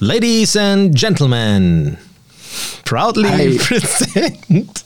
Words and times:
Ladies 0.00 0.56
and 0.56 0.94
Gentlemen, 0.94 1.98
proudly 2.84 3.28
Hi. 3.28 3.58
present. 3.58 4.84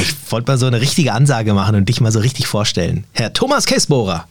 Ich 0.00 0.14
wollte 0.30 0.52
mal 0.52 0.56
so 0.58 0.66
eine 0.66 0.80
richtige 0.80 1.12
Ansage 1.12 1.54
machen 1.54 1.74
und 1.74 1.88
dich 1.88 2.00
mal 2.00 2.12
so 2.12 2.20
richtig 2.20 2.46
vorstellen. 2.46 3.02
Herr 3.12 3.32
Thomas 3.32 3.66
Kessbohrer. 3.66 4.28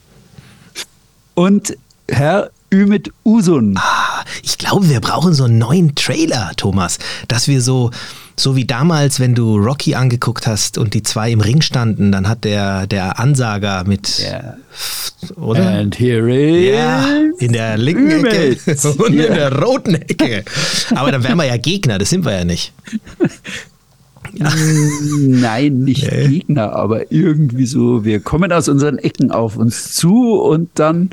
Und 1.34 1.78
Herr 2.08 2.52
Ümit 2.74 3.12
Usun. 3.24 3.76
Ah, 3.78 4.24
Ich 4.44 4.58
glaube, 4.58 4.90
wir 4.90 5.00
brauchen 5.00 5.34
so 5.34 5.46
einen 5.46 5.58
neuen 5.58 5.96
Trailer, 5.96 6.52
Thomas, 6.58 7.00
dass 7.28 7.48
wir 7.48 7.62
so, 7.62 7.92
so 8.36 8.56
wie 8.58 8.66
damals, 8.66 9.20
wenn 9.22 9.36
du 9.36 9.58
Rocky 9.58 9.96
angeguckt 9.96 10.48
hast 10.48 10.78
und 10.78 10.94
die 10.94 11.02
zwei 11.02 11.32
im 11.32 11.40
Ring 11.40 11.62
standen, 11.62 12.12
dann 12.12 12.28
hat 12.28 12.44
der, 12.44 12.86
der 12.88 13.20
Ansager 13.20 13.84
mit, 13.86 14.20
Ja. 14.20 14.58
oder? 15.38 15.66
And 15.70 15.98
here 15.98 16.30
is 16.30 16.76
Ja, 16.76 17.08
in 17.40 17.54
der 17.54 17.78
linken 17.78 18.26
Ecke 18.26 18.58
und 18.98 19.14
in 19.14 19.20
Ja. 19.20 19.34
der 19.34 19.60
roten 19.62 19.96
Ecke. 19.96 20.44
Aber 20.94 21.12
dann 21.12 21.24
wären 21.24 21.38
wir 21.38 21.46
ja 21.46 21.58
Gegner, 21.58 21.98
das 21.98 22.10
sind 22.10 22.26
wir 22.26 22.34
ja 22.38 22.44
nicht. 22.46 22.74
Nein, 24.34 25.80
nicht 25.80 26.12
Nee. 26.12 26.28
Gegner, 26.28 26.74
aber 26.74 27.12
irgendwie 27.12 27.66
so, 27.66 28.04
wir 28.04 28.20
kommen 28.20 28.52
aus 28.52 28.68
unseren 28.68 28.98
Ecken 28.98 29.32
auf 29.32 29.56
uns 29.58 29.94
zu 29.94 30.34
und 30.40 30.70
dann 30.76 31.10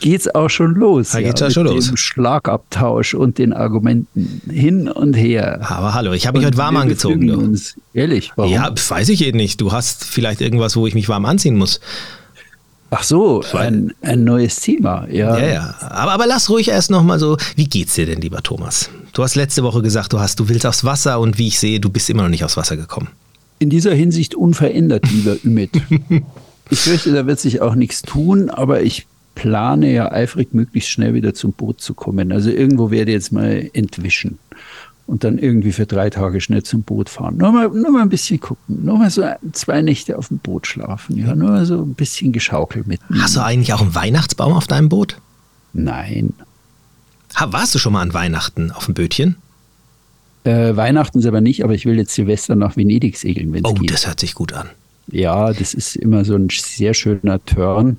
geht's 0.00 0.32
auch 0.34 0.48
schon 0.48 0.74
los. 0.74 1.10
Da 1.10 1.20
geht's 1.20 1.40
ja 1.40 1.46
mit 1.46 1.54
schon 1.54 1.66
dem 1.66 1.76
los. 1.76 1.92
Schlagabtausch 1.94 3.14
und 3.14 3.38
den 3.38 3.52
Argumenten 3.52 4.42
hin 4.50 4.88
und 4.88 5.14
her. 5.14 5.60
Aber 5.68 5.94
hallo, 5.94 6.12
ich 6.12 6.26
habe 6.26 6.38
mich 6.38 6.46
heute 6.46 6.58
warm 6.58 6.76
angezogen. 6.76 7.30
Uns. 7.30 7.76
Ehrlich, 7.94 8.32
warum? 8.36 8.52
Ja, 8.52 8.72
weiß 8.88 9.08
ich 9.08 9.24
eben 9.24 9.36
nicht. 9.36 9.60
Du 9.60 9.72
hast 9.72 10.04
vielleicht 10.04 10.40
irgendwas, 10.40 10.76
wo 10.76 10.86
ich 10.86 10.94
mich 10.94 11.08
warm 11.08 11.24
anziehen 11.24 11.56
muss. 11.56 11.80
Ach 12.90 13.02
so, 13.02 13.42
ein, 13.52 13.92
ein 14.00 14.24
neues 14.24 14.60
Thema. 14.60 15.08
Ja, 15.10 15.36
Ja, 15.38 15.46
ja. 15.46 15.74
Aber, 15.80 16.12
aber 16.12 16.26
lass 16.26 16.48
ruhig 16.48 16.68
erst 16.68 16.90
noch 16.90 17.02
mal 17.02 17.18
so. 17.18 17.36
Wie 17.56 17.66
geht's 17.66 17.94
dir 17.94 18.06
denn, 18.06 18.20
lieber 18.20 18.42
Thomas? 18.42 18.90
Du 19.12 19.22
hast 19.22 19.34
letzte 19.34 19.64
Woche 19.64 19.82
gesagt, 19.82 20.12
du 20.12 20.20
hast, 20.20 20.38
du 20.38 20.48
willst 20.48 20.66
aufs 20.66 20.84
Wasser 20.84 21.18
und 21.18 21.38
wie 21.38 21.48
ich 21.48 21.58
sehe, 21.58 21.80
du 21.80 21.90
bist 21.90 22.08
immer 22.10 22.22
noch 22.22 22.28
nicht 22.28 22.44
aufs 22.44 22.56
Wasser 22.56 22.76
gekommen. 22.76 23.08
In 23.58 23.70
dieser 23.70 23.94
Hinsicht 23.94 24.34
unverändert, 24.34 25.10
lieber 25.10 25.36
Ümit. 25.44 25.70
ich 26.70 26.78
fürchte, 26.78 27.12
da 27.12 27.26
wird 27.26 27.40
sich 27.40 27.60
auch 27.60 27.74
nichts 27.74 28.02
tun, 28.02 28.50
aber 28.50 28.82
ich 28.82 29.06
plane 29.36 29.92
ja 29.92 30.10
eifrig, 30.10 30.52
möglichst 30.52 30.90
schnell 30.90 31.14
wieder 31.14 31.32
zum 31.34 31.52
Boot 31.52 31.80
zu 31.80 31.94
kommen. 31.94 32.32
Also 32.32 32.50
irgendwo 32.50 32.90
werde 32.90 33.12
ich 33.12 33.14
jetzt 33.14 33.30
mal 33.32 33.70
entwischen 33.72 34.38
und 35.06 35.22
dann 35.22 35.38
irgendwie 35.38 35.70
für 35.70 35.86
drei 35.86 36.10
Tage 36.10 36.40
schnell 36.40 36.64
zum 36.64 36.82
Boot 36.82 37.08
fahren. 37.08 37.36
Nur 37.36 37.52
mal, 37.52 37.68
nur 37.68 37.92
mal 37.92 38.02
ein 38.02 38.08
bisschen 38.08 38.40
gucken. 38.40 38.84
Nur 38.84 38.98
mal 38.98 39.08
so 39.10 39.22
zwei 39.52 39.80
Nächte 39.82 40.18
auf 40.18 40.28
dem 40.28 40.38
Boot 40.38 40.66
schlafen. 40.66 41.16
Ja, 41.16 41.36
nur 41.36 41.50
mal 41.50 41.64
so 41.66 41.80
ein 41.82 41.94
bisschen 41.94 42.32
geschaukelt 42.32 42.88
mit. 42.88 43.00
Hast 43.20 43.36
du 43.36 43.40
eigentlich 43.40 43.72
auch 43.72 43.82
einen 43.82 43.94
Weihnachtsbaum 43.94 44.52
auf 44.52 44.66
deinem 44.66 44.88
Boot? 44.88 45.18
Nein. 45.72 46.32
Ha, 47.36 47.52
warst 47.52 47.74
du 47.74 47.78
schon 47.78 47.92
mal 47.92 48.00
an 48.02 48.14
Weihnachten 48.14 48.72
auf 48.72 48.86
dem 48.86 48.94
Bötchen? 48.94 49.36
Äh, 50.44 50.74
Weihnachten 50.76 51.18
ist 51.18 51.26
aber 51.26 51.40
nicht, 51.40 51.62
aber 51.62 51.74
ich 51.74 51.84
will 51.86 51.96
jetzt 51.98 52.14
Silvester 52.14 52.56
nach 52.56 52.76
Venedig 52.76 53.16
segeln, 53.18 53.52
wenn 53.52 53.64
Oh, 53.66 53.74
geht. 53.74 53.90
das 53.92 54.06
hört 54.06 54.18
sich 54.20 54.34
gut 54.34 54.52
an. 54.54 54.70
Ja, 55.08 55.52
das 55.52 55.74
ist 55.74 55.94
immer 55.96 56.24
so 56.24 56.34
ein 56.34 56.48
sehr 56.50 56.94
schöner 56.94 57.44
Turn 57.44 57.98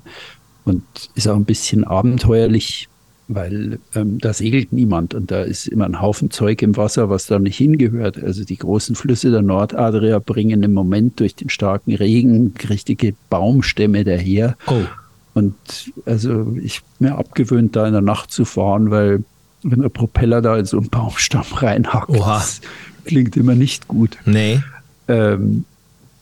und 0.68 0.84
ist 1.14 1.28
auch 1.28 1.36
ein 1.36 1.44
bisschen 1.44 1.84
abenteuerlich, 1.84 2.88
weil 3.28 3.78
ähm, 3.94 4.18
da 4.18 4.32
segelt 4.32 4.72
niemand 4.72 5.14
und 5.14 5.30
da 5.30 5.42
ist 5.42 5.66
immer 5.68 5.84
ein 5.84 6.00
Haufen 6.00 6.30
Zeug 6.30 6.62
im 6.62 6.76
Wasser, 6.76 7.10
was 7.10 7.26
da 7.26 7.38
nicht 7.38 7.56
hingehört. 7.56 8.22
Also 8.22 8.44
die 8.44 8.56
großen 8.56 8.94
Flüsse 8.96 9.30
der 9.30 9.42
Nordadria 9.42 10.18
bringen 10.18 10.62
im 10.62 10.72
Moment 10.72 11.20
durch 11.20 11.34
den 11.34 11.50
starken 11.50 11.94
Regen 11.94 12.54
richtige 12.68 13.14
Baumstämme 13.28 14.04
daher. 14.04 14.56
Oh. 14.66 14.82
Und 15.34 15.54
also 16.06 16.56
ich 16.60 16.82
mir 16.98 17.16
abgewöhnt, 17.16 17.76
da 17.76 17.86
in 17.86 17.92
der 17.92 18.02
Nacht 18.02 18.32
zu 18.32 18.44
fahren, 18.44 18.90
weil 18.90 19.24
wenn 19.62 19.82
der 19.82 19.88
Propeller 19.88 20.40
da 20.40 20.56
in 20.56 20.64
so 20.64 20.78
einen 20.78 20.88
Baumstamm 20.88 21.44
reinhackt, 21.52 22.10
Oha. 22.10 22.38
das 22.38 22.60
klingt 23.04 23.36
immer 23.36 23.54
nicht 23.54 23.88
gut. 23.88 24.16
Nee. 24.24 24.62
Ähm, 25.06 25.64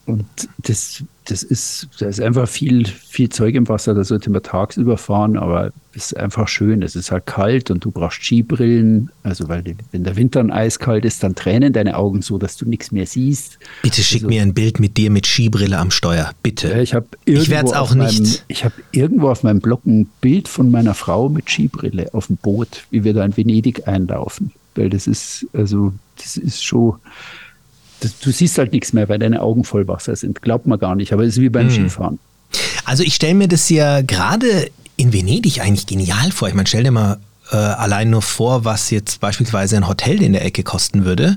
und 0.06 0.26
das, 0.58 1.02
das 1.28 1.42
ist, 1.42 1.88
da 1.98 2.06
ist 2.06 2.20
einfach 2.20 2.48
viel, 2.48 2.86
viel 2.86 3.28
Zeug 3.28 3.54
im 3.56 3.68
Wasser, 3.68 3.94
da 3.94 4.04
sollte 4.04 4.30
man 4.30 4.42
tagsüber 4.42 4.96
fahren, 4.96 5.36
aber 5.36 5.72
es 5.92 6.12
ist 6.12 6.16
einfach 6.16 6.46
schön. 6.46 6.82
Es 6.82 6.94
ist 6.94 7.10
halt 7.10 7.26
kalt 7.26 7.70
und 7.70 7.84
du 7.84 7.90
brauchst 7.90 8.22
Skibrillen. 8.22 9.10
Also, 9.22 9.48
weil 9.48 9.64
wenn 9.92 10.04
der 10.04 10.16
Winter 10.16 10.40
dann 10.40 10.50
eiskalt 10.52 11.04
ist, 11.04 11.22
dann 11.22 11.34
tränen 11.34 11.72
deine 11.72 11.96
Augen 11.96 12.22
so, 12.22 12.38
dass 12.38 12.56
du 12.56 12.64
nichts 12.68 12.92
mehr 12.92 13.06
siehst. 13.06 13.58
Bitte 13.82 14.02
schick 14.02 14.18
Also- 14.22 14.28
mir 14.28 14.42
ein 14.42 14.54
Bild 14.54 14.78
mit 14.78 14.96
dir 14.96 15.10
mit 15.10 15.26
Skibrille 15.26 15.78
am 15.78 15.90
Steuer. 15.90 16.30
Bitte. 16.42 16.68
Ja, 16.68 16.78
ich 16.80 16.94
habe 16.94 17.06
Ich 17.24 17.50
werd's 17.50 17.72
auch 17.72 17.94
Meinem, 17.94 18.14
nicht. 18.22 18.44
ich 18.48 18.64
habe 18.64 18.74
irgendwo 18.92 19.28
auf 19.30 19.42
meinem 19.42 19.60
Blog 19.60 19.84
ein 19.86 20.06
Bild 20.20 20.48
von 20.48 20.70
meiner 20.70 20.94
Frau 20.94 21.28
mit 21.28 21.50
Skibrille 21.50 22.10
auf 22.14 22.28
dem 22.28 22.36
Boot, 22.36 22.84
wie 22.90 23.02
wir 23.04 23.14
da 23.14 23.24
in 23.24 23.36
Venedig 23.36 23.88
einlaufen. 23.88 24.52
Weil 24.74 24.90
das 24.90 25.06
ist, 25.06 25.46
also, 25.54 25.92
das 26.18 26.36
ist 26.36 26.62
schon. 26.62 26.96
Das, 28.00 28.18
du 28.18 28.30
siehst 28.30 28.58
halt 28.58 28.72
nichts 28.72 28.92
mehr, 28.92 29.08
weil 29.08 29.18
deine 29.18 29.40
Augen 29.42 29.64
voll 29.64 29.88
Wasser 29.88 30.16
sind. 30.16 30.42
Glaubt 30.42 30.66
man 30.66 30.78
gar 30.78 30.94
nicht, 30.94 31.12
aber 31.12 31.22
es 31.22 31.34
ist 31.36 31.40
wie 31.40 31.46
Hm. 31.46 31.52
beim 31.52 31.70
Skifahren. 31.70 32.18
Also 32.84 33.02
ich 33.02 33.14
stelle 33.14 33.34
mir 33.34 33.48
das 33.48 33.68
ja 33.68 34.00
gerade 34.02 34.70
in 34.96 35.12
Venedig 35.12 35.60
eigentlich 35.60 35.86
genial 35.86 36.30
vor. 36.30 36.48
Ich 36.48 36.54
meine, 36.54 36.66
stell 36.68 36.84
dir 36.84 36.90
mal 36.90 37.18
äh, 37.50 37.56
allein 37.56 38.10
nur 38.10 38.22
vor, 38.22 38.64
was 38.64 38.90
jetzt 38.90 39.20
beispielsweise 39.20 39.76
ein 39.76 39.88
Hotel 39.88 40.22
in 40.22 40.32
der 40.32 40.44
Ecke 40.44 40.62
kosten 40.62 41.04
würde. 41.04 41.36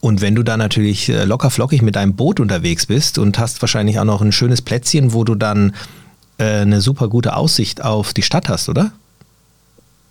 Und 0.00 0.20
wenn 0.20 0.34
du 0.34 0.42
da 0.42 0.56
natürlich 0.56 1.08
äh, 1.08 1.24
locker 1.24 1.50
flockig 1.50 1.82
mit 1.82 1.96
deinem 1.96 2.14
Boot 2.14 2.40
unterwegs 2.40 2.86
bist 2.86 3.18
und 3.18 3.38
hast 3.38 3.60
wahrscheinlich 3.62 3.98
auch 3.98 4.04
noch 4.04 4.22
ein 4.22 4.32
schönes 4.32 4.62
Plätzchen, 4.62 5.12
wo 5.12 5.24
du 5.24 5.34
dann 5.34 5.74
äh, 6.38 6.60
eine 6.60 6.80
super 6.80 7.08
gute 7.08 7.36
Aussicht 7.36 7.82
auf 7.82 8.14
die 8.14 8.22
Stadt 8.22 8.48
hast, 8.48 8.68
oder? 8.68 8.92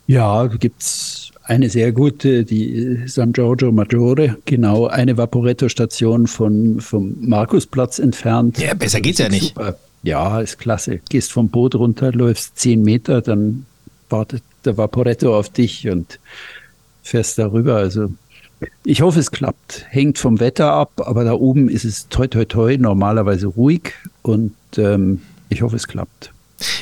Ja, 0.08 0.48
da 0.48 0.56
gibt's 0.56 1.32
eine 1.48 1.70
sehr 1.70 1.92
gute, 1.92 2.44
die 2.44 3.04
San 3.06 3.32
Giorgio 3.32 3.72
Maggiore, 3.72 4.38
genau 4.46 4.88
eine 4.88 5.18
Vaporetto-Station 5.18 6.28
von, 6.28 6.82
vom 6.82 7.16
Markusplatz 7.22 8.00
entfernt. 8.00 8.60
Ja, 8.60 8.74
besser 8.74 9.02
geht's 9.02 9.20
ja 9.20 9.30
nicht. 9.30 9.50
Super. 9.50 9.78
Ja, 10.04 10.42
ist 10.42 10.60
klasse. 10.60 11.00
Gehst 11.10 11.32
vom 11.32 11.50
Boot 11.50 11.76
runter, 11.76 12.12
läufst 12.12 12.60
zehn 12.60 12.84
Meter, 12.84 13.22
dann 13.22 13.66
wartet 14.10 14.44
der 14.66 14.78
Vaporetto 14.78 15.38
auf 15.38 15.50
dich 15.50 15.90
und 15.90 16.20
fährst 17.02 17.38
darüber. 17.38 17.76
Also 17.78 18.12
ich 18.84 19.02
hoffe, 19.02 19.20
es 19.20 19.32
klappt. 19.32 19.86
Hängt 19.90 20.18
vom 20.18 20.40
Wetter 20.40 20.72
ab, 20.72 21.02
aber 21.06 21.24
da 21.24 21.34
oben 21.34 21.70
ist 21.70 21.86
es 21.86 22.08
toi 22.10 22.28
toi 22.28 22.46
toi 22.46 22.78
normalerweise 22.78 23.48
ruhig 23.48 23.94
und 24.22 24.54
ähm, 24.78 25.22
ich 25.50 25.62
hoffe, 25.62 25.76
es 25.76 25.88
klappt. 25.88 26.32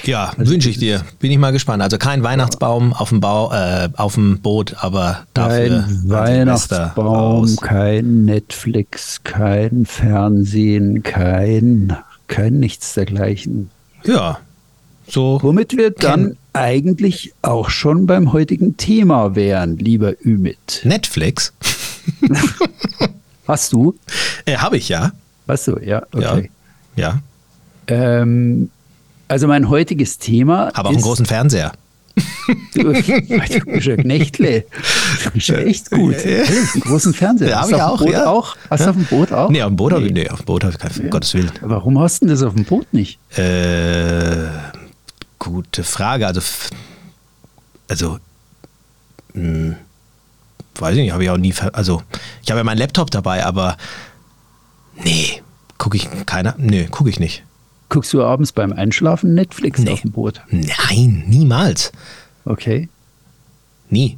Ja, 0.04 0.32
Also 0.38 0.52
wünsche 0.52 0.70
ich 0.70 0.78
dir. 0.78 1.04
Bin 1.20 1.32
ich 1.32 1.38
mal 1.38 1.52
gespannt. 1.52 1.84
Also 1.84 1.98
kein 1.98 2.24
Weihnachtsbaum 2.24 2.94
auf 2.94 3.10
dem, 3.10 3.20
Bau, 3.20 3.52
äh, 3.52 3.90
auf 3.98 4.16
dem 4.16 4.40
Boot, 4.40 4.76
aber 4.80 5.26
dafür 5.34 5.84
Kein 5.84 6.10
Weihnachtsbaum, 6.10 7.56
kein 7.58 8.26
Netflix, 8.26 9.22
kein 9.24 9.86
Fernsehen, 9.86 11.04
kein, 11.04 11.98
kein 12.28 12.60
nichts 12.60 12.94
dergleichen. 12.94 13.70
Ja, 14.06 14.40
so. 15.08 15.40
Womit 15.42 15.78
wir 15.78 15.92
dann 15.92 16.38
eigentlich 16.54 17.34
auch 17.42 17.70
schon 17.70 18.06
beim 18.06 18.34
heutigen 18.34 18.78
Thema 18.78 19.36
wären, 19.36 19.78
lieber 19.78 20.14
Ümit. 20.26 20.82
Netflix? 20.84 21.54
Hast 23.48 23.74
du? 23.74 23.96
Äh, 24.46 24.58
Habe 24.58 24.78
ich 24.78 24.90
ja. 24.90 25.12
Hast 25.48 25.68
du, 25.68 25.78
ja, 25.84 26.04
okay. 26.12 26.50
Ja. 26.96 27.20
Ähm, 27.88 28.72
also 29.28 29.48
mein 29.48 29.70
heutiges 29.70 30.18
Thema 30.18 30.72
Habe 30.74 30.90
auch 30.90 30.94
einen 30.94 31.02
großen 31.02 31.26
Fernseher. 31.26 31.74
du, 32.76 32.92
ein 32.92 33.04
Knechtle. 34.02 34.66
Ja 35.36 35.58
echt 35.58 35.92
gut. 35.92 36.14
Ehrlich, 36.24 36.74
einen 36.74 36.82
großen 36.82 37.14
Fernseher. 37.14 37.50
Ja, 37.50 37.56
hab 37.56 37.64
Hast 37.64 37.72
du 37.72 37.76
ich 37.76 37.82
auf 37.82 37.90
dem 37.90 37.94
auch, 37.94 38.06
Boot 38.06 38.14
ja. 38.14 38.28
auch? 38.28 38.56
Hast 38.70 38.86
du 38.86 38.90
auf 38.90 38.96
dem 38.96 39.06
Boot 39.06 39.32
auch? 39.32 39.50
Nee, 39.50 39.62
auf 39.62 39.70
dem 39.70 39.76
Boot 39.76 39.92
habe 39.94 40.06
ich, 40.06 40.14
nee, 40.14 40.30
auf 40.30 40.40
dem 40.40 40.46
Boot 40.46 40.64
habe 40.64 40.74
ich 40.74 40.80
keinen, 40.80 41.06
um 41.06 41.10
Gottes 41.10 41.34
Willen. 41.34 41.52
Warum 41.62 42.00
hast 42.00 42.22
du 42.22 42.26
denn 42.26 42.36
das 42.36 42.44
auf 42.44 42.54
dem 42.54 42.64
Boot 42.64 42.94
nicht? 42.94 43.20
Äh, 43.38 44.48
gute 45.40 45.84
Frage. 45.84 46.28
Also, 46.28 46.42
also, 47.90 48.20
mh, 49.34 49.76
weiß 50.80 50.96
ich 50.96 51.02
nicht, 51.04 51.12
habe 51.12 51.24
ich 51.24 51.30
auch 51.30 51.38
nie, 51.38 51.54
also, 51.74 52.02
ich 52.44 52.50
habe 52.50 52.60
ja 52.60 52.64
meinen 52.64 52.78
Laptop 52.78 53.12
dabei, 53.12 53.46
aber 53.46 53.78
nee, 55.04 55.42
gucke 55.78 55.98
ich 55.98 56.08
keiner, 56.26 56.56
nee, 56.58 56.86
gucke 56.90 57.10
ich 57.10 57.20
nicht. 57.20 57.44
Guckst 57.90 58.14
du 58.14 58.24
abends 58.24 58.52
beim 58.52 58.74
Einschlafen 58.74 59.34
Netflix 59.36 59.80
Nee. 59.82 59.92
auf 59.92 60.02
dem 60.02 60.12
Boot? 60.12 60.42
Nein, 60.50 61.24
niemals. 61.28 61.92
Okay. 62.46 62.90
Nie. 63.90 64.18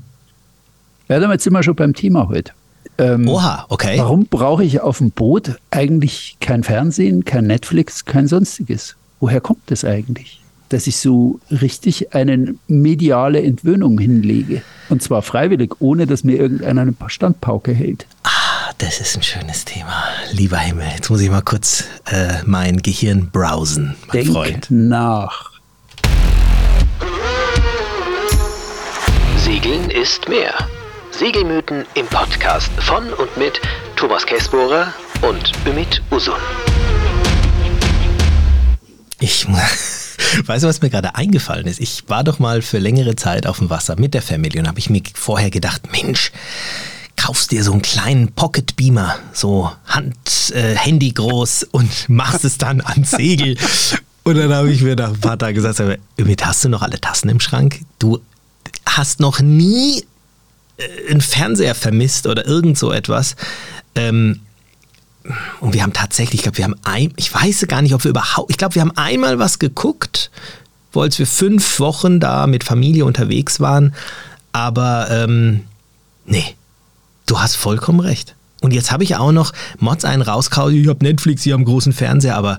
Ja, 1.09 1.19
damit 1.19 1.41
sind 1.41 1.53
wir 1.53 1.63
schon 1.63 1.75
beim 1.75 1.93
Thema 1.93 2.27
heute. 2.29 2.51
Ähm, 2.97 3.27
Oha, 3.27 3.65
okay. 3.69 3.97
Warum 3.97 4.25
brauche 4.25 4.63
ich 4.63 4.81
auf 4.81 4.97
dem 4.97 5.11
Boot 5.11 5.57
eigentlich 5.71 6.37
kein 6.39 6.63
Fernsehen, 6.63 7.25
kein 7.25 7.45
Netflix, 7.47 8.05
kein 8.05 8.27
sonstiges? 8.27 8.95
Woher 9.19 9.41
kommt 9.41 9.61
das 9.67 9.85
eigentlich? 9.85 10.41
Dass 10.69 10.87
ich 10.87 10.97
so 10.97 11.39
richtig 11.49 12.13
eine 12.13 12.55
mediale 12.67 13.41
Entwöhnung 13.41 13.99
hinlege. 13.99 14.61
Und 14.89 15.01
zwar 15.03 15.21
freiwillig, 15.21 15.75
ohne 15.79 16.07
dass 16.07 16.23
mir 16.23 16.37
irgendeiner 16.37 16.81
eine 16.81 16.93
Standpauke 17.07 17.73
hält. 17.73 18.07
Ah, 18.23 18.29
das 18.77 18.99
ist 18.99 19.15
ein 19.15 19.23
schönes 19.23 19.65
Thema. 19.65 20.03
Lieber 20.31 20.57
Himmel, 20.57 20.87
jetzt 20.95 21.09
muss 21.09 21.21
ich 21.21 21.29
mal 21.29 21.41
kurz 21.41 21.85
äh, 22.05 22.41
mein 22.45 22.77
Gehirn 22.81 23.29
browsen, 23.31 23.95
mein 24.07 24.23
Denk 24.23 24.33
Freund. 24.33 24.67
nach. 24.69 25.51
Segeln 29.37 29.89
ist 29.89 30.27
mehr. 30.27 30.53
Segelmythen 31.11 31.85
im 31.95 32.05
Podcast 32.07 32.69
von 32.79 33.11
und 33.13 33.37
mit 33.37 33.59
Thomas 33.95 34.25
Kessbohrer 34.25 34.93
und 35.21 35.51
Ümit 35.65 36.01
Usun. 36.11 36.35
Ich 39.19 39.47
weiß 40.45 40.61
du, 40.61 40.67
was 40.67 40.81
mir 40.81 40.89
gerade 40.89 41.15
eingefallen 41.15 41.65
ist? 41.65 41.79
Ich 41.79 42.03
war 42.07 42.23
doch 42.23 42.37
mal 42.37 42.61
für 42.61 42.77
längere 42.77 43.15
Zeit 43.15 43.47
auf 43.47 43.57
dem 43.57 43.69
Wasser 43.69 43.95
mit 43.97 44.13
der 44.13 44.21
Family 44.21 44.59
und 44.59 44.67
habe 44.67 44.77
ich 44.77 44.89
mir 44.91 45.01
vorher 45.15 45.49
gedacht, 45.49 45.91
Mensch, 45.91 46.31
kaufst 47.17 47.51
dir 47.51 47.63
so 47.63 47.73
einen 47.73 47.81
kleinen 47.81 48.31
Pocket 48.31 48.75
Beamer, 48.75 49.15
so 49.33 49.71
Hand, 49.85 50.51
äh, 50.53 50.75
Handy 50.75 51.11
groß 51.11 51.63
und 51.71 51.89
machst 52.07 52.45
es 52.45 52.57
dann 52.57 52.79
ans 52.79 53.11
Segel. 53.11 53.57
Und 54.23 54.37
dann 54.37 54.53
habe 54.53 54.71
ich 54.71 54.81
mir 54.81 54.95
nach 54.95 55.09
ein 55.09 55.19
paar 55.19 55.37
Tagen 55.37 55.55
gesagt, 55.55 55.81
Ümit, 56.19 56.45
hast 56.45 56.63
du 56.63 56.69
noch 56.69 56.81
alle 56.81 57.01
Tassen 57.01 57.29
im 57.29 57.39
Schrank? 57.39 57.81
Du 57.99 58.19
hast 58.85 59.19
noch 59.19 59.39
nie 59.39 60.03
äh, 60.77 61.11
einen 61.11 61.21
Fernseher 61.21 61.75
vermisst 61.75 62.27
oder 62.27 62.45
irgend 62.45 62.77
so 62.77 62.91
etwas. 62.91 63.35
Ähm, 63.95 64.41
und 65.59 65.73
wir 65.73 65.83
haben 65.83 65.93
tatsächlich, 65.93 66.35
ich 66.39 66.43
glaube, 66.43 66.57
wir 66.57 66.65
haben 66.65 66.75
ein, 66.83 67.13
ich 67.17 67.33
weiß 67.33 67.65
gar 67.67 67.81
nicht, 67.81 67.93
ob 67.93 68.03
wir 68.03 68.11
überhaupt, 68.11 68.49
ich 68.49 68.57
glaube, 68.57 68.75
wir 68.75 68.81
haben 68.81 68.95
einmal 68.95 69.39
was 69.39 69.59
geguckt, 69.59 70.31
wo 70.93 71.01
als 71.01 71.19
wir 71.19 71.27
fünf 71.27 71.79
Wochen 71.79 72.19
da 72.19 72.47
mit 72.47 72.63
Familie 72.63 73.05
unterwegs 73.05 73.59
waren, 73.59 73.93
aber 74.53 75.09
ähm, 75.11 75.65
nee, 76.25 76.55
du 77.27 77.39
hast 77.39 77.55
vollkommen 77.55 77.99
recht. 77.99 78.35
Und 78.61 78.73
jetzt 78.73 78.91
habe 78.91 79.03
ich 79.03 79.15
auch 79.15 79.31
noch 79.31 79.53
Mods 79.79 80.03
einen 80.03 80.23
rauskauen, 80.23 80.73
ich 80.73 80.87
habe 80.87 81.05
Netflix, 81.05 81.45
ich 81.45 81.51
habe 81.51 81.59
einen 81.59 81.65
großen 81.65 81.93
Fernseher, 81.93 82.35
aber 82.35 82.57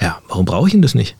ja, 0.00 0.18
warum 0.28 0.46
brauche 0.46 0.68
ich 0.68 0.72
denn 0.72 0.82
das 0.82 0.94
nicht? 0.94 1.16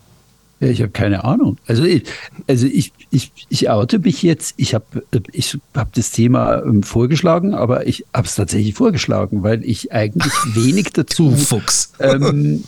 Ja, 0.60 0.68
ich 0.68 0.80
habe 0.80 0.90
keine 0.90 1.24
Ahnung. 1.24 1.58
Also 1.66 1.84
ich, 1.84 2.04
also 2.48 2.66
ich, 2.66 2.92
ich, 3.10 3.30
ich 3.48 3.70
oute 3.70 4.00
mich 4.00 4.22
jetzt. 4.22 4.54
Ich 4.56 4.74
habe 4.74 5.04
ich 5.32 5.56
hab 5.74 5.92
das 5.92 6.10
Thema 6.10 6.62
ähm, 6.62 6.82
vorgeschlagen, 6.82 7.54
aber 7.54 7.86
ich 7.86 8.04
habe 8.12 8.26
es 8.26 8.34
tatsächlich 8.34 8.74
vorgeschlagen, 8.74 9.44
weil 9.44 9.64
ich 9.64 9.92
eigentlich 9.92 10.32
wenig 10.54 10.92
dazu 10.92 11.30
Fuchs. 11.36 11.92
Ähm, 12.00 12.64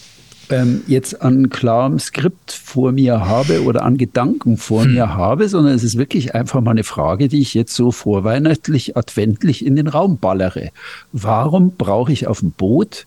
ähm, 0.50 0.82
jetzt 0.86 1.22
an 1.22 1.50
klarem 1.50 1.98
Skript 1.98 2.52
vor 2.52 2.92
mir 2.92 3.26
habe 3.26 3.64
oder 3.64 3.82
an 3.82 3.96
Gedanken 3.96 4.56
vor 4.56 4.84
hm. 4.84 4.94
mir 4.94 5.14
habe, 5.14 5.48
sondern 5.48 5.74
es 5.74 5.84
ist 5.84 5.96
wirklich 5.96 6.34
einfach 6.34 6.60
mal 6.60 6.72
eine 6.72 6.84
Frage, 6.84 7.28
die 7.28 7.40
ich 7.40 7.54
jetzt 7.54 7.74
so 7.74 7.92
vorweihnachtlich, 7.92 8.96
adventlich 8.96 9.64
in 9.64 9.76
den 9.76 9.86
Raum 9.86 10.18
ballere. 10.18 10.70
Warum 11.12 11.72
brauche 11.76 12.12
ich 12.12 12.26
auf 12.26 12.40
dem 12.40 12.52
Boot 12.52 13.06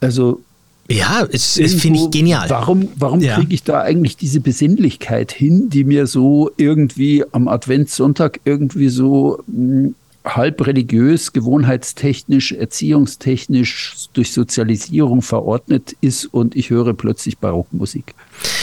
also 0.00 0.40
ja, 0.88 1.24
es, 1.30 1.56
es 1.56 1.74
finde 1.74 2.00
ich 2.00 2.10
genial. 2.10 2.50
Warum, 2.50 2.88
warum 2.96 3.20
ja. 3.20 3.36
kriege 3.36 3.54
ich 3.54 3.62
da 3.62 3.80
eigentlich 3.80 4.16
diese 4.16 4.40
Besinnlichkeit 4.40 5.30
hin, 5.30 5.70
die 5.70 5.84
mir 5.84 6.08
so 6.08 6.50
irgendwie 6.56 7.24
am 7.30 7.46
Adventssonntag 7.46 8.40
irgendwie 8.44 8.88
so 8.88 9.38
mh, 9.46 9.84
hm, 9.84 9.94
halb 10.24 10.66
religiös, 10.66 11.32
gewohnheitstechnisch, 11.32 12.52
erziehungstechnisch 12.52 14.08
durch 14.12 14.32
Sozialisierung 14.32 15.22
verordnet 15.22 15.96
ist 16.00 16.26
und 16.26 16.56
ich 16.56 16.70
höre 16.70 16.92
plötzlich 16.92 17.38
Barockmusik. 17.38 18.14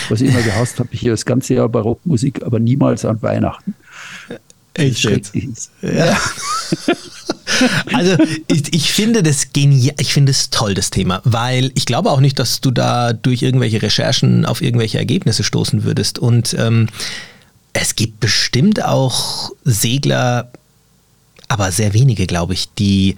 Was 0.10 0.22
ich 0.22 0.30
immer 0.30 0.44
gehasst 0.44 0.80
habe, 0.80 0.90
ich 0.92 1.02
höre 1.04 1.12
das 1.12 1.26
ganze 1.26 1.56
Jahr 1.56 1.70
Barockmusik, 1.70 2.44
aber 2.44 2.60
niemals 2.60 3.06
an 3.06 3.22
Weihnachten. 3.22 3.74
Echt 4.76 5.04
jetzt? 5.04 5.34
Ja. 5.82 6.18
Also 7.92 8.18
ich, 8.48 8.74
ich, 8.74 8.92
finde 8.92 9.24
das 9.24 9.52
genial, 9.54 9.96
ich 10.00 10.14
finde 10.14 10.32
es 10.32 10.52
toll, 10.52 10.76
das 10.76 10.92
Thema, 10.92 11.22
weil 11.24 11.72
ich 11.74 11.86
glaube 11.86 12.12
auch 12.12 12.20
nicht, 12.20 12.38
dass 12.38 12.62
du 12.62 12.70
da 12.70 13.14
durch 13.14 13.42
irgendwelche 13.42 13.82
Recherchen 13.82 14.46
auf 14.46 14.62
irgendwelche 14.62 15.00
Ergebnisse 15.00 15.44
stoßen 15.44 15.84
würdest. 15.84 16.20
Und 16.20 16.56
ähm, 16.60 16.88
es 17.74 17.96
gibt 17.96 18.20
bestimmt 18.20 18.84
auch 18.84 19.52
Segler, 19.64 20.52
aber 21.48 21.72
sehr 21.72 21.94
wenige, 21.94 22.28
glaube 22.28 22.54
ich, 22.54 22.74
die 22.74 23.16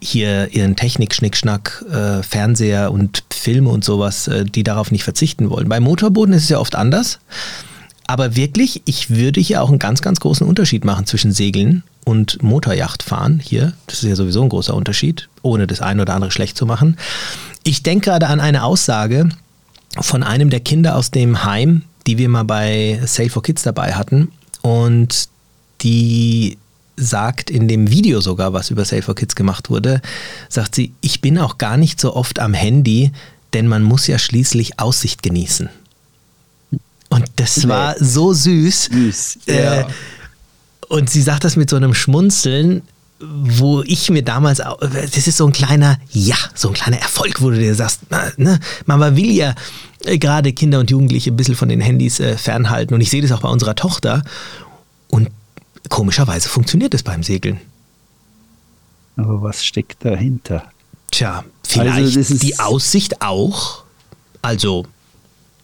hier 0.00 0.52
ihren 0.52 0.74
Technik-Schnickschnack, 0.74 1.84
äh, 1.90 2.22
Fernseher 2.22 2.90
und 2.90 3.22
Filme 3.32 3.70
und 3.70 3.84
sowas, 3.84 4.26
äh, 4.26 4.44
die 4.44 4.64
darauf 4.64 4.90
nicht 4.90 5.04
verzichten 5.04 5.48
wollen. 5.48 5.68
Beim 5.68 5.84
Motorbooten 5.84 6.34
ist 6.34 6.44
es 6.44 6.48
ja 6.48 6.58
oft 6.58 6.74
anders. 6.74 7.20
Aber 8.06 8.34
wirklich, 8.34 8.82
ich 8.84 9.10
würde 9.10 9.40
hier 9.40 9.62
auch 9.62 9.68
einen 9.68 9.78
ganz, 9.78 10.02
ganz 10.02 10.18
großen 10.18 10.46
Unterschied 10.46 10.84
machen 10.84 11.06
zwischen 11.06 11.32
Segeln 11.32 11.84
und 12.04 12.42
Motorjachtfahren 12.42 13.38
hier. 13.38 13.74
Das 13.86 14.02
ist 14.02 14.08
ja 14.08 14.16
sowieso 14.16 14.42
ein 14.42 14.48
großer 14.48 14.74
Unterschied, 14.74 15.28
ohne 15.42 15.68
das 15.68 15.80
eine 15.80 16.02
oder 16.02 16.14
andere 16.14 16.32
schlecht 16.32 16.56
zu 16.56 16.66
machen. 16.66 16.96
Ich 17.62 17.84
denke 17.84 18.10
gerade 18.10 18.26
an 18.26 18.40
eine 18.40 18.64
Aussage 18.64 19.28
von 20.00 20.24
einem 20.24 20.50
der 20.50 20.60
Kinder 20.60 20.96
aus 20.96 21.12
dem 21.12 21.44
Heim, 21.44 21.82
die 22.08 22.18
wir 22.18 22.28
mal 22.28 22.42
bei 22.42 23.00
Sail 23.06 23.30
for 23.30 23.42
Kids 23.42 23.62
dabei 23.62 23.94
hatten. 23.94 24.32
Und 24.62 25.28
die 25.82 26.58
sagt 27.02 27.50
in 27.50 27.68
dem 27.68 27.90
Video 27.90 28.20
sogar, 28.20 28.52
was 28.52 28.70
über 28.70 28.84
Sail 28.84 29.02
for 29.02 29.14
Kids 29.14 29.34
gemacht 29.34 29.70
wurde, 29.70 30.00
sagt 30.48 30.74
sie, 30.74 30.92
ich 31.00 31.20
bin 31.20 31.38
auch 31.38 31.58
gar 31.58 31.76
nicht 31.76 32.00
so 32.00 32.14
oft 32.14 32.38
am 32.38 32.54
Handy, 32.54 33.12
denn 33.52 33.68
man 33.68 33.82
muss 33.82 34.06
ja 34.06 34.18
schließlich 34.18 34.78
Aussicht 34.78 35.22
genießen. 35.22 35.68
Und 37.08 37.24
das 37.36 37.68
war 37.68 37.94
so 37.98 38.32
süß. 38.32 38.84
Süß, 38.90 39.38
ja. 39.46 39.80
Äh, 39.80 39.84
und 40.88 41.10
sie 41.10 41.22
sagt 41.22 41.44
das 41.44 41.56
mit 41.56 41.68
so 41.68 41.76
einem 41.76 41.94
Schmunzeln, 41.94 42.82
wo 43.20 43.82
ich 43.82 44.10
mir 44.10 44.22
damals, 44.22 44.58
das 44.58 45.26
ist 45.26 45.36
so 45.36 45.46
ein 45.46 45.52
kleiner, 45.52 45.98
ja, 46.10 46.36
so 46.54 46.68
ein 46.68 46.74
kleiner 46.74 46.98
Erfolg, 46.98 47.40
wo 47.40 47.50
du 47.50 47.58
dir 47.58 47.74
sagst, 47.74 48.00
ne, 48.36 48.58
Mama 48.86 49.14
will 49.14 49.30
ja 49.30 49.54
äh, 50.04 50.18
gerade 50.18 50.52
Kinder 50.52 50.80
und 50.80 50.90
Jugendliche 50.90 51.30
ein 51.30 51.36
bisschen 51.36 51.54
von 51.54 51.68
den 51.68 51.80
Handys 51.80 52.18
äh, 52.18 52.36
fernhalten. 52.36 52.94
Und 52.94 53.00
ich 53.00 53.10
sehe 53.10 53.22
das 53.22 53.32
auch 53.32 53.40
bei 53.40 53.48
unserer 53.48 53.74
Tochter. 53.74 54.24
Und 55.08 55.28
komischerweise 55.88 56.48
funktioniert 56.48 56.94
das 56.94 57.02
beim 57.02 57.22
Segeln. 57.22 57.60
Aber 59.16 59.42
was 59.42 59.64
steckt 59.64 60.04
dahinter? 60.04 60.64
Tja, 61.10 61.44
vielleicht 61.66 62.16
also 62.16 62.34
die 62.38 62.58
Aussicht 62.58 63.20
auch. 63.20 63.84
Also 64.40 64.86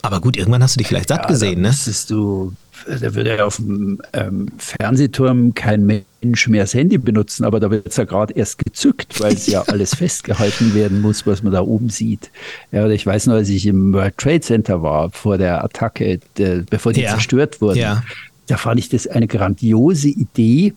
aber 0.03 0.21
gut, 0.21 0.37
irgendwann 0.37 0.63
hast 0.63 0.77
du 0.77 0.79
dich 0.79 0.89
vielleicht 0.89 1.09
satt 1.09 1.23
ja, 1.23 1.27
gesehen, 1.27 1.61
ne? 1.61 1.75
Du, 2.09 2.53
da 2.87 3.15
würde 3.15 3.37
ja 3.37 3.45
auf 3.45 3.57
dem 3.57 4.01
ähm, 4.13 4.47
Fernsehturm 4.57 5.55
kein 5.55 5.85
Mensch 5.87 6.47
mehr 6.49 6.63
das 6.63 6.75
Handy 6.75 6.99
benutzen, 6.99 7.45
aber 7.45 7.59
da 7.59 7.71
wird 7.71 7.89
es 7.89 7.97
ja 7.97 8.05
gerade 8.05 8.33
erst 8.35 8.59
gezückt, 8.59 9.21
weil 9.21 9.35
es 9.35 9.49
ja 9.49 9.63
alles 9.67 9.97
festgehalten 9.97 10.75
werden 10.75 11.01
muss, 11.01 11.27
was 11.27 11.43
man 11.43 11.53
da 11.53 11.63
oben 11.63 11.91
sieht. 11.91 12.31
Ja, 12.71 12.89
ich 12.89 13.05
weiß 13.05 13.27
noch, 13.27 13.35
als 13.35 13.49
ich 13.49 13.67
im 13.67 13.93
World 13.93 14.17
Trade 14.19 14.41
Center 14.41 14.83
war, 14.83 15.11
vor 15.11 15.37
der 15.37 15.65
Attacke, 15.65 16.21
der, 16.37 16.63
bevor 16.63 16.93
die 16.93 17.03
ja. 17.03 17.11
zerstört 17.11 17.61
wurden, 17.61 17.79
ja. 17.79 18.03
Da 18.49 18.57
fand 18.57 18.81
ich 18.81 18.89
das 18.89 19.07
eine 19.07 19.29
grandiose 19.29 20.09
Idee, 20.09 20.75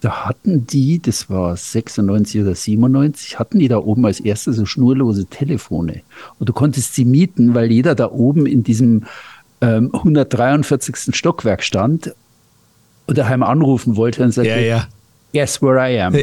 da 0.00 0.26
hatten 0.26 0.66
die, 0.66 1.02
das 1.02 1.28
war 1.28 1.56
96 1.56 2.42
oder 2.42 2.54
97, 2.54 3.38
hatten 3.38 3.58
die 3.58 3.66
da 3.66 3.78
oben 3.78 4.06
als 4.06 4.20
erstes 4.20 4.56
so 4.56 4.64
schnurlose 4.64 5.26
Telefone. 5.26 6.02
Und 6.38 6.48
du 6.48 6.52
konntest 6.52 6.94
sie 6.94 7.04
mieten, 7.04 7.54
weil 7.54 7.72
jeder 7.72 7.96
da 7.96 8.10
oben 8.10 8.46
in 8.46 8.62
diesem 8.62 9.04
ähm, 9.60 9.90
143. 9.92 11.16
Stockwerk 11.16 11.64
stand 11.64 12.14
und 13.06 13.18
daheim 13.18 13.42
anrufen 13.42 13.96
wollte 13.96 14.22
und 14.22 14.32
sagte, 14.32 14.50
ja, 14.50 14.58
ja. 14.58 14.88
guess 15.32 15.60
where 15.60 15.78
I 15.78 16.00
am. 16.00 16.14
Ja. 16.14 16.22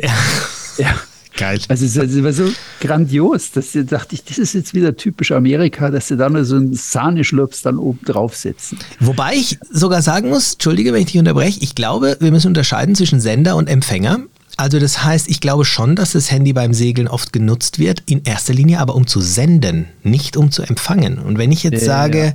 ja. 0.77 0.95
Geil. 1.37 1.59
Also 1.67 1.85
es 1.85 2.23
war 2.23 2.33
so 2.33 2.49
grandios, 2.79 3.51
dass 3.51 3.73
da 3.73 3.81
dachte 3.81 4.15
ich, 4.15 4.23
das 4.23 4.37
ist 4.37 4.53
jetzt 4.53 4.73
wieder 4.73 4.95
typisch 4.95 5.31
Amerika, 5.31 5.91
dass 5.91 6.07
sie 6.07 6.15
da 6.15 6.29
nur 6.29 6.45
so 6.45 6.55
einen 6.55 6.73
Sahneschlurps 6.73 7.61
dann 7.61 7.77
oben 7.77 7.99
draufsetzen. 8.05 8.79
Wobei 9.01 9.33
ich 9.33 9.59
sogar 9.69 10.01
sagen 10.01 10.29
muss, 10.29 10.53
entschuldige, 10.53 10.93
wenn 10.93 11.01
ich 11.01 11.11
dich 11.11 11.19
unterbreche, 11.19 11.59
ich 11.61 11.75
glaube, 11.75 12.17
wir 12.21 12.31
müssen 12.31 12.47
unterscheiden 12.47 12.95
zwischen 12.95 13.19
Sender 13.19 13.57
und 13.57 13.67
Empfänger. 13.67 14.19
Also 14.57 14.79
das 14.79 15.03
heißt, 15.03 15.27
ich 15.27 15.41
glaube 15.41 15.65
schon, 15.65 15.97
dass 15.97 16.13
das 16.13 16.31
Handy 16.31 16.53
beim 16.53 16.73
Segeln 16.73 17.09
oft 17.09 17.33
genutzt 17.33 17.79
wird, 17.79 18.03
in 18.05 18.23
erster 18.23 18.53
Linie 18.53 18.79
aber 18.79 18.95
um 18.95 19.05
zu 19.05 19.19
senden, 19.19 19.87
nicht 20.03 20.37
um 20.37 20.51
zu 20.51 20.63
empfangen. 20.63 21.19
Und 21.19 21.37
wenn 21.37 21.51
ich 21.51 21.63
jetzt 21.63 21.81
ja, 21.81 21.85
sage, 21.85 22.25
ja. 22.25 22.33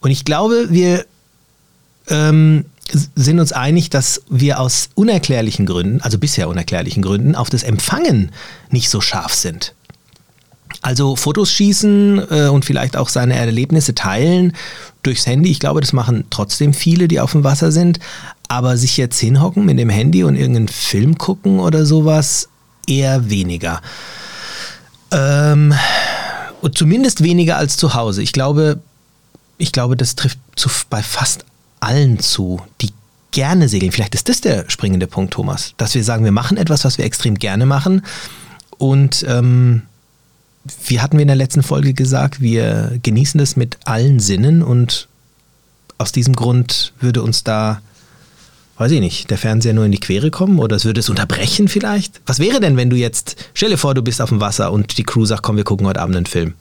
und 0.00 0.12
ich 0.12 0.24
glaube, 0.24 0.68
wir 0.70 1.04
ähm, 2.08 2.64
sind 3.14 3.40
uns 3.40 3.52
einig, 3.52 3.90
dass 3.90 4.22
wir 4.28 4.60
aus 4.60 4.90
unerklärlichen 4.94 5.66
Gründen, 5.66 6.00
also 6.00 6.18
bisher 6.18 6.48
unerklärlichen 6.48 7.02
Gründen, 7.02 7.34
auf 7.34 7.50
das 7.50 7.62
Empfangen 7.62 8.32
nicht 8.70 8.88
so 8.88 9.00
scharf 9.00 9.34
sind. 9.34 9.74
Also 10.80 11.16
Fotos 11.16 11.52
schießen 11.52 12.22
äh, 12.30 12.48
und 12.48 12.64
vielleicht 12.64 12.96
auch 12.96 13.08
seine 13.08 13.34
Erlebnisse 13.34 13.94
teilen 13.94 14.52
durchs 15.02 15.26
Handy. 15.26 15.50
Ich 15.50 15.60
glaube, 15.60 15.80
das 15.80 15.92
machen 15.92 16.24
trotzdem 16.30 16.72
viele, 16.72 17.08
die 17.08 17.20
auf 17.20 17.32
dem 17.32 17.44
Wasser 17.44 17.72
sind. 17.72 17.98
Aber 18.48 18.76
sich 18.76 18.96
jetzt 18.96 19.18
hinhocken 19.18 19.64
mit 19.64 19.78
dem 19.78 19.90
Handy 19.90 20.24
und 20.24 20.36
irgendeinen 20.36 20.68
Film 20.68 21.18
gucken 21.18 21.58
oder 21.60 21.84
sowas, 21.84 22.48
eher 22.86 23.28
weniger. 23.28 23.82
Ähm, 25.10 25.74
und 26.62 26.78
zumindest 26.78 27.22
weniger 27.22 27.56
als 27.56 27.76
zu 27.76 27.94
Hause. 27.94 28.22
Ich 28.22 28.32
glaube, 28.32 28.80
ich 29.58 29.72
glaube, 29.72 29.96
das 29.96 30.14
trifft 30.14 30.38
zu, 30.56 30.70
bei 30.88 31.02
fast 31.02 31.44
allen 31.80 32.18
zu, 32.18 32.60
die 32.80 32.90
gerne 33.30 33.68
segeln. 33.68 33.92
Vielleicht 33.92 34.14
ist 34.14 34.28
das 34.28 34.40
der 34.40 34.68
springende 34.68 35.06
Punkt, 35.06 35.34
Thomas, 35.34 35.74
dass 35.76 35.94
wir 35.94 36.04
sagen, 36.04 36.24
wir 36.24 36.32
machen 36.32 36.56
etwas, 36.56 36.84
was 36.84 36.98
wir 36.98 37.04
extrem 37.04 37.34
gerne 37.34 37.66
machen. 37.66 38.02
Und 38.78 39.24
ähm, 39.28 39.82
wie 40.86 41.00
hatten 41.00 41.16
wir 41.16 41.22
in 41.22 41.28
der 41.28 41.36
letzten 41.36 41.62
Folge 41.62 41.94
gesagt, 41.94 42.40
wir 42.40 42.98
genießen 43.02 43.38
das 43.38 43.56
mit 43.56 43.78
allen 43.84 44.20
Sinnen 44.20 44.62
und 44.62 45.08
aus 45.98 46.12
diesem 46.12 46.34
Grund 46.34 46.92
würde 47.00 47.22
uns 47.22 47.44
da 47.44 47.80
weiß 48.78 48.92
ich 48.92 49.00
nicht, 49.00 49.30
der 49.30 49.38
Fernseher 49.38 49.74
nur 49.74 49.84
in 49.84 49.92
die 49.92 50.00
Quere 50.00 50.30
kommen 50.30 50.58
oder 50.58 50.76
es 50.76 50.84
würde 50.84 51.00
es 51.00 51.08
unterbrechen 51.08 51.68
vielleicht? 51.68 52.20
Was 52.26 52.38
wäre 52.38 52.60
denn, 52.60 52.76
wenn 52.76 52.90
du 52.90 52.96
jetzt, 52.96 53.36
stell 53.52 53.70
dir 53.70 53.76
vor, 53.76 53.94
du 53.94 54.02
bist 54.02 54.22
auf 54.22 54.28
dem 54.28 54.40
Wasser 54.40 54.72
und 54.72 54.96
die 54.98 55.02
Crew 55.02 55.24
sagt, 55.24 55.42
komm, 55.42 55.56
wir 55.56 55.64
gucken 55.64 55.86
heute 55.86 56.00
Abend 56.00 56.16
einen 56.16 56.26
Film. 56.26 56.54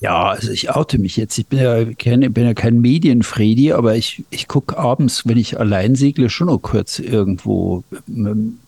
Ja, 0.00 0.26
also 0.26 0.52
ich 0.52 0.70
oute 0.70 0.98
mich 0.98 1.16
jetzt. 1.16 1.36
Ich 1.38 1.46
bin 1.46 1.58
ja 1.58 1.84
kein, 1.94 2.32
bin 2.32 2.44
ja 2.44 2.54
kein 2.54 2.80
Medienfredi, 2.80 3.72
aber 3.72 3.96
ich, 3.96 4.24
ich 4.30 4.46
gucke 4.46 4.78
abends, 4.78 5.26
wenn 5.26 5.36
ich 5.36 5.58
allein 5.58 5.96
segle, 5.96 6.30
schon 6.30 6.46
noch 6.46 6.58
kurz 6.58 7.00
irgendwo. 7.00 7.82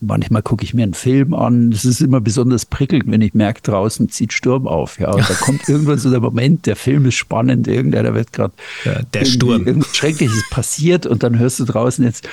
Manchmal 0.01 0.43
gucke 0.43 0.65
ich 0.65 0.75
mir 0.75 0.83
einen 0.83 0.95
Film 0.95 1.33
an. 1.33 1.71
Es 1.71 1.85
ist 1.85 2.01
immer 2.01 2.21
besonders 2.21 2.67
prickelnd, 2.67 3.05
wenn 3.07 3.21
ich 3.21 3.35
merke, 3.35 3.63
draußen 3.63 4.09
zieht 4.09 4.33
Sturm 4.33 4.67
auf. 4.67 4.99
Ja, 4.99 5.13
und 5.13 5.29
da 5.29 5.35
kommt 5.41 5.69
irgendwann 5.69 5.99
so 5.99 6.11
der 6.11 6.21
Moment, 6.21 6.67
der 6.67 6.77
Film 6.77 7.07
ist 7.07 7.15
spannend, 7.15 7.69
irgendeiner 7.69 8.15
wird 8.15 8.33
gerade 8.33 8.55
ja, 8.85 9.01
der 9.15 9.25
Sturm. 9.25 9.67
Irgendwas 9.67 9.97
Schreckliches 9.97 10.45
passiert 10.51 11.07
und 11.07 11.23
dann 11.23 11.39
hörst 11.39 11.61
du 11.61 11.65
draußen 11.65 12.05
jetzt, 12.05 12.29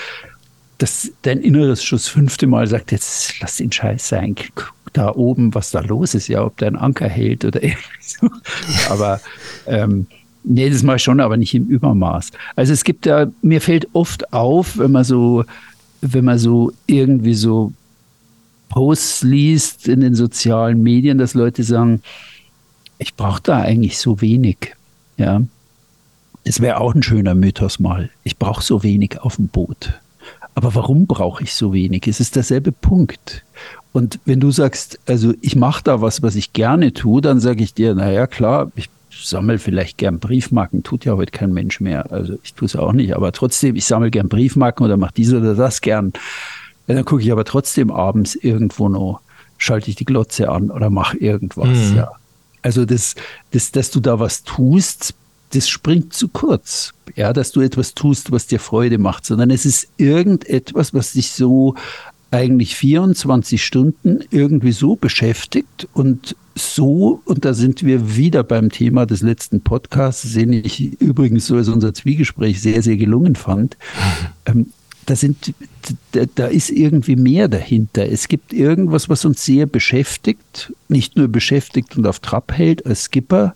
dass 0.77 1.11
dein 1.23 1.39
inneres 1.39 1.83
Schuss 1.83 2.07
fünfte 2.07 2.47
Mal 2.47 2.67
sagt, 2.67 2.91
jetzt 2.91 3.39
lass 3.41 3.57
den 3.57 3.71
Scheiß 3.71 4.07
sein, 4.07 4.35
da 4.93 5.13
oben, 5.13 5.53
was 5.53 5.71
da 5.71 5.81
los 5.81 6.13
ist, 6.15 6.27
ja, 6.27 6.43
ob 6.43 6.57
der 6.57 6.69
einen 6.69 6.77
Anker 6.77 7.07
hält 7.07 7.45
oder 7.45 7.61
irgendwie 7.63 7.81
so. 8.01 8.29
Aber 8.89 9.19
ähm, 9.65 10.07
das 10.43 10.83
mache 10.83 10.97
ich 10.97 11.03
schon, 11.03 11.19
aber 11.19 11.37
nicht 11.37 11.53
im 11.53 11.67
Übermaß. 11.67 12.31
Also 12.55 12.73
es 12.73 12.83
gibt 12.83 13.05
da, 13.05 13.27
mir 13.41 13.61
fällt 13.61 13.87
oft 13.93 14.33
auf, 14.33 14.77
wenn 14.77 14.91
man 14.91 15.03
so, 15.03 15.43
wenn 16.01 16.25
man 16.25 16.39
so 16.39 16.71
irgendwie 16.85 17.33
so 17.33 17.73
Posts 18.69 19.23
liest 19.23 19.87
in 19.87 20.01
den 20.01 20.15
sozialen 20.15 20.81
Medien, 20.83 21.17
dass 21.17 21.33
Leute 21.33 21.63
sagen, 21.63 22.01
ich 22.97 23.15
brauche 23.15 23.41
da 23.41 23.61
eigentlich 23.61 23.97
so 23.97 24.21
wenig. 24.21 24.75
Ja, 25.17 25.41
es 26.43 26.61
wäre 26.61 26.79
auch 26.79 26.95
ein 26.95 27.03
schöner 27.03 27.35
Mythos 27.35 27.79
mal. 27.79 28.09
Ich 28.23 28.37
brauche 28.37 28.63
so 28.63 28.83
wenig 28.83 29.19
auf 29.19 29.35
dem 29.35 29.47
Boot. 29.47 29.93
Aber 30.55 30.73
warum 30.75 31.05
brauche 31.05 31.43
ich 31.43 31.53
so 31.53 31.73
wenig? 31.73 32.07
Es 32.07 32.19
ist 32.19 32.35
derselbe 32.35 32.71
Punkt. 32.71 33.43
Und 33.93 34.19
wenn 34.25 34.39
du 34.39 34.51
sagst, 34.51 34.99
also 35.07 35.33
ich 35.41 35.55
mache 35.55 35.83
da 35.83 36.01
was, 36.01 36.21
was 36.21 36.35
ich 36.35 36.53
gerne 36.53 36.93
tue, 36.93 37.21
dann 37.21 37.39
sage 37.39 37.63
ich 37.63 37.73
dir, 37.73 37.95
naja, 37.95 38.27
klar, 38.27 38.71
ich 38.75 38.89
sammle 39.09 39.59
vielleicht 39.59 39.97
gern 39.97 40.19
Briefmarken, 40.19 40.83
tut 40.83 41.05
ja 41.05 41.15
heute 41.15 41.31
kein 41.31 41.53
Mensch 41.53 41.79
mehr. 41.79 42.11
Also 42.11 42.37
ich 42.43 42.53
tue 42.53 42.67
es 42.67 42.75
auch 42.75 42.93
nicht, 42.93 43.15
aber 43.15 43.31
trotzdem, 43.31 43.75
ich 43.75 43.85
sammle 43.85 44.11
gern 44.11 44.29
Briefmarken 44.29 44.85
oder 44.85 44.97
mache 44.97 45.13
dies 45.15 45.33
oder 45.33 45.55
das 45.55 45.81
gern. 45.81 46.13
Dann 46.87 47.05
gucke 47.05 47.21
ich 47.21 47.31
aber 47.31 47.43
trotzdem 47.43 47.91
abends 47.91 48.35
irgendwo 48.35 48.89
noch, 48.89 49.21
schalte 49.57 49.89
ich 49.89 49.95
die 49.95 50.05
Glotze 50.05 50.49
an 50.49 50.69
oder 50.71 50.89
mache 50.89 51.17
irgendwas. 51.17 51.91
Mhm. 51.91 51.97
Ja. 51.97 52.11
Also 52.61 52.85
das, 52.85 53.15
das, 53.51 53.71
dass 53.71 53.91
du 53.91 53.99
da 53.99 54.19
was 54.19 54.43
tust, 54.43 55.13
das 55.51 55.69
springt 55.69 56.13
zu 56.13 56.27
kurz. 56.27 56.93
Ja, 57.15 57.33
dass 57.33 57.51
du 57.51 57.61
etwas 57.61 57.93
tust, 57.93 58.31
was 58.31 58.47
dir 58.47 58.59
Freude 58.59 58.97
macht, 58.97 59.25
sondern 59.25 59.49
es 59.49 59.65
ist 59.65 59.87
irgendetwas, 59.97 60.93
was 60.93 61.13
dich 61.13 61.31
so 61.31 61.75
eigentlich 62.31 62.75
24 62.75 63.63
Stunden 63.63 64.19
irgendwie 64.29 64.73
so 64.73 64.95
beschäftigt 64.95 65.87
und 65.93 66.35
so, 66.55 67.21
und 67.25 67.45
da 67.45 67.53
sind 67.53 67.83
wir 67.83 68.15
wieder 68.17 68.43
beim 68.43 68.69
Thema 68.69 69.05
des 69.05 69.21
letzten 69.21 69.61
Podcasts, 69.61 70.33
den 70.33 70.51
ich 70.53 70.99
übrigens 70.99 71.47
so 71.47 71.55
als 71.55 71.69
unser 71.69 71.93
Zwiegespräch 71.93 72.61
sehr, 72.61 72.81
sehr 72.81 72.97
gelungen 72.97 73.35
fand. 73.35 73.77
Ähm, 74.45 74.67
da 75.05 75.15
sind, 75.15 75.53
da, 76.11 76.23
da 76.35 76.47
ist 76.47 76.69
irgendwie 76.69 77.15
mehr 77.15 77.47
dahinter. 77.47 78.09
Es 78.09 78.27
gibt 78.27 78.53
irgendwas, 78.53 79.09
was 79.09 79.25
uns 79.25 79.43
sehr 79.43 79.65
beschäftigt, 79.65 80.73
nicht 80.89 81.17
nur 81.17 81.27
beschäftigt 81.27 81.97
und 81.97 82.05
auf 82.07 82.19
Trab 82.19 82.53
hält 82.53 82.85
als 82.85 83.05
Skipper, 83.05 83.55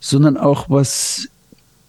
sondern 0.00 0.36
auch 0.36 0.70
was 0.70 1.28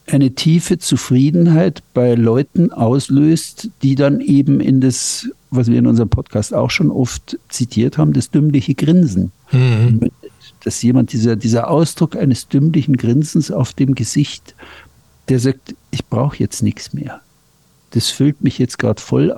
eine 0.08 0.32
tiefe 0.32 0.80
Zufriedenheit 0.80 1.84
bei 1.94 2.16
Leuten 2.16 2.72
auslöst, 2.72 3.70
die 3.84 3.96
dann 3.96 4.22
eben 4.22 4.60
in 4.60 4.82
das, 4.82 5.30
was 5.52 5.68
wir 5.68 5.78
in 5.78 5.88
unserem 5.88 6.10
Podcast 6.10 6.54
auch 6.54 6.72
schon 6.72 6.90
oft 6.92 7.38
zitiert 7.50 7.98
haben, 7.98 8.14
das 8.14 8.32
dümmliche 8.32 8.76
Grinsen. 8.76 9.32
Mhm. 9.52 10.10
Dass 10.64 10.82
jemand, 10.82 11.14
dieser, 11.14 11.36
dieser 11.36 11.70
Ausdruck 11.70 12.16
eines 12.16 12.48
dümmlichen 12.48 12.98
Grinsens 12.98 13.52
auf 13.52 13.74
dem 13.74 13.96
Gesicht, 13.96 14.56
der 15.30 15.40
sagt, 15.40 15.76
ich 15.92 16.06
brauche 16.06 16.38
jetzt 16.38 16.64
nichts 16.64 16.94
mehr. 16.94 17.22
Das 17.92 18.10
füllt 18.10 18.42
mich 18.44 18.58
jetzt 18.58 18.78
gerade 18.78 19.02
voll 19.02 19.34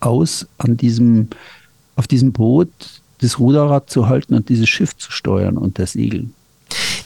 aus, 0.00 0.46
an 0.58 0.76
diesem, 0.76 1.28
auf 1.96 2.06
diesem 2.06 2.32
Boot 2.32 2.70
das 3.20 3.38
Ruderrad 3.38 3.88
zu 3.88 4.08
halten 4.08 4.34
und 4.34 4.48
dieses 4.48 4.68
Schiff 4.68 4.96
zu 4.96 5.10
steuern 5.10 5.56
und 5.56 5.78
das 5.78 5.92
Segeln. 5.92 6.34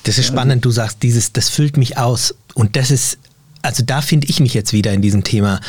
Das 0.04 0.18
ist 0.18 0.26
spannend, 0.26 0.64
du 0.64 0.70
sagst, 0.70 1.02
dieses, 1.02 1.32
das 1.32 1.48
füllt 1.48 1.76
mich 1.76 1.98
aus. 1.98 2.34
Und 2.54 2.76
das 2.76 2.90
ist, 2.90 3.18
also 3.62 3.82
da 3.84 4.00
finde 4.00 4.28
ich 4.28 4.40
mich 4.40 4.54
jetzt 4.54 4.72
wieder 4.72 4.92
in 4.92 5.02
diesem 5.02 5.24
Thema. 5.24 5.60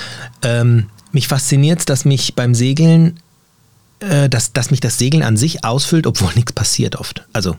Ähm, 0.41 0.87
mich 1.11 1.27
fasziniert 1.27 1.79
es, 1.79 1.85
dass 1.85 2.05
mich 2.05 2.35
beim 2.35 2.55
Segeln, 2.55 3.19
äh, 3.99 4.29
dass, 4.29 4.53
dass 4.53 4.71
mich 4.71 4.79
das 4.79 4.97
Segeln 4.97 5.23
an 5.23 5.37
sich 5.37 5.63
ausfüllt, 5.63 6.07
obwohl 6.07 6.31
nichts 6.35 6.53
passiert 6.53 6.95
oft. 6.95 7.25
Also 7.33 7.55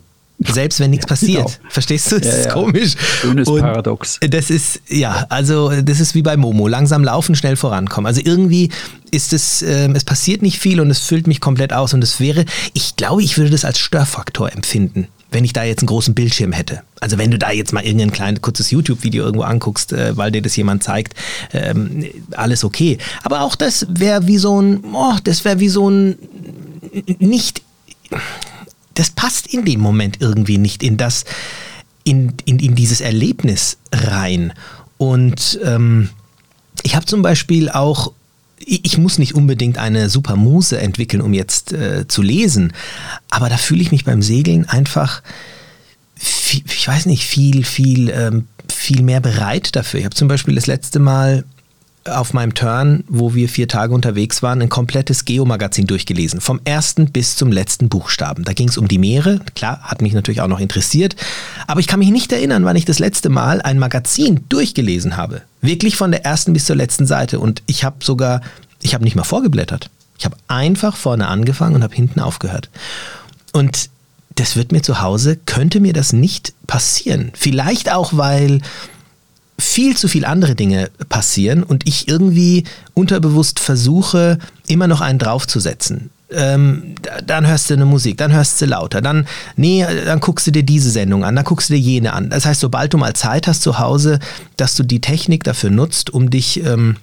selbst 0.48 0.80
wenn 0.80 0.90
nichts 0.90 1.06
passiert. 1.06 1.46
Genau. 1.46 1.68
Verstehst 1.68 2.10
du? 2.12 2.18
Das 2.18 2.32
ja, 2.32 2.38
ist 2.38 2.46
ja. 2.46 2.52
komisch. 2.52 2.94
Schönes 3.20 3.46
und 3.46 3.60
Paradox. 3.60 4.18
Das 4.28 4.50
ist, 4.50 4.80
ja, 4.88 5.26
also 5.28 5.70
das 5.82 6.00
ist 6.00 6.14
wie 6.14 6.22
bei 6.22 6.36
Momo. 6.36 6.66
Langsam 6.66 7.04
laufen, 7.04 7.34
schnell 7.34 7.56
vorankommen. 7.56 8.06
Also 8.06 8.22
irgendwie 8.24 8.70
ist 9.10 9.32
es, 9.32 9.62
äh, 9.62 9.88
es 9.92 10.04
passiert 10.04 10.40
nicht 10.42 10.58
viel 10.58 10.80
und 10.80 10.90
es 10.90 11.00
füllt 11.00 11.26
mich 11.26 11.40
komplett 11.40 11.72
aus. 11.72 11.92
Und 11.92 12.02
es 12.02 12.20
wäre, 12.20 12.46
ich 12.72 12.96
glaube, 12.96 13.22
ich 13.22 13.36
würde 13.36 13.50
das 13.50 13.64
als 13.64 13.78
Störfaktor 13.78 14.52
empfinden 14.52 15.08
wenn 15.30 15.44
ich 15.44 15.52
da 15.52 15.64
jetzt 15.64 15.80
einen 15.80 15.88
großen 15.88 16.14
Bildschirm 16.14 16.52
hätte. 16.52 16.82
Also 17.00 17.18
wenn 17.18 17.30
du 17.30 17.38
da 17.38 17.50
jetzt 17.50 17.72
mal 17.72 17.84
irgendein 17.84 18.10
kleines, 18.10 18.42
kurzes 18.42 18.70
YouTube-Video 18.70 19.24
irgendwo 19.24 19.44
anguckst, 19.44 19.92
äh, 19.92 20.16
weil 20.16 20.30
dir 20.30 20.42
das 20.42 20.56
jemand 20.56 20.82
zeigt, 20.82 21.14
ähm, 21.52 22.04
alles 22.32 22.64
okay. 22.64 22.98
Aber 23.22 23.42
auch 23.42 23.56
das 23.56 23.86
wäre 23.88 24.26
wie 24.26 24.38
so 24.38 24.60
ein, 24.60 24.84
oh, 24.92 25.16
das 25.24 25.44
wäre 25.44 25.60
wie 25.60 25.68
so 25.68 25.88
ein 25.88 26.16
nicht, 27.18 27.62
das 28.94 29.10
passt 29.10 29.46
in 29.46 29.64
dem 29.64 29.80
Moment 29.80 30.18
irgendwie 30.20 30.58
nicht 30.58 30.82
in 30.82 30.96
das, 30.96 31.24
in, 32.04 32.34
in, 32.44 32.58
in 32.58 32.74
dieses 32.74 33.00
Erlebnis 33.00 33.78
rein. 33.92 34.52
Und 34.98 35.58
ähm, 35.64 36.10
ich 36.82 36.96
habe 36.96 37.06
zum 37.06 37.22
Beispiel 37.22 37.70
auch 37.70 38.12
ich 38.64 38.98
muss 38.98 39.18
nicht 39.18 39.34
unbedingt 39.34 39.78
eine 39.78 40.08
super 40.08 40.36
Muse 40.36 40.78
entwickeln, 40.78 41.22
um 41.22 41.32
jetzt 41.32 41.72
äh, 41.72 42.06
zu 42.06 42.22
lesen, 42.22 42.72
aber 43.30 43.48
da 43.48 43.56
fühle 43.56 43.82
ich 43.82 43.90
mich 43.90 44.04
beim 44.04 44.22
Segeln 44.22 44.68
einfach, 44.68 45.22
viel, 46.14 46.62
ich 46.66 46.86
weiß 46.86 47.06
nicht, 47.06 47.24
viel, 47.24 47.64
viel, 47.64 48.10
ähm, 48.10 48.46
viel 48.70 49.02
mehr 49.02 49.20
bereit 49.20 49.74
dafür. 49.74 50.00
Ich 50.00 50.04
habe 50.04 50.14
zum 50.14 50.28
Beispiel 50.28 50.54
das 50.54 50.66
letzte 50.66 50.98
Mal 50.98 51.44
auf 52.06 52.32
meinem 52.32 52.54
Turn, 52.54 53.04
wo 53.08 53.34
wir 53.34 53.48
vier 53.48 53.68
Tage 53.68 53.92
unterwegs 53.92 54.42
waren, 54.42 54.62
ein 54.62 54.68
komplettes 54.68 55.24
Geo-Magazin 55.24 55.86
durchgelesen. 55.86 56.40
Vom 56.40 56.60
ersten 56.64 57.10
bis 57.10 57.36
zum 57.36 57.52
letzten 57.52 57.88
Buchstaben. 57.88 58.44
Da 58.44 58.52
ging 58.52 58.68
es 58.68 58.78
um 58.78 58.88
die 58.88 58.98
Meere. 58.98 59.40
Klar, 59.54 59.80
hat 59.82 60.00
mich 60.00 60.14
natürlich 60.14 60.40
auch 60.40 60.48
noch 60.48 60.60
interessiert. 60.60 61.16
Aber 61.66 61.80
ich 61.80 61.86
kann 61.86 61.98
mich 61.98 62.10
nicht 62.10 62.32
erinnern, 62.32 62.64
wann 62.64 62.76
ich 62.76 62.86
das 62.86 62.98
letzte 62.98 63.28
Mal 63.28 63.60
ein 63.60 63.78
Magazin 63.78 64.44
durchgelesen 64.48 65.16
habe. 65.16 65.42
Wirklich 65.60 65.96
von 65.96 66.10
der 66.10 66.24
ersten 66.24 66.52
bis 66.52 66.64
zur 66.64 66.76
letzten 66.76 67.06
Seite. 67.06 67.38
Und 67.38 67.62
ich 67.66 67.84
habe 67.84 67.96
sogar, 68.02 68.40
ich 68.80 68.94
habe 68.94 69.04
nicht 69.04 69.16
mal 69.16 69.24
vorgeblättert. 69.24 69.90
Ich 70.18 70.24
habe 70.24 70.36
einfach 70.48 70.96
vorne 70.96 71.28
angefangen 71.28 71.76
und 71.76 71.82
habe 71.82 71.94
hinten 71.94 72.20
aufgehört. 72.20 72.70
Und 73.52 73.90
das 74.36 74.56
wird 74.56 74.72
mir 74.72 74.82
zu 74.82 75.02
Hause, 75.02 75.36
könnte 75.36 75.80
mir 75.80 75.92
das 75.92 76.12
nicht 76.12 76.54
passieren. 76.66 77.32
Vielleicht 77.34 77.92
auch, 77.92 78.16
weil 78.16 78.60
viel 79.60 79.96
zu 79.96 80.08
viel 80.08 80.24
andere 80.24 80.54
Dinge 80.54 80.90
passieren 81.08 81.62
und 81.62 81.86
ich 81.86 82.08
irgendwie 82.08 82.64
unterbewusst 82.94 83.60
versuche, 83.60 84.38
immer 84.66 84.86
noch 84.86 85.00
einen 85.00 85.18
draufzusetzen. 85.18 86.10
Ähm, 86.32 86.94
dann 87.26 87.46
hörst 87.46 87.70
du 87.70 87.74
eine 87.74 87.86
Musik, 87.86 88.16
dann 88.16 88.32
hörst 88.32 88.60
du 88.60 88.66
lauter, 88.66 89.00
dann, 89.00 89.26
nee, 89.56 89.84
dann 90.04 90.20
guckst 90.20 90.46
du 90.46 90.52
dir 90.52 90.62
diese 90.62 90.90
Sendung 90.90 91.24
an, 91.24 91.34
dann 91.34 91.44
guckst 91.44 91.70
du 91.70 91.74
dir 91.74 91.80
jene 91.80 92.12
an. 92.12 92.30
Das 92.30 92.46
heißt, 92.46 92.60
sobald 92.60 92.92
du 92.94 92.98
mal 92.98 93.14
Zeit 93.14 93.48
hast 93.48 93.62
zu 93.62 93.80
Hause, 93.80 94.20
dass 94.56 94.76
du 94.76 94.84
die 94.84 95.00
Technik 95.00 95.42
dafür 95.42 95.70
nutzt, 95.70 96.10
um 96.10 96.30
dich 96.30 96.64
ähm, 96.64 96.96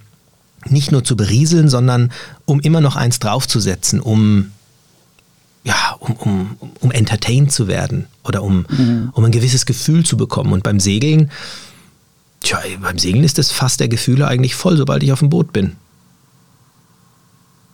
nicht 0.66 0.92
nur 0.92 1.04
zu 1.04 1.14
berieseln, 1.16 1.68
sondern 1.68 2.10
um 2.46 2.60
immer 2.60 2.80
noch 2.80 2.96
eins 2.96 3.18
draufzusetzen, 3.18 4.00
um 4.00 4.52
ja, 5.64 5.96
um, 5.98 6.16
um, 6.16 6.56
um 6.80 6.90
entertained 6.90 7.52
zu 7.52 7.68
werden 7.68 8.06
oder 8.24 8.42
um, 8.42 8.64
mhm. 8.70 9.10
um 9.12 9.24
ein 9.24 9.32
gewisses 9.32 9.66
Gefühl 9.66 10.04
zu 10.04 10.16
bekommen. 10.16 10.52
Und 10.52 10.62
beim 10.62 10.80
Segeln, 10.80 11.30
Tja, 12.40 12.62
beim 12.80 12.98
Segeln 12.98 13.24
ist 13.24 13.38
das 13.38 13.50
Fass 13.50 13.76
der 13.76 13.88
Gefühle 13.88 14.26
eigentlich 14.26 14.54
voll, 14.54 14.76
sobald 14.76 15.02
ich 15.02 15.12
auf 15.12 15.18
dem 15.18 15.30
Boot 15.30 15.52
bin. 15.52 15.76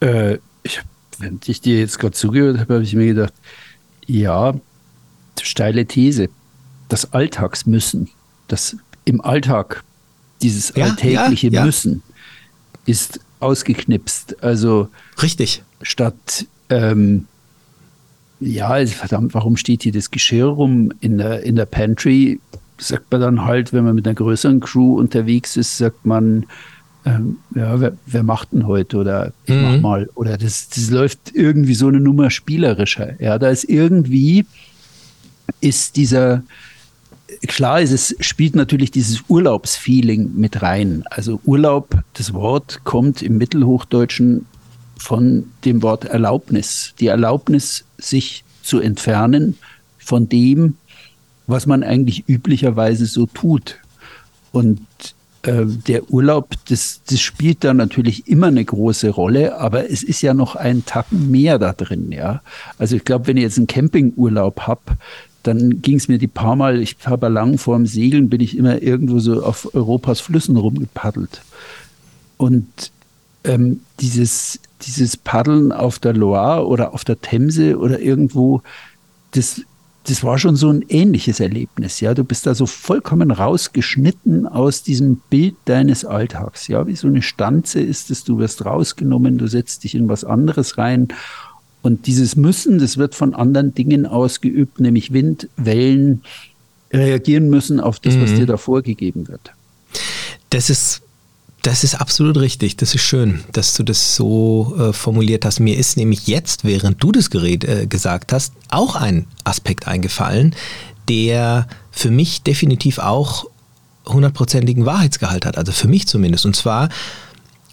Äh, 0.01 0.39
ich, 0.63 0.81
wenn 1.19 1.41
ich 1.45 1.61
dir 1.61 1.79
jetzt 1.79 1.99
gerade 1.99 2.13
zugehört 2.13 2.59
habe, 2.59 2.75
habe 2.75 2.85
ich 2.85 2.95
mir 2.95 3.07
gedacht, 3.07 3.35
ja, 4.07 4.55
steile 5.41 5.87
These. 5.87 6.29
Das 6.89 7.13
Alltagsmüssen, 7.13 8.11
das 8.49 8.77
im 9.05 9.21
Alltag, 9.21 9.85
dieses 10.43 10.73
ja, 10.75 10.87
alltägliche 10.87 11.49
ja, 11.49 11.61
ja. 11.61 11.65
Müssen, 11.65 12.03
ist 12.87 13.21
ausgeknipst. 13.41 14.43
Also 14.43 14.89
richtig. 15.21 15.63
Statt 15.83 16.47
ähm, 16.71 17.27
ja, 18.41 18.69
also 18.69 18.95
verdammt, 18.95 19.35
warum 19.35 19.57
steht 19.57 19.85
hier 19.85 19.93
das 19.93 20.11
Geschirr 20.11 20.47
rum 20.47 20.93
in 21.01 21.19
der, 21.19 21.43
in 21.45 21.57
der 21.57 21.67
Pantry? 21.67 22.41
Sagt 22.79 23.11
man 23.11 23.21
dann 23.21 23.45
halt, 23.45 23.73
wenn 23.73 23.85
man 23.85 23.95
mit 23.95 24.07
einer 24.07 24.15
größeren 24.15 24.61
Crew 24.61 24.99
unterwegs 24.99 25.57
ist, 25.57 25.79
sagt 25.79 26.05
man, 26.05 26.47
ähm, 27.07 27.39
ja, 27.55 27.81
wer, 27.81 27.93
wer, 28.07 28.23
macht 28.23 28.53
denn 28.53 28.67
heute 28.67 28.97
oder 28.97 29.33
ich 29.45 29.55
mhm. 29.55 29.63
mach 29.63 29.81
mal 29.81 30.11
oder 30.15 30.39
das, 30.39 30.69
das 30.71 30.91
läuft 30.91 31.35
irgendwie 31.35 31.75
so 31.75 31.89
eine 31.89 32.01
Nummer 32.01 32.31
spielerischer. 32.31 33.21
Ja, 33.21 33.39
da 33.39 33.51
ist 33.51 33.65
irgendwie 33.65 34.47
ist 35.61 35.97
dieser 35.97 36.43
klar 37.47 37.81
ist 37.81 37.93
es 37.93 38.17
spielt 38.21 38.57
natürlich 38.57 38.91
dieses 38.91 39.23
Urlaubsfeeling 39.29 40.33
mit 40.35 40.63
rein. 40.63 41.05
Also 41.11 41.41
Urlaub, 41.45 41.95
das 42.15 42.33
Wort 42.33 42.81
kommt 42.85 43.21
im 43.21 43.37
Mittelhochdeutschen 43.37 44.47
von 44.97 45.45
dem 45.65 45.83
Wort 45.83 46.07
Erlaubnis. 46.07 46.95
Die 47.01 47.09
Erlaubnis, 47.09 47.85
sich 47.99 48.45
zu 48.63 48.81
entfernen 48.81 49.59
von 49.99 50.29
dem, 50.29 50.77
was 51.47 51.67
man 51.67 51.83
eigentlich 51.83 52.29
üblicherweise 52.29 53.07
so 53.07 53.27
tut. 53.27 53.77
Und 54.53 54.81
äh, 55.43 55.67
der 55.67 56.11
Urlaub, 56.11 56.55
das, 56.69 57.03
das 57.07 57.21
spielt 57.21 57.65
da 57.65 57.75
natürlich 57.75 58.29
immer 58.29 58.47
eine 58.47 58.65
große 58.65 59.11
Rolle, 59.11 59.59
aber 59.59 59.91
es 59.91 60.03
ist 60.03 60.23
ja 60.23 60.33
noch 60.33 60.57
ein 60.57 60.87
Tacken 60.87 61.31
mehr 61.31 61.59
da 61.59 61.73
drin, 61.73 62.13
ja. 62.13 62.41
Also 62.79 62.97
ich 62.97 63.05
glaube, 63.05 63.27
wenn 63.27 63.37
ich 63.37 63.43
jetzt 63.43 63.59
einen 63.59 63.67
Campingurlaub 63.67 64.63
habe, 64.63 64.97
dann 65.43 65.83
ging 65.83 65.97
es 65.97 66.09
mir 66.09 66.19
die 66.19 66.27
paar 66.27 66.57
Mal, 66.57 66.81
ich 66.81 66.97
habe 67.05 67.29
lang 67.29 67.59
vor 67.59 67.77
dem 67.77 67.87
Segeln, 67.87 68.31
bin 68.31 68.41
ich 68.41 68.57
immer 68.57 68.81
irgendwo 68.81 69.19
so 69.19 69.43
auf 69.43 69.75
Europas 69.75 70.21
Flüssen 70.21 70.57
rumgepaddelt. 70.57 71.43
Und 72.39 72.93
ähm, 73.45 73.81
dieses, 74.01 74.59
dieses 74.83 75.19
Paddeln 75.19 75.71
auf 75.71 75.99
der 75.99 76.15
Loire 76.15 76.67
oder 76.67 76.95
auf 76.95 77.05
der 77.05 77.21
Themse 77.21 77.79
oder 77.79 78.01
irgendwo, 78.01 78.63
das, 79.33 79.61
das 80.07 80.23
war 80.23 80.39
schon 80.39 80.55
so 80.55 80.69
ein 80.69 80.85
ähnliches 80.89 81.41
Erlebnis. 81.41 82.01
Ja, 82.01 82.13
du 82.13 82.25
bist 82.25 82.47
da 82.47 82.55
so 82.55 82.67
vollkommen 82.67 83.31
rausgeschnitten 83.31 84.47
aus 84.47 84.83
diesem 84.83 85.17
Bild 85.31 85.57
deines 85.65 86.05
Alltags. 86.05 86.69
Ja, 86.69 86.87
wie 86.87 86.95
so 86.95 87.07
eine 87.07 87.23
Stanze 87.23 87.81
ist 87.81 88.11
es, 88.11 88.23
du 88.23 88.39
wirst 88.39 88.67
rausgenommen, 88.67 89.39
du 89.39 89.47
setzt 89.47 89.85
dich 89.85 89.95
in 89.95 90.09
was 90.09 90.25
anderes 90.25 90.77
rein. 90.77 91.09
Und 91.81 92.07
dieses 92.07 92.37
Müssen, 92.37 92.79
das 92.79 92.99
wird 92.99 93.15
von 93.15 93.35
anderen 93.35 93.75
Dingen 93.75 94.07
ausgeübt, 94.07 94.79
nämlich 94.79 95.13
Wind, 95.13 95.49
Wellen, 95.57 96.23
reagieren 96.93 97.49
müssen 97.49 97.81
auf 97.81 97.99
das, 97.99 98.19
was 98.21 98.31
mhm. 98.31 98.37
dir 98.37 98.47
da 98.47 98.57
vorgegeben 98.57 99.27
wird. 99.29 99.53
Das 100.51 100.71
ist 100.71 101.03
das 101.65 101.83
ist 101.83 101.95
absolut 101.95 102.37
richtig. 102.37 102.77
Das 102.77 102.95
ist 102.95 103.03
schön, 103.03 103.43
dass 103.53 103.75
du 103.75 103.83
das 103.83 104.15
so 104.15 104.77
äh, 104.79 104.93
formuliert 104.93 105.47
hast. 105.47 105.61
Mir 105.61 105.79
ist 105.79 105.97
nämlich 105.97 106.27
jetzt, 106.27 106.65
während 106.65 107.03
du 107.03 107.11
das 107.11 107.31
Gerät 107.31 107.65
äh, 107.65 107.87
gesagt 107.87 108.33
hast, 108.35 108.53
auch 108.69 108.97
ein 108.97 109.27
Aspekt 109.45 109.89
eingefallen, 109.89 110.55
der 111.09 111.67
für 111.91 112.11
mich 112.11 112.43
definitiv 112.43 112.99
auch 112.99 113.47
hundertprozentigen 114.07 114.85
Wahrheitsgehalt 114.85 115.47
hat. 115.47 115.57
Also 115.57 115.73
für 115.73 115.89
mich 115.89 116.07
zumindest. 116.07 116.45
Und 116.45 116.55
zwar 116.55 116.91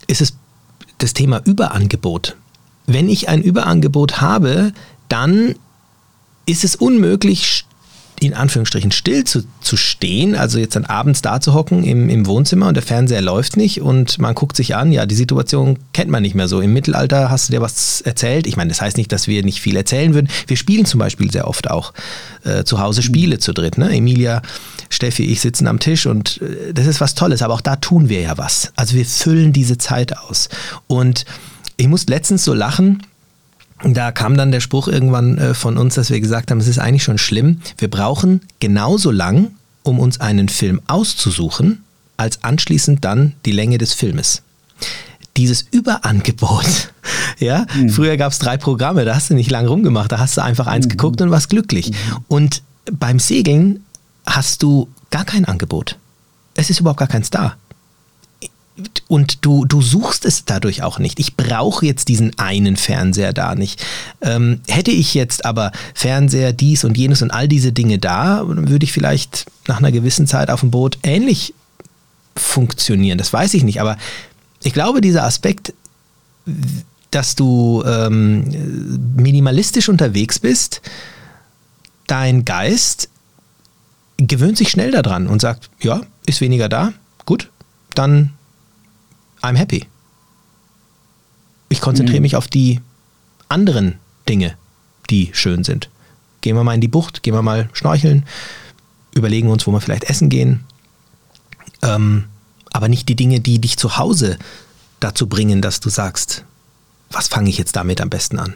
ist 0.07 0.21
es 0.21 0.37
das 0.97 1.13
Thema 1.13 1.41
Überangebot. 1.43 2.37
Wenn 2.85 3.09
ich 3.09 3.27
ein 3.27 3.41
Überangebot 3.41 4.21
habe, 4.21 4.71
dann 5.09 5.55
ist 6.45 6.63
es 6.63 6.77
unmöglich, 6.77 7.65
in 8.21 8.35
Anführungsstrichen 8.35 8.91
still 8.91 9.23
zu, 9.23 9.43
zu 9.61 9.75
stehen, 9.75 10.35
also 10.35 10.59
jetzt 10.59 10.75
dann 10.75 10.85
abends 10.85 11.23
da 11.23 11.41
zu 11.41 11.55
hocken 11.55 11.83
im, 11.83 12.07
im 12.07 12.27
Wohnzimmer 12.27 12.67
und 12.67 12.75
der 12.75 12.83
Fernseher 12.83 13.19
läuft 13.19 13.57
nicht 13.57 13.81
und 13.81 14.19
man 14.19 14.35
guckt 14.35 14.55
sich 14.55 14.75
an, 14.75 14.91
ja, 14.91 15.07
die 15.07 15.15
Situation 15.15 15.79
kennt 15.91 16.11
man 16.11 16.21
nicht 16.21 16.35
mehr 16.35 16.47
so. 16.47 16.61
Im 16.61 16.71
Mittelalter 16.71 17.31
hast 17.31 17.49
du 17.49 17.53
dir 17.53 17.61
was 17.61 17.99
erzählt. 18.01 18.45
Ich 18.45 18.57
meine, 18.57 18.69
das 18.69 18.79
heißt 18.79 18.95
nicht, 18.97 19.11
dass 19.11 19.27
wir 19.27 19.43
nicht 19.43 19.59
viel 19.59 19.75
erzählen 19.75 20.13
würden. 20.13 20.29
Wir 20.45 20.55
spielen 20.55 20.85
zum 20.85 20.99
Beispiel 20.99 21.31
sehr 21.31 21.47
oft 21.47 21.71
auch 21.71 21.93
äh, 22.43 22.63
zu 22.63 22.79
Hause 22.79 23.01
Spiele 23.01 23.39
zu 23.39 23.53
dritt. 23.53 23.79
Ne? 23.79 23.89
Emilia, 23.89 24.43
Steffi, 24.89 25.25
ich 25.25 25.41
sitzen 25.41 25.65
am 25.65 25.79
Tisch 25.79 26.05
und 26.05 26.39
äh, 26.43 26.73
das 26.75 26.85
ist 26.85 27.01
was 27.01 27.15
Tolles, 27.15 27.41
aber 27.41 27.55
auch 27.55 27.61
da 27.61 27.75
tun 27.77 28.07
wir 28.07 28.21
ja 28.21 28.37
was. 28.37 28.71
Also 28.75 28.93
wir 28.93 29.05
füllen 29.05 29.51
diese 29.51 29.79
Zeit 29.79 30.15
aus. 30.15 30.49
Und 30.85 31.25
ich 31.75 31.87
muss 31.87 32.05
letztens 32.05 32.43
so 32.43 32.53
lachen, 32.53 33.01
da 33.83 34.11
kam 34.11 34.37
dann 34.37 34.51
der 34.51 34.59
Spruch 34.59 34.87
irgendwann 34.87 35.37
äh, 35.37 35.53
von 35.53 35.77
uns, 35.77 35.95
dass 35.95 36.09
wir 36.09 36.19
gesagt 36.19 36.51
haben, 36.51 36.59
es 36.59 36.67
ist 36.67 36.79
eigentlich 36.79 37.03
schon 37.03 37.17
schlimm. 37.17 37.61
Wir 37.77 37.89
brauchen 37.89 38.41
genauso 38.59 39.11
lang, 39.11 39.51
um 39.83 39.99
uns 39.99 40.19
einen 40.19 40.49
Film 40.49 40.81
auszusuchen, 40.87 41.83
als 42.17 42.43
anschließend 42.43 43.03
dann 43.03 43.33
die 43.45 43.51
Länge 43.51 43.77
des 43.77 43.93
Filmes. 43.93 44.43
Dieses 45.37 45.65
Überangebot, 45.71 46.91
ja, 47.39 47.65
mhm. 47.75 47.89
früher 47.89 48.17
gab 48.17 48.31
es 48.31 48.39
drei 48.39 48.57
Programme, 48.57 49.05
da 49.05 49.15
hast 49.15 49.29
du 49.29 49.33
nicht 49.33 49.49
lang 49.49 49.65
rumgemacht, 49.65 50.11
da 50.11 50.19
hast 50.19 50.37
du 50.37 50.43
einfach 50.43 50.67
eins 50.67 50.85
mhm. 50.85 50.89
geguckt 50.89 51.21
und 51.21 51.31
warst 51.31 51.49
glücklich. 51.49 51.91
Mhm. 51.91 52.25
Und 52.27 52.63
beim 52.91 53.19
Segeln 53.19 53.83
hast 54.25 54.61
du 54.61 54.89
gar 55.09 55.25
kein 55.25 55.45
Angebot. 55.45 55.97
Es 56.53 56.69
ist 56.69 56.79
überhaupt 56.79 56.99
gar 56.99 57.07
keins 57.07 57.29
da 57.29 57.55
und 59.07 59.45
du, 59.45 59.65
du 59.65 59.81
suchst 59.81 60.25
es 60.25 60.45
dadurch 60.45 60.81
auch 60.81 60.97
nicht. 60.97 61.19
Ich 61.19 61.35
brauche 61.35 61.85
jetzt 61.85 62.07
diesen 62.07 62.37
einen 62.39 62.77
Fernseher 62.77 63.33
da 63.33 63.55
nicht. 63.55 63.83
Ähm, 64.21 64.61
hätte 64.67 64.91
ich 64.91 65.13
jetzt 65.13 65.45
aber 65.45 65.71
Fernseher, 65.93 66.53
dies 66.53 66.83
und 66.83 66.97
jenes 66.97 67.21
und 67.21 67.31
all 67.31 67.47
diese 67.47 67.71
Dinge 67.71 67.99
da, 67.99 68.43
würde 68.45 68.83
ich 68.83 68.93
vielleicht 68.93 69.45
nach 69.67 69.79
einer 69.79 69.91
gewissen 69.91 70.25
Zeit 70.27 70.49
auf 70.49 70.61
dem 70.61 70.71
Boot 70.71 70.97
ähnlich 71.03 71.53
funktionieren. 72.35 73.17
Das 73.17 73.33
weiß 73.33 73.53
ich 73.53 73.63
nicht. 73.63 73.81
Aber 73.81 73.97
ich 74.63 74.73
glaube, 74.73 75.01
dieser 75.01 75.25
Aspekt, 75.25 75.73
dass 77.11 77.35
du 77.35 77.83
ähm, 77.85 79.13
minimalistisch 79.15 79.89
unterwegs 79.89 80.39
bist, 80.39 80.81
dein 82.07 82.45
Geist 82.45 83.09
gewöhnt 84.17 84.57
sich 84.57 84.69
schnell 84.69 84.91
daran 84.91 85.27
und 85.27 85.41
sagt, 85.41 85.69
ja, 85.81 86.01
ist 86.25 86.41
weniger 86.41 86.69
da, 86.69 86.93
gut, 87.25 87.49
dann 87.95 88.33
I'm 89.41 89.55
happy. 89.55 89.85
Ich 91.69 91.81
konzentriere 91.81 92.19
mhm. 92.19 92.23
mich 92.23 92.35
auf 92.35 92.47
die 92.47 92.81
anderen 93.49 93.99
Dinge, 94.27 94.55
die 95.09 95.29
schön 95.33 95.63
sind. 95.63 95.89
Gehen 96.41 96.55
wir 96.55 96.63
mal 96.63 96.75
in 96.75 96.81
die 96.81 96.87
Bucht, 96.87 97.23
gehen 97.23 97.33
wir 97.33 97.41
mal 97.41 97.69
schnorcheln, 97.73 98.25
überlegen 99.13 99.49
uns, 99.49 99.67
wo 99.67 99.71
wir 99.71 99.81
vielleicht 99.81 100.05
essen 100.05 100.29
gehen. 100.29 100.61
Ähm, 101.81 102.25
aber 102.71 102.87
nicht 102.87 103.09
die 103.09 103.15
Dinge, 103.15 103.39
die 103.39 103.59
dich 103.59 103.77
zu 103.77 103.97
Hause 103.97 104.37
dazu 104.99 105.27
bringen, 105.27 105.61
dass 105.61 105.79
du 105.79 105.89
sagst, 105.89 106.45
was 107.09 107.27
fange 107.27 107.49
ich 107.49 107.57
jetzt 107.57 107.75
damit 107.75 108.01
am 108.01 108.09
besten 108.09 108.39
an? 108.39 108.55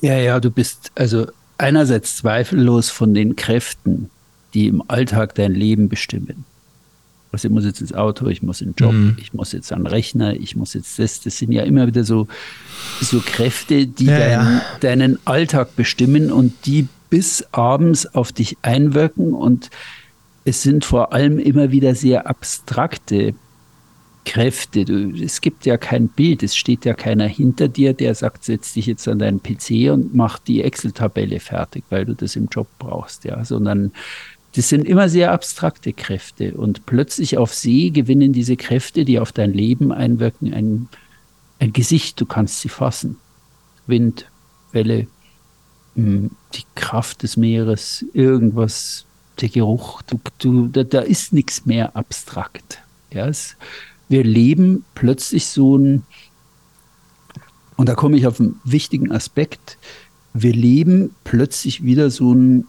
Ja, 0.00 0.16
ja, 0.16 0.40
du 0.40 0.50
bist 0.50 0.92
also 0.94 1.26
einerseits 1.58 2.16
zweifellos 2.16 2.90
von 2.90 3.14
den 3.14 3.36
Kräften, 3.36 4.10
die 4.54 4.66
im 4.66 4.82
Alltag 4.88 5.34
dein 5.34 5.54
Leben 5.54 5.88
bestimmen, 5.88 6.44
also 7.32 7.48
ich 7.48 7.54
muss 7.54 7.64
jetzt 7.64 7.80
ins 7.80 7.92
Auto, 7.92 8.26
ich 8.26 8.42
muss 8.42 8.60
in 8.60 8.72
den 8.72 8.74
Job, 8.76 8.92
mhm. 8.92 9.16
ich 9.20 9.32
muss 9.32 9.52
jetzt 9.52 9.72
an 9.72 9.80
den 9.80 9.86
Rechner, 9.86 10.34
ich 10.34 10.56
muss 10.56 10.74
jetzt 10.74 10.98
das. 10.98 11.20
Das 11.20 11.38
sind 11.38 11.52
ja 11.52 11.62
immer 11.62 11.86
wieder 11.86 12.04
so, 12.04 12.26
so 13.00 13.20
Kräfte, 13.20 13.86
die 13.86 14.06
ja, 14.06 14.18
dein, 14.18 14.30
ja. 14.30 14.62
deinen 14.80 15.18
Alltag 15.26 15.76
bestimmen 15.76 16.32
und 16.32 16.66
die 16.66 16.88
bis 17.08 17.46
abends 17.52 18.06
auf 18.14 18.32
dich 18.32 18.56
einwirken. 18.62 19.32
Und 19.32 19.70
es 20.44 20.62
sind 20.62 20.84
vor 20.84 21.12
allem 21.12 21.38
immer 21.38 21.70
wieder 21.70 21.94
sehr 21.94 22.26
abstrakte 22.26 23.34
Kräfte. 24.24 24.84
Du, 24.84 25.10
es 25.10 25.40
gibt 25.40 25.66
ja 25.66 25.76
kein 25.76 26.08
Bild, 26.08 26.42
es 26.42 26.56
steht 26.56 26.84
ja 26.84 26.94
keiner 26.94 27.26
hinter 27.26 27.68
dir, 27.68 27.92
der 27.92 28.14
sagt, 28.14 28.44
setz 28.44 28.72
dich 28.72 28.86
jetzt 28.86 29.06
an 29.06 29.18
deinen 29.18 29.40
PC 29.42 29.92
und 29.92 30.14
mach 30.14 30.38
die 30.38 30.62
Excel-Tabelle 30.62 31.40
fertig, 31.40 31.84
weil 31.90 32.06
du 32.06 32.14
das 32.14 32.36
im 32.36 32.48
Job 32.50 32.66
brauchst, 32.78 33.24
ja, 33.24 33.44
sondern 33.44 33.92
das 34.56 34.68
sind 34.68 34.84
immer 34.84 35.08
sehr 35.08 35.32
abstrakte 35.32 35.92
Kräfte 35.92 36.54
und 36.54 36.86
plötzlich 36.86 37.38
auf 37.38 37.54
See 37.54 37.90
gewinnen 37.90 38.32
diese 38.32 38.56
Kräfte, 38.56 39.04
die 39.04 39.20
auf 39.20 39.30
dein 39.32 39.52
Leben 39.52 39.92
einwirken, 39.92 40.52
ein, 40.52 40.88
ein 41.60 41.72
Gesicht, 41.72 42.20
du 42.20 42.26
kannst 42.26 42.60
sie 42.60 42.68
fassen. 42.68 43.16
Wind, 43.86 44.26
Welle, 44.72 45.06
hm, 45.94 46.30
die 46.54 46.64
Kraft 46.74 47.22
des 47.22 47.36
Meeres, 47.36 48.04
irgendwas, 48.12 49.06
der 49.40 49.48
Geruch, 49.50 50.02
du, 50.02 50.20
du, 50.38 50.66
da, 50.66 50.82
da 50.82 51.00
ist 51.00 51.32
nichts 51.32 51.64
mehr 51.64 51.96
abstrakt. 51.96 52.82
Ja, 53.12 53.30
wir 54.08 54.24
leben 54.24 54.84
plötzlich 54.94 55.46
so 55.46 55.78
ein, 55.78 56.02
und 57.76 57.88
da 57.88 57.94
komme 57.94 58.16
ich 58.16 58.26
auf 58.26 58.40
einen 58.40 58.60
wichtigen 58.64 59.12
Aspekt, 59.12 59.78
wir 60.32 60.52
leben 60.52 61.14
plötzlich 61.24 61.84
wieder 61.84 62.10
so 62.10 62.32
ein 62.32 62.66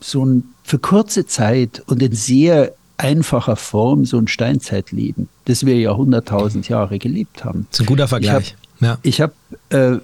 so 0.00 0.24
ein 0.24 0.44
für 0.62 0.78
kurze 0.78 1.26
Zeit 1.26 1.82
und 1.86 2.02
in 2.02 2.12
sehr 2.12 2.72
einfacher 2.96 3.56
Form 3.56 4.04
so 4.04 4.18
ein 4.18 4.28
Steinzeitleben, 4.28 5.28
das 5.46 5.66
wir 5.66 5.76
ja 5.76 5.96
hunderttausend 5.96 6.68
Jahre 6.68 6.98
gelebt 6.98 7.44
haben. 7.44 7.66
Das 7.70 7.80
ist 7.80 7.84
ein 7.84 7.86
guter 7.86 8.08
Vergleich. 8.08 8.56
Ich 9.02 9.20
habe 9.20 9.32
hab, 9.70 9.74
äh, 9.74 9.98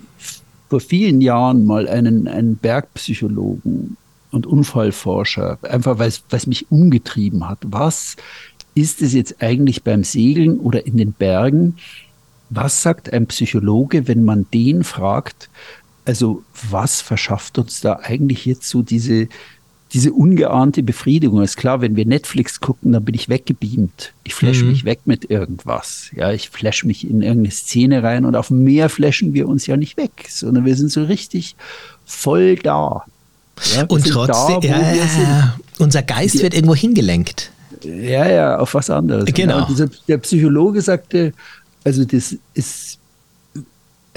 vor 0.69 0.81
vielen 0.81 1.21
Jahren 1.21 1.65
mal 1.65 1.89
einen, 1.89 2.29
einen 2.29 2.57
Bergpsychologen 2.57 3.97
und 4.31 4.47
Unfallforscher, 4.47 5.59
einfach 5.63 5.99
weil 5.99 6.13
es 6.31 6.47
mich 6.47 6.71
umgetrieben 6.71 7.49
hat. 7.49 7.59
Was 7.63 8.17
ist 8.75 9.01
es 9.01 9.15
jetzt 9.15 9.41
eigentlich 9.41 9.83
beim 9.83 10.05
Segeln 10.05 10.59
oder 10.59 10.87
in 10.87 10.97
den 10.97 11.13
Bergen? 11.13 11.77
Was 12.51 12.83
sagt 12.83 13.13
ein 13.13 13.27
Psychologe, 13.27 14.09
wenn 14.09 14.25
man 14.25 14.47
den 14.53 14.85
fragt? 14.85 15.49
Also 16.05 16.43
was 16.71 17.01
verschafft 17.01 17.59
uns 17.59 17.81
da 17.81 18.01
eigentlich 18.03 18.45
jetzt 18.45 18.69
so 18.69 18.83
diese 18.83 19.29
diese 19.93 20.13
ungeahnte 20.13 20.83
Befriedigung. 20.83 21.43
Ist 21.43 21.57
klar, 21.57 21.81
wenn 21.81 21.97
wir 21.97 22.07
Netflix 22.07 22.61
gucken, 22.61 22.93
dann 22.93 23.05
bin 23.05 23.15
ich 23.15 23.29
weggebeamt. 23.29 24.13
Ich 24.25 24.35
flash 24.35 24.63
mhm. 24.63 24.69
mich 24.69 24.85
weg 24.85 25.01
mit 25.07 25.31
irgendwas. 25.31 26.11
Ja, 26.15 26.33
ich 26.33 26.51
flash 26.51 26.85
mich 26.85 27.09
in 27.09 27.23
irgendeine 27.23 27.53
Szene 27.53 28.03
rein 28.03 28.25
und 28.25 28.37
auf 28.37 28.51
mehr 28.51 28.89
flashen 28.89 29.33
wir 29.33 29.49
uns 29.49 29.67
ja 29.67 29.77
nicht 29.77 29.97
weg, 29.97 30.27
sondern 30.29 30.65
wir 30.65 30.77
sind 30.77 30.91
so 30.93 31.05
richtig 31.05 31.57
voll 32.05 32.57
da. 32.57 33.05
Ja, 33.75 33.85
und 33.89 34.07
trotzdem, 34.07 34.61
da, 34.61 34.69
ja, 34.69 34.93
ja, 34.95 35.57
unser 35.79 36.03
Geist 36.03 36.43
wird 36.43 36.55
irgendwo 36.55 36.75
hingelenkt. 36.75 37.51
Ja, 37.83 38.29
ja, 38.29 38.59
auf 38.59 38.75
was 38.75 38.91
anderes. 38.91 39.25
Genau. 39.27 39.55
genau. 39.55 39.67
Dieser, 39.67 39.89
der 40.07 40.19
Psychologe 40.19 40.81
sagte, 40.83 41.33
also 41.85 42.05
das 42.05 42.37
ist, 42.55 42.99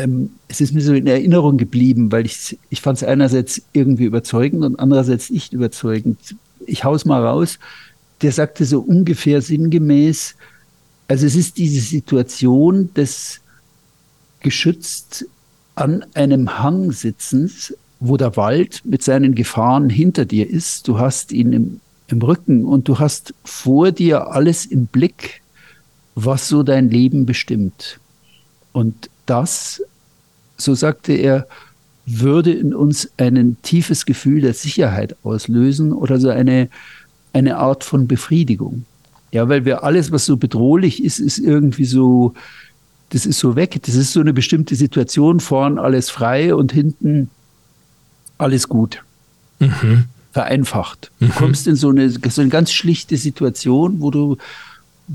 ähm, 0.01 0.31
es 0.47 0.61
ist 0.61 0.73
mir 0.73 0.81
so 0.81 0.93
in 0.93 1.07
Erinnerung 1.07 1.57
geblieben, 1.57 2.11
weil 2.11 2.25
ich, 2.25 2.57
ich 2.69 2.81
fand 2.81 2.97
es 2.97 3.03
einerseits 3.03 3.61
irgendwie 3.73 4.05
überzeugend 4.05 4.63
und 4.63 4.79
andererseits 4.79 5.29
nicht 5.29 5.53
überzeugend. 5.53 6.35
Ich 6.65 6.83
hau's 6.83 7.05
mal 7.05 7.25
raus. 7.25 7.59
Der 8.21 8.31
sagte 8.31 8.65
so 8.65 8.79
ungefähr 8.79 9.41
sinngemäß, 9.41 10.35
also 11.07 11.25
es 11.25 11.35
ist 11.35 11.57
diese 11.57 11.81
Situation 11.81 12.93
des 12.93 13.41
geschützt 14.39 15.25
an 15.75 16.05
einem 16.13 16.59
Hang 16.59 16.91
sitzens, 16.91 17.75
wo 17.99 18.17
der 18.17 18.35
Wald 18.37 18.81
mit 18.83 19.03
seinen 19.03 19.35
Gefahren 19.35 19.89
hinter 19.89 20.25
dir 20.25 20.49
ist. 20.49 20.87
Du 20.87 20.99
hast 20.99 21.31
ihn 21.31 21.53
im, 21.53 21.81
im 22.07 22.21
Rücken 22.21 22.65
und 22.65 22.87
du 22.87 22.99
hast 22.99 23.33
vor 23.43 23.91
dir 23.91 24.31
alles 24.31 24.65
im 24.65 24.87
Blick, 24.87 25.41
was 26.15 26.47
so 26.47 26.63
dein 26.63 26.89
Leben 26.89 27.25
bestimmt. 27.25 27.99
Und 28.71 29.09
das, 29.25 29.81
so 30.63 30.75
sagte 30.75 31.13
er, 31.13 31.47
würde 32.05 32.51
in 32.51 32.73
uns 32.73 33.09
ein 33.17 33.57
tiefes 33.61 34.05
Gefühl 34.05 34.41
der 34.41 34.53
Sicherheit 34.53 35.15
auslösen 35.23 35.93
oder 35.93 36.19
so 36.19 36.29
eine, 36.29 36.69
eine 37.33 37.57
Art 37.57 37.83
von 37.83 38.07
Befriedigung. 38.07 38.85
Ja, 39.31 39.47
weil 39.47 39.63
wir 39.65 39.83
alles, 39.83 40.11
was 40.11 40.25
so 40.25 40.35
bedrohlich 40.35 41.03
ist, 41.03 41.19
ist 41.19 41.37
irgendwie 41.37 41.85
so, 41.85 42.33
das 43.09 43.25
ist 43.25 43.39
so 43.39 43.55
weg. 43.55 43.79
Das 43.85 43.95
ist 43.95 44.11
so 44.11 44.19
eine 44.19 44.33
bestimmte 44.33 44.75
Situation, 44.75 45.39
vorn 45.39 45.79
alles 45.79 46.09
frei 46.09 46.53
und 46.53 46.71
hinten 46.71 47.29
alles 48.37 48.67
gut. 48.67 49.03
Mhm. 49.59 50.05
Vereinfacht. 50.33 51.11
Du 51.19 51.27
mhm. 51.27 51.31
kommst 51.31 51.67
in 51.67 51.75
so 51.75 51.89
eine, 51.89 52.09
so 52.09 52.41
eine 52.41 52.49
ganz 52.49 52.71
schlichte 52.71 53.15
Situation, 53.15 54.01
wo 54.01 54.11
du, 54.11 54.37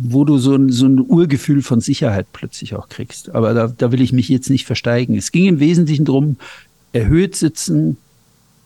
wo 0.02 0.24
du 0.24 0.38
so 0.38 0.54
ein, 0.54 0.70
so 0.70 0.86
ein 0.86 1.00
Urgefühl 1.00 1.62
von 1.62 1.80
Sicherheit 1.80 2.26
plötzlich 2.32 2.74
auch 2.74 2.88
kriegst. 2.88 3.34
Aber 3.34 3.54
da, 3.54 3.68
da 3.68 3.92
will 3.92 4.00
ich 4.00 4.12
mich 4.12 4.28
jetzt 4.28 4.50
nicht 4.50 4.66
versteigen. 4.66 5.16
Es 5.16 5.32
ging 5.32 5.46
im 5.46 5.60
Wesentlichen 5.60 6.04
darum, 6.04 6.36
erhöht 6.92 7.36
sitzen, 7.36 7.96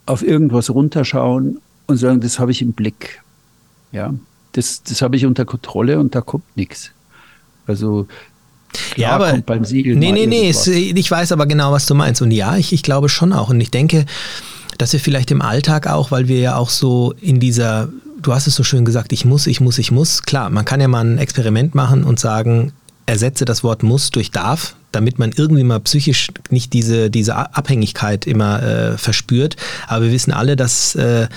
auf 0.07 0.23
irgendwas 0.23 0.71
runterschauen 0.71 1.61
und 1.87 1.97
sagen, 1.97 2.21
das 2.21 2.39
habe 2.39 2.51
ich 2.51 2.63
im 2.63 2.73
Blick. 2.73 3.23
Ja, 3.93 4.15
das, 4.53 4.83
das 4.83 5.03
habe 5.03 5.17
ich 5.17 5.27
unter 5.27 5.45
Kontrolle 5.45 5.99
und 5.99 6.15
da 6.15 6.21
kommt 6.21 6.57
nichts. 6.57 6.91
Also 7.67 8.07
Klar, 8.73 8.97
ja, 8.97 9.11
aber 9.15 9.39
beim 9.39 9.65
Segeln. 9.65 9.99
Nee, 9.99 10.13
nee, 10.13 10.27
nee, 10.27 10.49
es, 10.49 10.67
ich 10.67 11.11
weiß 11.11 11.33
aber 11.33 11.47
genau, 11.47 11.73
was 11.73 11.87
du 11.87 11.95
meinst. 11.95 12.23
Und 12.23 12.31
ja, 12.31 12.57
ich, 12.57 12.73
ich 12.73 12.83
glaube 12.83 13.09
schon 13.09 13.33
auch. 13.33 13.51
Und 13.51 13.61
ich 13.61 13.71
denke, 13.71 14.07
dass 14.79 14.93
wir 14.93 15.01
vielleicht 15.01 15.31
im 15.31 15.43
Alltag 15.43 15.87
auch, 15.89 16.11
weil 16.11 16.29
wir 16.29 16.39
ja 16.39 16.57
auch 16.57 16.71
so 16.71 17.13
in 17.21 17.41
dieser, 17.41 17.89
du 18.23 18.33
hast 18.33 18.47
es 18.47 18.55
so 18.55 18.65
schön 18.65 18.85
gesagt, 18.85 19.13
ich 19.13 19.25
muss, 19.25 19.47
ich 19.47 19.61
muss, 19.61 19.79
ich 19.79 19.91
muss. 19.91 20.23
Klar, 20.23 20.51
man 20.51 20.65
kann 20.65 20.81
ja 20.81 20.89
mal 20.89 21.05
ein 21.05 21.19
Experiment 21.19 21.75
machen 21.75 22.05
und 22.05 22.21
sagen, 22.21 22.73
ersetze 23.07 23.45
das 23.45 23.65
Wort 23.65 23.83
muss 23.83 24.11
durch 24.11 24.31
darf, 24.31 24.75
damit 24.93 25.19
man 25.19 25.33
irgendwie 25.35 25.65
mal 25.65 25.81
psychisch 25.81 26.29
nicht 26.51 26.73
diese, 26.73 27.11
diese 27.11 27.37
Abhängigkeit 27.37 28.27
immer 28.27 28.63
äh, 28.63 28.99
verspürt. 28.99 29.57
Aber 29.87 30.07
wir 30.07 30.13
wissen 30.13 30.33
alle, 30.33 30.57
dass, 30.57 30.95
äh, 30.95 31.29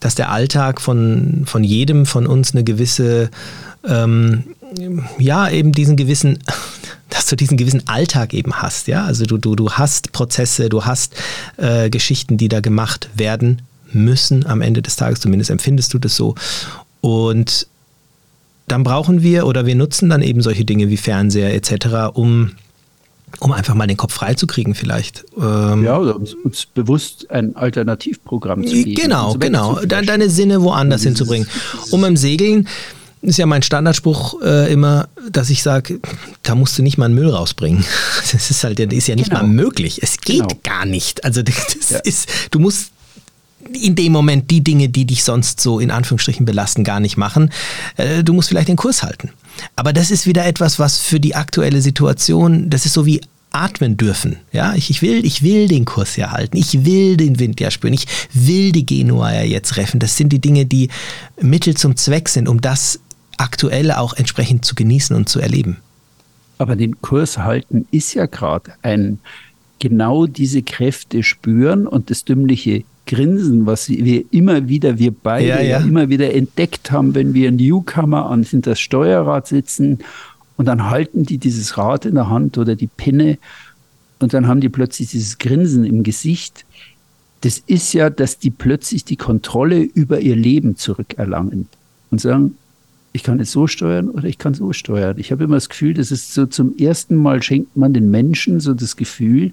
dass 0.00 0.14
der 0.14 0.30
Alltag 0.30 0.80
von, 0.80 1.44
von 1.46 1.64
jedem 1.64 2.06
von 2.06 2.26
uns 2.26 2.52
eine 2.52 2.64
gewisse 2.64 3.30
ähm, 3.86 4.44
ja, 5.18 5.50
eben 5.50 5.72
diesen 5.72 5.96
gewissen, 5.96 6.38
dass 7.10 7.26
du 7.26 7.36
diesen 7.36 7.56
gewissen 7.56 7.88
Alltag 7.88 8.32
eben 8.34 8.54
hast, 8.54 8.86
ja. 8.88 9.04
Also 9.04 9.26
du, 9.26 9.38
du, 9.38 9.54
du 9.54 9.72
hast 9.72 10.12
Prozesse, 10.12 10.68
du 10.68 10.84
hast 10.84 11.14
äh, 11.56 11.90
Geschichten, 11.90 12.36
die 12.36 12.48
da 12.48 12.60
gemacht 12.60 13.10
werden 13.14 13.62
müssen 13.94 14.46
am 14.46 14.60
Ende 14.60 14.82
des 14.82 14.96
Tages, 14.96 15.20
zumindest 15.20 15.50
empfindest 15.50 15.92
du 15.94 15.98
das 15.98 16.16
so. 16.16 16.34
Und 17.00 17.66
dann 18.68 18.84
brauchen 18.84 19.22
wir 19.22 19.46
oder 19.46 19.66
wir 19.66 19.74
nutzen 19.74 20.08
dann 20.08 20.22
eben 20.22 20.40
solche 20.40 20.64
Dinge 20.64 20.88
wie 20.88 20.96
Fernseher 20.96 21.54
etc., 21.54 22.14
um 22.14 22.52
um 23.40 23.50
einfach 23.52 23.74
mal 23.74 23.86
den 23.86 23.96
Kopf 23.96 24.12
freizukriegen 24.12 24.74
vielleicht. 24.74 25.24
Ähm 25.40 25.84
ja, 25.84 25.98
oder 25.98 26.16
uns, 26.16 26.34
uns, 26.34 26.66
bewusst 26.66 27.30
ein 27.30 27.56
Alternativprogramm 27.56 28.66
zu 28.66 28.74
geben. 28.74 28.94
Genau, 28.94 29.34
genau. 29.34 29.80
Deine 29.86 30.28
Sinne 30.28 30.62
woanders 30.62 31.02
hinzubringen. 31.02 31.48
Um 31.90 32.04
im 32.04 32.16
Segeln 32.16 32.68
ist 33.22 33.38
ja 33.38 33.46
mein 33.46 33.62
Standardspruch 33.62 34.42
äh, 34.42 34.72
immer, 34.72 35.08
dass 35.30 35.48
ich 35.48 35.62
sage, 35.62 36.00
da 36.42 36.54
musst 36.54 36.76
du 36.76 36.82
nicht 36.82 36.98
mal 36.98 37.06
einen 37.06 37.14
Müll 37.14 37.30
rausbringen. 37.30 37.84
Das 38.32 38.50
ist 38.50 38.64
halt, 38.64 38.78
das 38.78 38.86
ist 38.92 39.08
ja 39.08 39.14
nicht 39.14 39.30
genau. 39.30 39.42
mal 39.42 39.48
möglich. 39.48 40.00
Es 40.02 40.16
geht 40.18 40.48
genau. 40.48 40.60
gar 40.62 40.86
nicht. 40.86 41.24
Also 41.24 41.42
das 41.42 41.90
ja. 41.90 41.98
ist, 41.98 42.28
du 42.50 42.58
musst 42.58 42.92
in 43.76 43.94
dem 43.94 44.12
Moment 44.12 44.50
die 44.50 44.62
Dinge, 44.62 44.88
die 44.88 45.04
dich 45.04 45.24
sonst 45.24 45.60
so 45.60 45.80
in 45.80 45.90
Anführungsstrichen 45.90 46.46
belasten, 46.46 46.84
gar 46.84 47.00
nicht 47.00 47.16
machen. 47.16 47.50
Äh, 47.96 48.24
du 48.24 48.32
musst 48.32 48.48
vielleicht 48.48 48.68
den 48.68 48.76
Kurs 48.76 49.02
halten. 49.02 49.30
Aber 49.76 49.92
das 49.92 50.10
ist 50.10 50.26
wieder 50.26 50.46
etwas, 50.46 50.78
was 50.78 50.98
für 50.98 51.20
die 51.20 51.34
aktuelle 51.34 51.80
Situation, 51.80 52.70
das 52.70 52.86
ist 52.86 52.94
so 52.94 53.06
wie 53.06 53.20
atmen 53.52 53.96
dürfen. 53.96 54.36
Ja, 54.52 54.74
ich, 54.74 54.90
ich, 54.90 55.02
will, 55.02 55.24
ich 55.24 55.42
will 55.42 55.68
den 55.68 55.84
Kurs 55.84 56.16
ja 56.16 56.32
halten. 56.32 56.56
Ich 56.56 56.84
will 56.84 57.16
den 57.16 57.38
Wind 57.38 57.60
ja 57.60 57.70
spüren. 57.70 57.94
Ich 57.94 58.06
will 58.32 58.72
die 58.72 58.86
Genua 58.86 59.32
ja 59.32 59.42
jetzt 59.42 59.76
reffen. 59.76 60.00
Das 60.00 60.16
sind 60.16 60.30
die 60.30 60.40
Dinge, 60.40 60.66
die 60.66 60.88
Mittel 61.40 61.76
zum 61.76 61.96
Zweck 61.96 62.28
sind, 62.28 62.48
um 62.48 62.60
das 62.60 63.00
Aktuelle 63.36 63.98
auch 63.98 64.14
entsprechend 64.14 64.64
zu 64.64 64.74
genießen 64.74 65.14
und 65.14 65.28
zu 65.28 65.40
erleben. 65.40 65.78
Aber 66.58 66.76
den 66.76 67.00
Kurs 67.00 67.38
halten 67.38 67.86
ist 67.90 68.14
ja 68.14 68.26
gerade 68.26 68.72
ein 68.82 69.18
genau 69.78 70.26
diese 70.26 70.62
Kräfte 70.62 71.22
spüren 71.22 71.86
und 71.88 72.10
das 72.10 72.24
dümmliche 72.24 72.84
Grinsen, 73.06 73.66
was 73.66 73.88
wir 73.88 74.24
immer 74.30 74.68
wieder, 74.68 74.98
wir 74.98 75.12
beide 75.12 75.48
ja, 75.48 75.60
ja. 75.60 75.78
immer 75.78 76.08
wieder 76.08 76.32
entdeckt 76.32 76.90
haben, 76.92 77.14
wenn 77.14 77.34
wir 77.34 77.50
Newcomer 77.50 78.26
an 78.26 78.46
das 78.50 78.80
Steuerrad 78.80 79.48
sitzen 79.48 79.98
und 80.56 80.66
dann 80.66 80.88
halten 80.88 81.24
die 81.24 81.38
dieses 81.38 81.76
Rad 81.76 82.06
in 82.06 82.14
der 82.14 82.30
Hand 82.30 82.58
oder 82.58 82.76
die 82.76 82.86
Pinne 82.86 83.38
und 84.20 84.32
dann 84.34 84.46
haben 84.46 84.60
die 84.60 84.68
plötzlich 84.68 85.10
dieses 85.10 85.38
Grinsen 85.38 85.84
im 85.84 86.04
Gesicht. 86.04 86.64
Das 87.40 87.58
ist 87.58 87.92
ja, 87.92 88.08
dass 88.08 88.38
die 88.38 88.50
plötzlich 88.50 89.04
die 89.04 89.16
Kontrolle 89.16 89.82
über 89.82 90.20
ihr 90.20 90.36
Leben 90.36 90.76
zurückerlangen 90.76 91.68
und 92.10 92.20
sagen, 92.20 92.56
ich 93.12 93.24
kann 93.24 93.40
es 93.40 93.52
so 93.52 93.66
steuern 93.66 94.08
oder 94.08 94.28
ich 94.28 94.38
kann 94.38 94.54
so 94.54 94.72
steuern. 94.72 95.18
Ich 95.18 95.32
habe 95.32 95.44
immer 95.44 95.56
das 95.56 95.68
Gefühl, 95.68 95.94
das 95.94 96.12
ist 96.12 96.32
so 96.32 96.46
zum 96.46 96.76
ersten 96.78 97.16
Mal 97.16 97.42
schenkt 97.42 97.76
man 97.76 97.92
den 97.92 98.10
Menschen 98.10 98.60
so 98.60 98.74
das 98.74 98.96
Gefühl, 98.96 99.52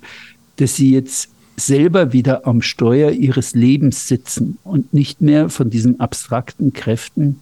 dass 0.57 0.75
sie 0.75 0.91
jetzt 0.91 1.29
selber 1.59 2.13
wieder 2.13 2.47
am 2.47 2.61
Steuer 2.61 3.11
ihres 3.11 3.53
Lebens 3.53 4.07
sitzen 4.07 4.57
und 4.63 4.93
nicht 4.93 5.21
mehr 5.21 5.49
von 5.49 5.69
diesen 5.69 5.99
abstrakten 5.99 6.73
Kräften 6.73 7.41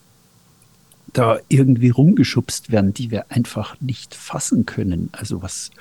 da 1.13 1.39
irgendwie 1.47 1.89
rumgeschubst 1.89 2.71
werden, 2.71 2.93
die 2.93 3.11
wir 3.11 3.31
einfach 3.31 3.79
nicht 3.79 4.13
fassen 4.13 4.65
können. 4.65 5.09
Also 5.13 5.41
was, 5.41 5.71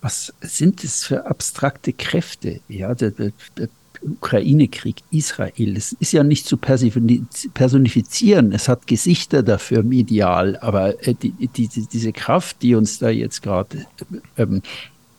was 0.00 0.34
sind 0.40 0.84
es 0.84 1.04
für 1.04 1.26
abstrakte 1.26 1.92
Kräfte? 1.92 2.60
Ja, 2.68 2.94
der, 2.94 3.12
der, 3.12 3.32
der 3.56 3.68
Ukraine-Krieg, 4.02 4.96
Israel, 5.10 5.76
es 5.76 5.92
ist 5.92 6.12
ja 6.12 6.22
nicht 6.22 6.46
zu 6.46 6.56
personifizieren, 6.58 8.52
es 8.52 8.68
hat 8.68 8.86
Gesichter 8.86 9.42
dafür 9.42 9.82
medial, 9.82 10.56
aber 10.58 11.06
äh, 11.06 11.14
die, 11.14 11.32
die, 11.48 11.68
diese 11.68 12.12
Kraft, 12.12 12.62
die 12.62 12.74
uns 12.74 12.98
da 12.98 13.08
jetzt 13.08 13.42
gerade, 13.42 13.86
ähm, 14.36 14.62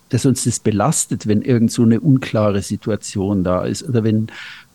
dass 0.10 0.26
uns 0.26 0.44
das 0.44 0.60
belastet, 0.60 1.28
wenn 1.28 1.42
irgend 1.42 1.72
so 1.72 1.84
eine 1.84 2.00
unklare 2.00 2.62
Situation 2.62 3.44
da 3.44 3.64
ist 3.64 3.88
oder 3.88 4.04
wenn 4.04 4.28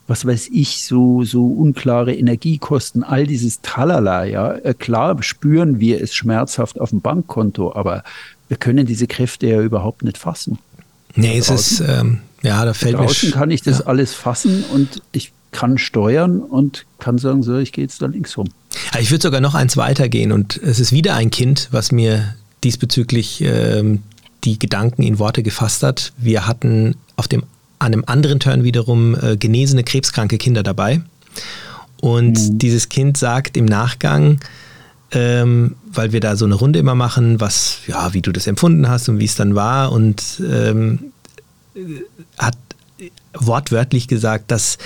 was 0.09 0.27
weiß 0.27 0.49
ich, 0.53 0.85
so, 0.85 1.25
so 1.25 1.47
unklare 1.47 2.14
Energiekosten, 2.14 3.05
all 3.05 3.27
dieses 3.27 3.61
Tralala, 3.62 4.25
ja. 4.25 4.53
Äh, 4.53 4.75
klar 4.75 5.23
spüren 5.23 5.81
wir 5.81 6.03
es 6.03 6.14
schmerzhaft 6.14 6.81
auf 6.81 6.90
dem 6.90 7.01
Bankkonto, 7.01 7.75
aber 7.75 8.03
wir 8.49 8.57
können 8.57 8.85
diese 8.85 9.07
Kräfte 9.07 9.47
ja 9.47 9.62
überhaupt 9.62 10.03
nicht 10.03 10.18
fassen. 10.18 10.59
Nee, 11.14 11.38
es 11.38 11.51
ist, 11.51 11.81
ähm, 11.81 12.18
ja, 12.42 12.64
da 12.64 12.75
fällt 12.75 12.99
mir. 12.99 13.07
Draußen 13.07 13.31
kann 13.31 13.51
ich 13.51 13.62
das 13.62 13.81
ja. 13.81 13.87
alles 13.87 14.12
fassen 14.12 14.64
und 14.73 15.03
ich 15.12 15.33
kann 15.53 15.79
steuern 15.79 16.40
und 16.40 16.87
kann 16.99 17.18
sagen, 17.18 17.42
so, 17.42 17.59
ich 17.59 17.73
gehe 17.73 17.85
jetzt 17.85 18.03
da 18.03 18.07
links 18.07 18.37
rum. 18.37 18.49
Ich 18.99 19.11
würde 19.11 19.23
sogar 19.23 19.40
noch 19.40 19.55
eins 19.55 19.77
weitergehen 19.77 20.33
und 20.33 20.57
es 20.57 20.81
ist 20.81 20.92
wieder 20.92 21.14
ein 21.14 21.31
Kind, 21.31 21.68
was 21.71 21.92
mir 21.92 22.35
diesbezüglich 22.64 23.42
ähm, 23.42 24.03
die 24.44 24.59
Gedanken 24.59 25.02
in 25.02 25.18
Worte 25.18 25.42
gefasst 25.42 25.83
hat. 25.83 26.12
Wir 26.16 26.46
hatten 26.46 26.96
auf 27.16 27.28
dem, 27.28 27.44
an 27.78 27.92
einem 27.92 28.05
anderen 28.07 28.40
Turn 28.40 28.64
wiederum 28.64 29.16
äh, 29.20 29.37
genesene 29.37 29.85
krebskranke 29.85 30.38
Kinder 30.38 30.62
dabei. 30.62 31.02
Und 32.00 32.38
mhm. 32.38 32.59
dieses 32.59 32.88
Kind 32.88 33.16
sagt 33.16 33.57
im 33.57 33.64
Nachgang, 33.64 34.40
ähm, 35.12 35.76
weil 35.92 36.12
wir 36.12 36.20
da 36.20 36.37
so 36.37 36.44
eine 36.44 36.55
Runde 36.55 36.78
immer 36.78 36.94
machen, 36.94 37.40
was, 37.40 37.78
ja, 37.87 38.14
wie 38.14 38.22
du 38.22 38.33
das 38.33 38.46
empfunden 38.46 38.88
hast 38.88 39.09
und 39.09 39.18
wie 39.18 39.26
es 39.26 39.35
dann 39.35 39.55
war 39.55 39.92
und 39.92 40.40
ähm, 40.40 41.12
hat 42.38 42.57
wortwörtlich 43.35 44.09
gesagt, 44.09 44.50
dass 44.50 44.78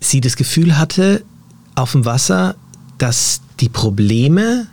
sie 0.00 0.20
das 0.20 0.36
Gefühl 0.36 0.78
hatte 0.78 1.22
auf 1.74 1.92
dem 1.92 2.04
Wasser, 2.04 2.54
dass 2.98 3.40
die 3.60 3.68
Probleme 3.68 4.66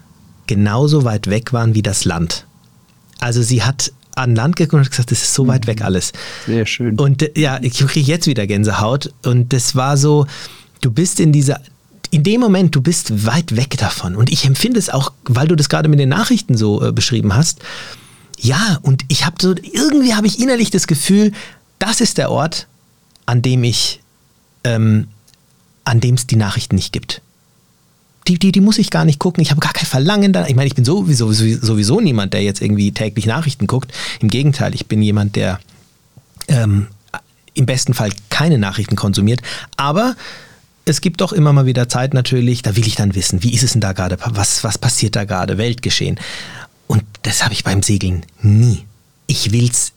genauso 0.47 1.03
weit 1.03 1.27
weg 1.27 1.53
waren 1.53 1.75
wie 1.75 1.81
das 1.81 2.05
Land. 2.05 2.45
Also 3.21 3.41
sie 3.41 3.63
hat 3.63 3.93
an 4.15 4.35
Land 4.35 4.57
geguckt 4.57 4.83
und 4.83 4.89
gesagt, 4.89 5.11
das 5.11 5.21
ist 5.21 5.33
so 5.33 5.47
weit 5.47 5.67
weg 5.67 5.79
mhm. 5.79 5.85
alles. 5.85 6.11
Sehr 6.45 6.65
schön. 6.65 6.99
Und 6.99 7.21
äh, 7.21 7.39
ja, 7.39 7.59
ich 7.61 7.77
kriege 7.77 8.05
jetzt 8.05 8.27
wieder 8.27 8.45
Gänsehaut. 8.45 9.13
Und 9.23 9.53
das 9.53 9.75
war 9.75 9.95
so, 9.95 10.27
du 10.81 10.91
bist 10.91 11.19
in 11.19 11.31
dieser, 11.31 11.61
in 12.09 12.23
dem 12.23 12.41
Moment, 12.41 12.75
du 12.75 12.81
bist 12.81 13.25
weit 13.25 13.55
weg 13.55 13.77
davon. 13.77 14.15
Und 14.15 14.29
ich 14.29 14.45
empfinde 14.45 14.79
es 14.79 14.89
auch, 14.89 15.13
weil 15.23 15.47
du 15.47 15.55
das 15.55 15.69
gerade 15.69 15.87
mit 15.87 15.99
den 15.99 16.09
Nachrichten 16.09 16.57
so 16.57 16.85
äh, 16.85 16.91
beschrieben 16.91 17.33
hast. 17.33 17.59
Ja, 18.37 18.79
und 18.81 19.03
ich 19.07 19.25
habe 19.25 19.35
so, 19.39 19.53
irgendwie 19.55 20.15
habe 20.15 20.27
ich 20.27 20.39
innerlich 20.39 20.71
das 20.71 20.87
Gefühl, 20.87 21.31
das 21.79 22.01
ist 22.01 22.17
der 22.17 22.31
Ort, 22.31 22.67
an 23.25 23.41
dem 23.41 23.63
ich, 23.63 24.01
ähm, 24.63 25.07
an 25.83 25.99
dem 25.99 26.15
es 26.15 26.27
die 26.27 26.35
Nachrichten 26.35 26.75
nicht 26.75 26.91
gibt 26.91 27.21
die, 28.31 28.39
die, 28.39 28.51
die 28.51 28.61
muss 28.61 28.77
ich 28.77 28.89
gar 28.89 29.05
nicht 29.05 29.19
gucken. 29.19 29.41
Ich 29.41 29.51
habe 29.51 29.59
gar 29.59 29.73
kein 29.73 29.85
Verlangen 29.85 30.31
da. 30.31 30.47
Ich 30.47 30.55
meine, 30.55 30.67
ich 30.67 30.75
bin 30.75 30.85
sowieso, 30.85 31.31
sowieso 31.31 31.99
niemand, 31.99 32.33
der 32.33 32.41
jetzt 32.43 32.61
irgendwie 32.61 32.91
täglich 32.91 33.25
Nachrichten 33.25 33.67
guckt. 33.67 33.91
Im 34.19 34.29
Gegenteil, 34.29 34.73
ich 34.73 34.87
bin 34.87 35.01
jemand, 35.01 35.35
der 35.35 35.59
ähm, 36.47 36.87
im 37.53 37.65
besten 37.65 37.93
Fall 37.93 38.11
keine 38.29 38.57
Nachrichten 38.57 38.95
konsumiert. 38.95 39.41
Aber 39.75 40.15
es 40.85 41.01
gibt 41.01 41.21
doch 41.21 41.33
immer 41.33 41.51
mal 41.53 41.65
wieder 41.65 41.89
Zeit 41.89 42.13
natürlich, 42.13 42.61
da 42.61 42.75
will 42.75 42.87
ich 42.87 42.95
dann 42.95 43.15
wissen, 43.15 43.43
wie 43.43 43.53
ist 43.53 43.63
es 43.63 43.73
denn 43.73 43.81
da 43.81 43.93
gerade, 43.93 44.17
was, 44.23 44.63
was 44.63 44.77
passiert 44.77 45.15
da 45.15 45.25
gerade, 45.25 45.57
Weltgeschehen. 45.57 46.19
Und 46.87 47.03
das 47.23 47.43
habe 47.43 47.53
ich 47.53 47.63
beim 47.63 47.83
Segeln 47.83 48.25
nie. 48.41 48.85
Ich 49.27 49.51
will's, 49.51 49.91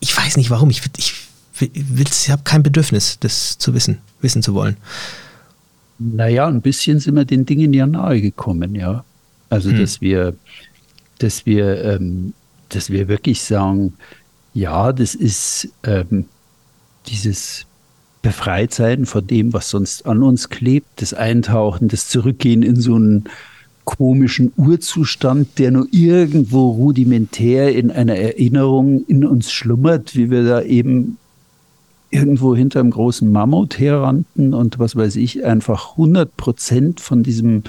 ich 0.00 0.16
weiß 0.16 0.36
nicht 0.36 0.50
warum, 0.50 0.70
ich, 0.70 0.82
ich 0.96 1.14
ich 1.60 2.30
habe 2.30 2.42
kein 2.44 2.62
Bedürfnis, 2.62 3.16
das 3.18 3.58
zu 3.58 3.74
wissen, 3.74 3.98
wissen 4.20 4.44
zu 4.44 4.54
wollen. 4.54 4.76
Naja, 5.98 6.46
ein 6.46 6.60
bisschen 6.60 7.00
sind 7.00 7.16
wir 7.16 7.24
den 7.24 7.44
Dingen 7.44 7.72
ja 7.72 7.86
nahe 7.86 8.20
gekommen, 8.20 8.74
ja. 8.74 9.04
Also, 9.50 9.70
hm. 9.70 9.78
dass 9.78 10.00
wir, 10.00 10.34
dass 11.18 11.46
wir, 11.46 11.84
ähm, 11.84 12.34
dass 12.68 12.90
wir 12.90 13.08
wirklich 13.08 13.42
sagen, 13.42 13.94
ja, 14.54 14.92
das 14.92 15.14
ist 15.14 15.68
ähm, 15.84 16.26
dieses 17.06 17.66
Befreitsein 18.22 19.06
von 19.06 19.26
dem, 19.26 19.52
was 19.52 19.70
sonst 19.70 20.06
an 20.06 20.22
uns 20.22 20.48
klebt, 20.48 21.00
das 21.00 21.14
Eintauchen, 21.14 21.88
das 21.88 22.08
Zurückgehen 22.08 22.62
in 22.62 22.76
so 22.76 22.94
einen 22.96 23.24
komischen 23.84 24.52
Urzustand, 24.56 25.58
der 25.58 25.70
nur 25.70 25.86
irgendwo 25.92 26.72
rudimentär 26.72 27.74
in 27.74 27.90
einer 27.90 28.16
Erinnerung 28.16 29.04
in 29.06 29.24
uns 29.24 29.50
schlummert, 29.50 30.14
wie 30.14 30.30
wir 30.30 30.44
da 30.44 30.62
eben 30.62 31.16
irgendwo 32.10 32.56
hinter 32.56 32.80
einem 32.80 32.90
großen 32.90 33.30
Mammut 33.30 33.78
herrannten 33.78 34.54
und 34.54 34.78
was 34.78 34.96
weiß 34.96 35.16
ich, 35.16 35.44
einfach 35.44 35.92
100 35.92 36.36
Prozent 36.36 37.00
von 37.00 37.22
diesem 37.22 37.64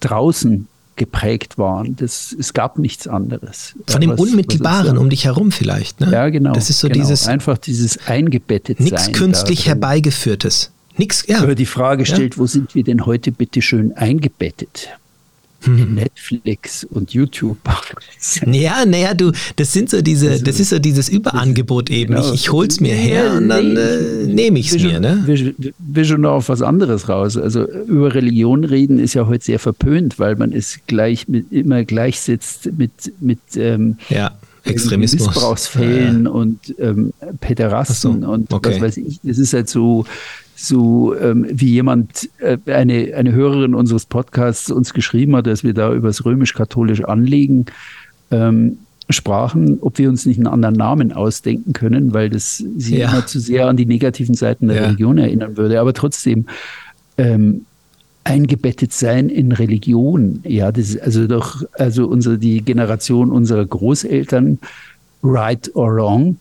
draußen 0.00 0.68
geprägt 0.98 1.56
waren. 1.56 1.96
Das, 1.96 2.34
es 2.38 2.52
gab 2.52 2.78
nichts 2.78 3.08
anderes. 3.08 3.74
Von 3.86 4.00
dem 4.00 4.10
was, 4.10 4.20
Unmittelbaren 4.20 4.96
was 4.96 4.98
um 4.98 5.08
dich 5.08 5.24
herum 5.24 5.50
vielleicht. 5.50 6.00
Ne? 6.00 6.10
Ja, 6.12 6.28
genau. 6.28 6.52
Das 6.52 6.68
ist 6.68 6.80
so 6.80 6.88
genau. 6.88 7.00
dieses. 7.00 7.26
Einfach 7.26 7.56
dieses 7.56 8.06
eingebettet 8.06 8.80
Nichts 8.80 9.12
künstlich 9.12 9.66
herbeigeführtes. 9.66 10.72
Nix, 10.96 11.24
ja. 11.28 11.40
Aber 11.40 11.54
die 11.54 11.66
Frage 11.66 12.04
stellt, 12.04 12.34
ja. 12.34 12.40
wo 12.40 12.46
sind 12.46 12.74
wir 12.74 12.82
denn 12.82 13.06
heute 13.06 13.30
bitte 13.30 13.62
schön 13.62 13.96
eingebettet? 13.96 14.88
Hm. 15.62 15.94
Netflix 15.94 16.84
und 16.84 17.12
YouTube. 17.12 17.58
Ja, 18.46 18.84
naja, 18.84 19.14
du, 19.14 19.32
das 19.56 19.72
sind 19.72 19.90
so 19.90 20.02
diese, 20.02 20.30
also, 20.30 20.44
das 20.44 20.60
ist 20.60 20.70
so 20.70 20.78
dieses 20.78 21.08
Überangebot 21.08 21.90
eben. 21.90 22.14
Genau. 22.14 22.28
Ich, 22.28 22.42
ich 22.42 22.52
hol's 22.52 22.80
mir 22.80 22.94
her 22.94 23.34
und 23.34 23.48
dann 23.48 23.76
äh, 23.76 24.26
nehme 24.26 24.58
ich 24.58 24.72
es 24.72 24.82
mir. 24.82 25.00
Ne? 25.00 25.22
Wir, 25.26 25.54
wir 25.78 26.04
schon 26.04 26.22
noch 26.22 26.32
auf 26.32 26.48
was 26.48 26.62
anderes 26.62 27.08
raus. 27.08 27.36
Also 27.36 27.66
über 27.66 28.14
Religion 28.14 28.64
reden 28.64 28.98
ist 28.98 29.14
ja 29.14 29.26
heute 29.26 29.44
sehr 29.44 29.58
verpönt, 29.58 30.18
weil 30.18 30.36
man 30.36 30.52
es 30.52 30.80
gleich 30.86 31.28
mit, 31.28 31.52
immer 31.52 31.84
gleichsetzt 31.84 32.70
mit, 32.76 33.12
mit 33.20 33.38
ähm, 33.56 33.98
ja. 34.08 34.32
Extremismus. 34.64 35.28
Missbrauchsfällen 35.28 36.24
ja. 36.24 36.30
und 36.30 36.74
ähm, 36.78 37.12
Pederasten 37.40 38.22
so, 38.22 38.28
und 38.28 38.52
okay. 38.52 38.74
was 38.74 38.80
weiß 38.80 38.96
ich. 38.98 39.20
Das 39.22 39.38
ist 39.38 39.52
halt 39.52 39.68
so, 39.68 40.04
so 40.60 41.14
ähm, 41.16 41.46
wie 41.48 41.70
jemand, 41.70 42.28
äh, 42.38 42.58
eine, 42.66 43.14
eine 43.14 43.32
Hörerin 43.32 43.74
unseres 43.76 44.06
Podcasts 44.06 44.70
uns 44.72 44.92
geschrieben 44.92 45.36
hat, 45.36 45.46
dass 45.46 45.62
wir 45.62 45.72
da 45.72 45.94
über 45.94 46.08
das 46.08 46.24
römisch-katholische 46.24 47.08
Anliegen 47.08 47.66
ähm, 48.32 48.78
sprachen, 49.08 49.78
ob 49.80 49.98
wir 49.98 50.08
uns 50.08 50.26
nicht 50.26 50.38
einen 50.38 50.48
anderen 50.48 50.74
Namen 50.74 51.12
ausdenken 51.12 51.74
können, 51.74 52.12
weil 52.12 52.28
das 52.28 52.62
sie 52.76 52.98
ja. 52.98 53.08
immer 53.08 53.24
zu 53.24 53.38
sehr 53.38 53.68
an 53.68 53.76
die 53.76 53.86
negativen 53.86 54.34
Seiten 54.34 54.66
der 54.66 54.76
ja. 54.78 54.82
Religion 54.86 55.16
erinnern 55.16 55.56
würde. 55.56 55.80
Aber 55.80 55.94
trotzdem 55.94 56.46
ähm, 57.18 57.64
eingebettet 58.24 58.92
sein 58.92 59.28
in 59.28 59.52
Religion, 59.52 60.40
ja, 60.42 60.72
das 60.72 60.90
ist 60.90 61.00
also 61.00 61.28
doch, 61.28 61.62
also 61.74 62.08
unsere, 62.08 62.36
die 62.36 62.62
Generation 62.62 63.30
unserer 63.30 63.64
Großeltern, 63.64 64.58
right 65.22 65.70
or 65.74 65.94
wrong, 65.94 66.36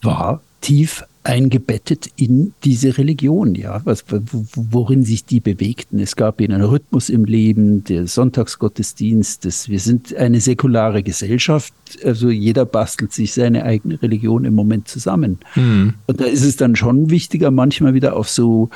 war 0.00 0.40
tief 0.60 1.04
eingebettet 1.22 2.08
in 2.16 2.54
diese 2.64 2.96
Religion, 2.96 3.54
ja, 3.54 3.82
was, 3.84 4.04
worin 4.08 5.04
sich 5.04 5.26
die 5.26 5.40
bewegten. 5.40 5.98
Es 5.98 6.16
gab 6.16 6.40
ihnen 6.40 6.54
einen 6.54 6.64
Rhythmus 6.64 7.10
im 7.10 7.26
Leben, 7.26 7.84
der 7.84 8.06
Sonntagsgottesdienst, 8.06 9.44
das, 9.44 9.68
wir 9.68 9.80
sind 9.80 10.14
eine 10.16 10.40
säkulare 10.40 11.02
Gesellschaft, 11.02 11.74
also 12.04 12.30
jeder 12.30 12.64
bastelt 12.64 13.12
sich 13.12 13.34
seine 13.34 13.64
eigene 13.64 14.00
Religion 14.00 14.46
im 14.46 14.54
Moment 14.54 14.88
zusammen. 14.88 15.38
Mhm. 15.56 15.94
Und 16.06 16.20
da 16.20 16.24
ist 16.24 16.44
es 16.44 16.56
dann 16.56 16.74
schon 16.74 17.10
wichtiger, 17.10 17.50
manchmal 17.50 17.92
wieder 17.92 18.16
auf 18.16 18.30
so, 18.30 18.70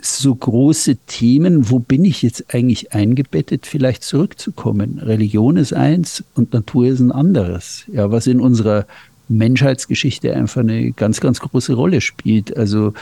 so 0.00 0.34
große 0.34 0.96
Themen, 1.06 1.70
wo 1.70 1.78
bin 1.78 2.04
ich 2.04 2.22
jetzt 2.22 2.52
eigentlich 2.52 2.92
eingebettet, 2.92 3.66
vielleicht 3.66 4.02
zurückzukommen. 4.02 4.98
Religion 4.98 5.56
ist 5.56 5.72
eins 5.72 6.24
und 6.34 6.52
Natur 6.52 6.86
ist 6.86 6.98
ein 6.98 7.12
anderes. 7.12 7.84
Ja, 7.92 8.10
was 8.10 8.26
in 8.26 8.40
unserer 8.40 8.86
Menschheitsgeschichte 9.28 10.34
einfach 10.34 10.60
eine 10.60 10.92
ganz, 10.92 11.20
ganz 11.20 11.40
große 11.40 11.74
Rolle 11.74 12.00
spielt. 12.00 12.56
Also 12.56 12.92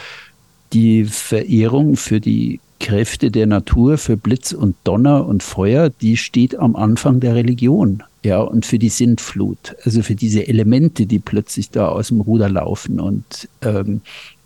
die 0.72 1.04
Verehrung 1.04 1.96
für 1.96 2.20
die 2.20 2.60
Kräfte 2.80 3.30
der 3.30 3.46
Natur, 3.46 3.96
für 3.96 4.16
Blitz 4.16 4.52
und 4.52 4.74
Donner 4.84 5.26
und 5.26 5.42
Feuer, 5.42 5.90
die 5.90 6.16
steht 6.16 6.58
am 6.58 6.74
Anfang 6.74 7.20
der 7.20 7.34
Religion. 7.34 8.02
Ja, 8.24 8.40
und 8.40 8.66
für 8.66 8.78
die 8.78 8.88
Sintflut, 8.88 9.74
also 9.84 10.02
für 10.02 10.14
diese 10.14 10.46
Elemente, 10.46 11.06
die 11.06 11.18
plötzlich 11.18 11.70
da 11.70 11.88
aus 11.88 12.08
dem 12.08 12.20
Ruder 12.20 12.48
laufen 12.48 13.00
und 13.00 13.48
ähm, 13.62 14.00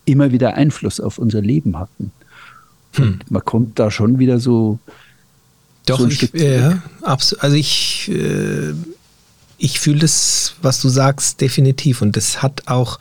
immer 0.06 0.32
wieder 0.32 0.54
Einfluss 0.54 0.98
auf 0.98 1.18
unser 1.18 1.42
Leben 1.42 1.78
hatten. 1.78 2.12
Hm. 2.94 3.18
man 3.28 3.44
kommt 3.44 3.78
da 3.78 3.90
schon 3.90 4.18
wieder 4.18 4.38
so. 4.38 4.78
Doch, 5.84 6.00
so 6.00 6.08
ich, 6.08 6.32
ja, 6.32 6.82
absolut. 7.02 7.44
Also 7.44 7.56
ich 7.56 8.10
äh, 8.10 8.72
ich 9.58 9.80
fühle 9.80 10.00
das, 10.00 10.54
was 10.62 10.80
du 10.80 10.88
sagst, 10.88 11.40
definitiv. 11.40 12.02
Und 12.02 12.16
das 12.16 12.42
hat 12.42 12.62
auch, 12.66 12.98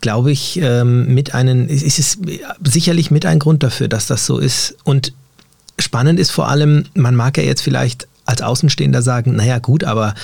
glaube 0.00 0.30
ich, 0.32 0.58
ähm, 0.60 1.14
mit 1.14 1.34
einem, 1.34 1.68
ist 1.68 1.98
es 1.98 2.18
sicherlich 2.64 3.10
mit 3.10 3.26
ein 3.26 3.38
Grund 3.38 3.62
dafür, 3.62 3.88
dass 3.88 4.06
das 4.06 4.26
so 4.26 4.38
ist. 4.38 4.76
Und 4.84 5.12
spannend 5.78 6.18
ist 6.18 6.30
vor 6.30 6.48
allem, 6.48 6.84
man 6.94 7.14
mag 7.14 7.36
ja 7.36 7.44
jetzt 7.44 7.62
vielleicht 7.62 8.08
als 8.24 8.42
Außenstehender 8.42 9.02
sagen, 9.02 9.36
naja 9.36 9.58
gut, 9.58 9.84
aber 9.84 10.14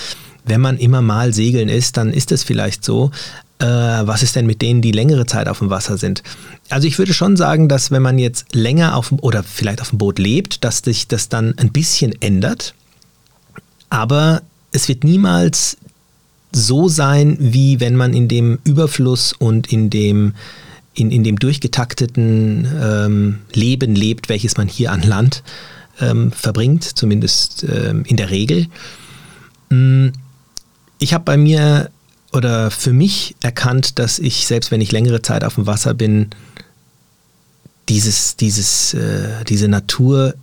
wenn 0.44 0.60
man 0.60 0.76
immer 0.76 1.00
mal 1.00 1.32
segeln 1.32 1.68
ist, 1.68 1.96
dann 1.96 2.12
ist 2.12 2.30
es 2.32 2.42
vielleicht 2.42 2.84
so. 2.84 3.10
Äh, 3.60 3.66
was 3.66 4.22
ist 4.22 4.36
denn 4.36 4.46
mit 4.46 4.60
denen, 4.60 4.82
die 4.82 4.92
längere 4.92 5.26
Zeit 5.26 5.48
auf 5.48 5.60
dem 5.60 5.70
Wasser 5.70 5.96
sind? 5.96 6.22
Also 6.68 6.86
ich 6.86 6.98
würde 6.98 7.14
schon 7.14 7.36
sagen, 7.36 7.68
dass 7.68 7.90
wenn 7.90 8.02
man 8.02 8.18
jetzt 8.18 8.54
länger 8.54 8.96
auf 8.96 9.12
oder 9.22 9.42
vielleicht 9.42 9.80
auf 9.80 9.90
dem 9.90 9.98
Boot 9.98 10.18
lebt, 10.18 10.64
dass 10.64 10.78
sich 10.78 11.08
das 11.08 11.28
dann 11.28 11.56
ein 11.56 11.72
bisschen 11.72 12.12
ändert. 12.20 12.74
Aber 13.88 14.42
es 14.74 14.88
wird 14.88 15.04
niemals 15.04 15.78
so 16.52 16.88
sein, 16.88 17.36
wie 17.40 17.80
wenn 17.80 17.94
man 17.94 18.12
in 18.12 18.28
dem 18.28 18.58
Überfluss 18.64 19.32
und 19.32 19.72
in 19.72 19.88
dem, 19.88 20.34
in, 20.94 21.10
in 21.10 21.22
dem 21.22 21.38
durchgetakteten 21.38 22.68
ähm, 22.82 23.38
Leben 23.52 23.94
lebt, 23.94 24.28
welches 24.28 24.56
man 24.56 24.68
hier 24.68 24.90
an 24.90 25.02
Land 25.02 25.42
ähm, 26.00 26.32
verbringt, 26.32 26.84
zumindest 26.84 27.64
ähm, 27.64 28.04
in 28.04 28.16
der 28.16 28.30
Regel. 28.30 28.66
Mm, 29.70 30.08
ich 30.98 31.14
habe 31.14 31.24
bei 31.24 31.36
mir 31.36 31.90
oder 32.32 32.72
für 32.72 32.92
mich 32.92 33.36
erkannt, 33.40 34.00
dass 34.00 34.18
ich, 34.18 34.46
selbst 34.46 34.72
wenn 34.72 34.80
ich 34.80 34.90
längere 34.90 35.22
Zeit 35.22 35.44
auf 35.44 35.54
dem 35.54 35.68
Wasser 35.68 35.94
bin, 35.94 36.30
dieses, 37.88 38.34
dieses, 38.36 38.94
äh, 38.94 39.44
diese 39.44 39.68
Natur 39.68 40.34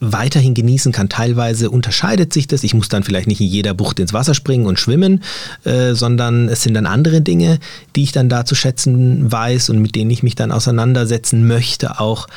weiterhin 0.00 0.54
genießen 0.54 0.92
kann. 0.92 1.08
Teilweise 1.08 1.70
unterscheidet 1.70 2.32
sich 2.32 2.46
das. 2.46 2.62
Ich 2.62 2.74
muss 2.74 2.88
dann 2.88 3.02
vielleicht 3.02 3.26
nicht 3.26 3.40
in 3.40 3.48
jeder 3.48 3.74
Bucht 3.74 3.98
ins 3.98 4.12
Wasser 4.12 4.34
springen 4.34 4.66
und 4.66 4.78
schwimmen, 4.78 5.22
äh, 5.64 5.94
sondern 5.94 6.48
es 6.48 6.62
sind 6.62 6.74
dann 6.74 6.86
andere 6.86 7.20
Dinge, 7.20 7.58
die 7.96 8.04
ich 8.04 8.12
dann 8.12 8.28
da 8.28 8.44
zu 8.44 8.54
schätzen 8.54 9.30
weiß 9.30 9.70
und 9.70 9.80
mit 9.80 9.94
denen 9.94 10.10
ich 10.10 10.22
mich 10.22 10.34
dann 10.34 10.52
auseinandersetzen 10.52 11.46
möchte 11.46 11.98
auch. 12.00 12.28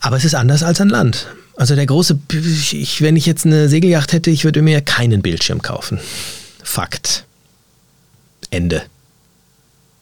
Aber 0.00 0.16
es 0.16 0.24
ist 0.24 0.34
anders 0.34 0.62
als 0.62 0.80
an 0.80 0.88
Land. 0.88 1.26
Also 1.56 1.74
der 1.74 1.86
große, 1.86 2.18
ich, 2.72 3.00
wenn 3.00 3.16
ich 3.16 3.26
jetzt 3.26 3.46
eine 3.46 3.68
Segelyacht 3.68 4.12
hätte, 4.12 4.30
ich 4.30 4.44
würde 4.44 4.62
mir 4.62 4.82
keinen 4.82 5.22
Bildschirm 5.22 5.62
kaufen. 5.62 5.98
Fakt. 6.62 7.24
Ende. 8.50 8.82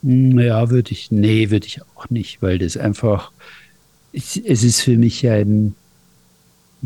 Ja, 0.02 0.68
würde 0.68 0.92
ich, 0.92 1.10
nee, 1.10 1.50
würde 1.50 1.66
ich 1.66 1.80
auch 1.82 2.10
nicht, 2.10 2.42
weil 2.42 2.58
das 2.58 2.76
einfach, 2.76 3.30
es, 4.12 4.36
es 4.36 4.62
ist 4.62 4.80
für 4.82 4.98
mich 4.98 5.26
ein, 5.26 5.74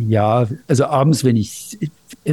ja, 0.07 0.47
also 0.69 0.87
abends, 0.87 1.25
wenn 1.25 1.37
ich, 1.37 1.79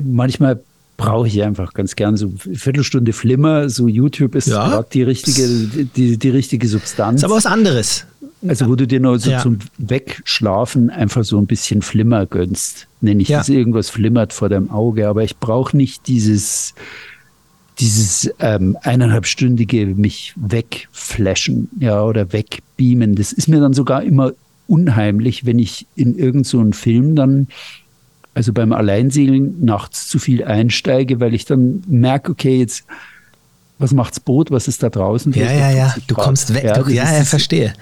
manchmal 0.04 0.60
brauche 0.98 1.28
ich 1.28 1.42
einfach 1.44 1.74
ganz 1.74 1.96
gern 1.96 2.16
so 2.16 2.32
eine 2.46 2.56
Viertelstunde 2.56 3.12
Flimmer, 3.12 3.70
so 3.70 3.88
YouTube 3.88 4.36
ist 4.36 4.48
ja. 4.48 4.68
gerade 4.68 4.88
die 4.94 5.04
richtige, 5.04 5.48
die, 5.96 6.18
die 6.18 6.30
richtige 6.30 6.68
Substanz. 6.68 7.22
Ist 7.22 7.26
aber 7.26 7.36
was 7.36 7.46
anderes. 7.46 8.06
Also 8.48 8.68
wo 8.68 8.76
du 8.76 8.86
dir 8.86 9.00
nur 9.00 9.18
so 9.18 9.32
ja. 9.32 9.40
zum 9.40 9.60
Wegschlafen 9.78 10.90
einfach 10.90 11.24
so 11.24 11.40
ein 11.40 11.48
bisschen 11.48 11.82
Flimmer 11.82 12.26
gönnst. 12.28 12.88
Nenne 13.02 13.24
ich 13.24 13.30
ja. 13.30 13.40
das 13.40 13.50
irgendwas 13.50 13.90
flimmert 13.90 14.34
vor 14.34 14.50
deinem 14.50 14.70
Auge, 14.70 15.08
aber 15.08 15.24
ich 15.24 15.38
brauche 15.38 15.76
nicht 15.76 16.08
dieses, 16.08 16.76
dieses 17.80 18.30
ähm, 18.40 18.78
eineinhalbstündige 18.82 19.88
mich 19.88 20.34
wegflashen, 20.36 21.70
ja, 21.80 22.04
oder 22.04 22.32
wegbeamen. 22.32 23.16
Das 23.16 23.34
ist 23.34 23.48
mir 23.48 23.60
dann 23.60 23.74
sogar 23.74 24.04
immer 24.04 24.32
unheimlich, 24.68 25.46
wenn 25.46 25.60
ich 25.60 25.88
in 25.96 26.18
irgendeinen 26.18 26.74
so 26.74 26.80
Film 26.80 27.16
dann, 27.16 27.48
also 28.34 28.54
beim 28.54 28.74
Alleinsegeln, 28.74 29.64
nachts 29.64 30.08
zu 30.08 30.20
viel 30.20 30.44
einsteige, 30.44 31.20
weil 31.20 31.34
ich 31.34 31.46
dann 31.46 31.84
merke, 31.88 32.32
okay, 32.32 32.60
jetzt, 32.60 32.86
was 33.80 33.94
macht's 33.94 34.20
Boot, 34.20 34.52
was 34.52 34.68
ist 34.68 34.84
da 34.84 34.90
draußen? 34.90 35.34
Ja, 35.34 35.52
ja, 35.52 35.72
ja, 35.72 35.96
du 36.08 36.16
kommst 36.16 36.54
weg, 36.54 36.64
ja, 36.66 36.82
du, 36.82 36.92
ja, 36.92 37.18
ja, 37.18 37.24
verstehe. 37.24 37.74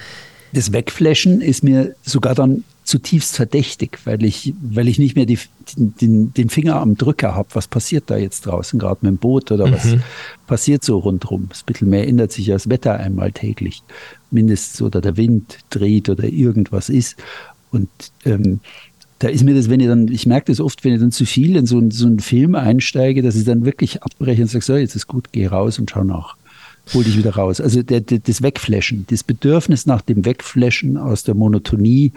Das 0.52 0.72
Wegflashen 0.72 1.42
ist 1.42 1.64
mir 1.64 1.96
sogar 2.04 2.36
dann 2.36 2.64
zutiefst 2.84 3.36
verdächtig, 3.36 4.00
weil 4.06 4.24
ich, 4.24 4.54
weil 4.62 4.88
ich 4.88 5.00
nicht 5.00 5.16
mehr 5.16 5.26
die, 5.26 5.40
den, 5.78 6.34
den 6.34 6.50
Finger 6.50 6.76
am 6.76 6.98
Drücker 6.98 7.34
habe. 7.34 7.48
Was 7.54 7.68
passiert 7.68 8.06
da 8.08 8.18
jetzt 8.18 8.46
draußen, 8.46 8.78
gerade 8.78 9.00
mit 9.02 9.12
dem 9.12 9.18
Boot 9.18 9.52
oder 9.52 9.72
was 9.72 9.86
mhm. 9.86 10.04
passiert 10.48 10.84
so 10.84 10.98
rundherum? 10.98 11.48
Das 11.50 11.64
Mittelmeer 11.68 12.08
ändert 12.08 12.32
sich 12.32 12.48
ja 12.48 12.56
das 12.56 12.70
Wetter 12.70 12.96
einmal 12.96 13.32
täglich, 13.32 13.84
mindestens 14.34 14.82
oder 14.82 15.02
der 15.02 15.18
Wind 15.18 15.60
dreht 15.70 16.10
oder 16.10 16.26
irgendwas 16.26 16.90
ist. 16.90 17.16
Und 17.72 17.90
ähm, 18.26 18.60
da 19.20 19.30
ist 19.30 19.44
mir 19.44 19.56
das, 19.56 19.70
wenn 19.70 19.80
ich 19.80 19.88
dann, 19.88 20.08
ich 20.10 20.26
merke 20.26 20.52
das 20.52 20.60
oft, 20.60 20.84
wenn 20.84 20.94
ich 20.94 21.00
dann 21.00 21.12
zu 21.12 21.26
viel 21.26 21.56
in 21.56 21.66
so, 21.66 21.82
so 21.90 22.08
einen 22.08 22.20
Film 22.20 22.56
einsteige, 22.56 23.22
dass 23.22 23.36
ich 23.36 23.46
dann 23.46 23.66
wirklich 23.66 24.04
abbreche 24.04 24.42
und 24.42 24.50
sage, 24.50 24.66
so, 24.66 24.76
jetzt 24.76 24.96
ist 24.96 25.08
gut, 25.08 25.32
geh 25.32 25.48
raus 25.48 25.80
und 25.80 25.90
schau 25.90 26.04
nach 26.04 26.36
hol 26.94 27.04
dich 27.04 27.18
wieder 27.18 27.36
raus. 27.36 27.62
Also 27.62 27.82
der, 27.82 28.02
der, 28.02 28.20
das 28.20 28.42
Wegflashen, 28.42 29.06
das 29.10 29.24
Bedürfnis 29.24 29.86
nach 29.86 30.02
dem 30.02 30.26
Wegflashen 30.26 30.98
aus 30.98 31.24
der 31.24 31.36
Monotonie, 31.36 32.12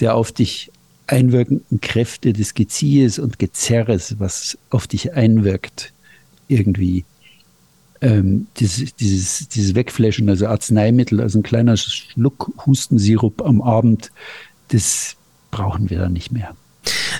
der 0.00 0.14
auf 0.14 0.32
dich 0.32 0.70
einwirkenden 1.06 1.80
Kräfte 1.80 2.32
des 2.32 2.54
Geziehes 2.54 3.18
und 3.18 3.38
Gezerres, 3.38 4.16
was 4.18 4.56
auf 4.70 4.86
dich 4.86 5.12
einwirkt, 5.12 5.92
irgendwie. 6.48 7.04
Ähm, 8.04 8.48
dieses, 8.58 8.94
dieses, 8.96 9.48
dieses 9.48 9.74
Wegflashen, 9.74 10.28
also 10.28 10.46
Arzneimittel, 10.46 11.22
also 11.22 11.38
ein 11.38 11.42
kleiner 11.42 11.76
Schluck 11.78 12.52
Hustensirup 12.66 13.40
am 13.40 13.62
Abend, 13.62 14.12
das 14.68 15.16
brauchen 15.50 15.88
wir 15.88 16.00
dann 16.00 16.12
nicht 16.12 16.30
mehr. 16.30 16.54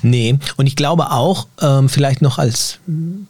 Nee, 0.02 0.38
und 0.56 0.66
ich 0.66 0.76
glaube 0.76 1.10
auch, 1.10 1.46
ähm, 1.62 1.88
vielleicht 1.88 2.20
noch 2.20 2.38
als 2.38 2.80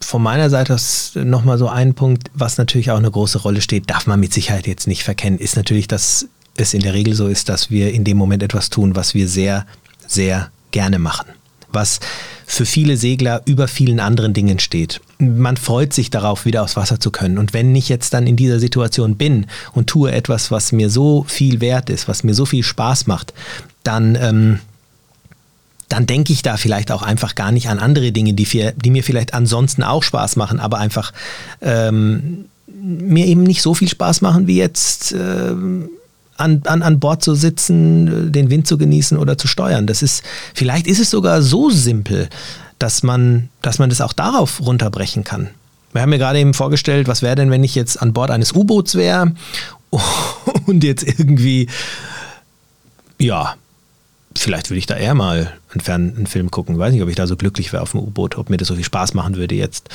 von 0.01 0.23
meiner 0.23 0.51
Seite 0.51 0.75
aus 0.75 1.13
nochmal 1.15 1.59
so 1.59 1.69
ein 1.69 1.95
Punkt, 1.95 2.29
was 2.35 2.59
natürlich 2.59 2.91
auch 2.91 2.99
eine 2.99 3.11
große 3.11 3.39
Rolle 3.39 3.61
steht, 3.61 3.89
darf 3.89 4.09
man 4.09 4.19
mit 4.19 4.33
Sicherheit 4.33 4.67
jetzt 4.67 4.89
nicht 4.89 5.05
verkennen, 5.05 5.39
ist 5.39 5.55
natürlich, 5.55 5.87
dass 5.87 6.27
es 6.57 6.75
in 6.75 6.81
der 6.81 6.95
Regel 6.95 7.15
so 7.15 7.29
ist, 7.29 7.49
dass 7.49 7.71
wir 7.71 7.93
in 7.93 8.03
dem 8.03 8.17
Moment 8.17 8.43
etwas 8.43 8.71
tun, 8.71 8.97
was 8.97 9.15
wir 9.15 9.29
sehr, 9.29 9.67
sehr 10.07 10.51
gerne 10.73 10.99
machen. 10.99 11.27
Was 11.71 12.01
für 12.47 12.67
viele 12.67 12.97
Segler 12.97 13.43
über 13.45 13.69
vielen 13.69 14.01
anderen 14.01 14.33
Dingen 14.33 14.59
steht. 14.59 15.01
Man 15.19 15.57
freut 15.57 15.93
sich 15.93 16.11
darauf, 16.11 16.45
wieder 16.45 16.63
aufs 16.63 16.77
Wasser 16.77 16.99
zu 16.99 17.11
können. 17.11 17.39
Und 17.39 17.53
wenn 17.53 17.75
ich 17.75 17.89
jetzt 17.89 18.15
dann 18.15 18.27
in 18.27 18.37
dieser 18.37 18.59
Situation 18.59 19.17
bin 19.17 19.47
und 19.73 19.87
tue 19.87 20.13
etwas, 20.13 20.51
was 20.51 20.73
mir 20.73 20.91
so 20.91 21.25
viel 21.29 21.61
wert 21.61 21.91
ist, 21.91 22.09
was 22.09 22.25
mir 22.25 22.35
so 22.35 22.47
viel 22.47 22.63
Spaß 22.63 23.07
macht, 23.07 23.33
dann, 23.83 24.17
ähm, 24.17 24.59
dann 25.89 26.07
denke 26.07 26.33
ich 26.33 26.43
da 26.43 26.57
vielleicht 26.57 26.91
auch 26.91 27.03
einfach 27.03 27.35
gar 27.35 27.53
nicht 27.53 27.69
an 27.69 27.79
andere 27.79 28.13
Dinge, 28.13 28.35
die, 28.35 28.47
für, 28.47 28.73
die 28.73 28.91
mir 28.91 29.05
vielleicht 29.05 29.35
ansonsten 29.35 29.83
auch 29.83 30.03
Spaß 30.03 30.37
machen, 30.37 30.59
aber 30.59 30.79
einfach 30.79 31.13
ähm, 31.61 32.47
mir 32.67 33.27
eben 33.27 33.45
nicht 33.45 33.63
so 33.63 33.75
viel 33.75 33.89
Spaß 33.89 34.21
machen 34.21 34.47
wie 34.47 34.57
jetzt. 34.57 35.13
Ähm, 35.13 35.89
an, 36.37 36.63
an, 36.65 36.83
an 36.83 37.01
Bord 37.01 37.23
zu 37.23 37.35
sitzen, 37.35 38.33
den 38.33 38.51
Wind 38.51 38.67
zu 38.67 38.79
genießen 38.79 39.17
oder 39.17 39.39
zu 39.39 39.47
steuern. 39.47 39.87
Das 39.87 40.03
ist, 40.03 40.23
vielleicht 40.55 40.87
ist 40.87 40.99
es 40.99 41.11
sogar 41.11 41.43
so 41.43 41.71
simpel, 41.71 42.29
dass 42.85 43.03
man, 43.03 43.49
dass 43.63 43.79
man 43.79 43.89
das 43.89 44.03
auch 44.03 44.13
darauf 44.13 44.61
runterbrechen 44.61 45.25
kann. 45.25 45.49
Wir 45.95 46.03
haben 46.03 46.11
mir 46.11 46.19
gerade 46.19 46.39
eben 46.39 46.53
vorgestellt, 46.53 47.09
was 47.09 47.23
wäre 47.23 47.35
denn, 47.35 47.51
wenn 47.51 47.65
ich 47.65 47.75
jetzt 47.75 48.03
an 48.03 48.13
Bord 48.13 48.31
eines 48.31 48.53
U-Boots 48.53 48.95
wäre 48.97 49.33
und 50.67 50.85
jetzt 50.85 51.03
irgendwie, 51.03 51.71
ja, 53.19 53.55
vielleicht 54.37 54.69
würde 54.69 54.81
ich 54.81 54.85
da 54.85 54.97
eher 54.97 55.15
mal 55.15 55.51
einen, 55.73 55.81
Fern 55.81 56.13
einen 56.15 56.27
Film 56.27 56.51
gucken. 56.51 56.75
Ich 56.75 56.79
weiß 56.79 56.93
nicht, 56.93 57.03
ob 57.03 57.09
ich 57.09 57.17
da 57.17 57.27
so 57.27 57.39
glücklich 57.39 57.73
wäre 57.73 57.83
auf 57.83 57.93
dem 57.93 58.01
U-Boot, 58.01 58.37
ob 58.37 58.51
mir 58.51 58.59
das 58.59 58.69
so 58.69 58.75
viel 58.75 58.85
Spaß 58.85 59.15
machen 59.15 59.37
würde 59.37 59.55
jetzt. 59.55 59.89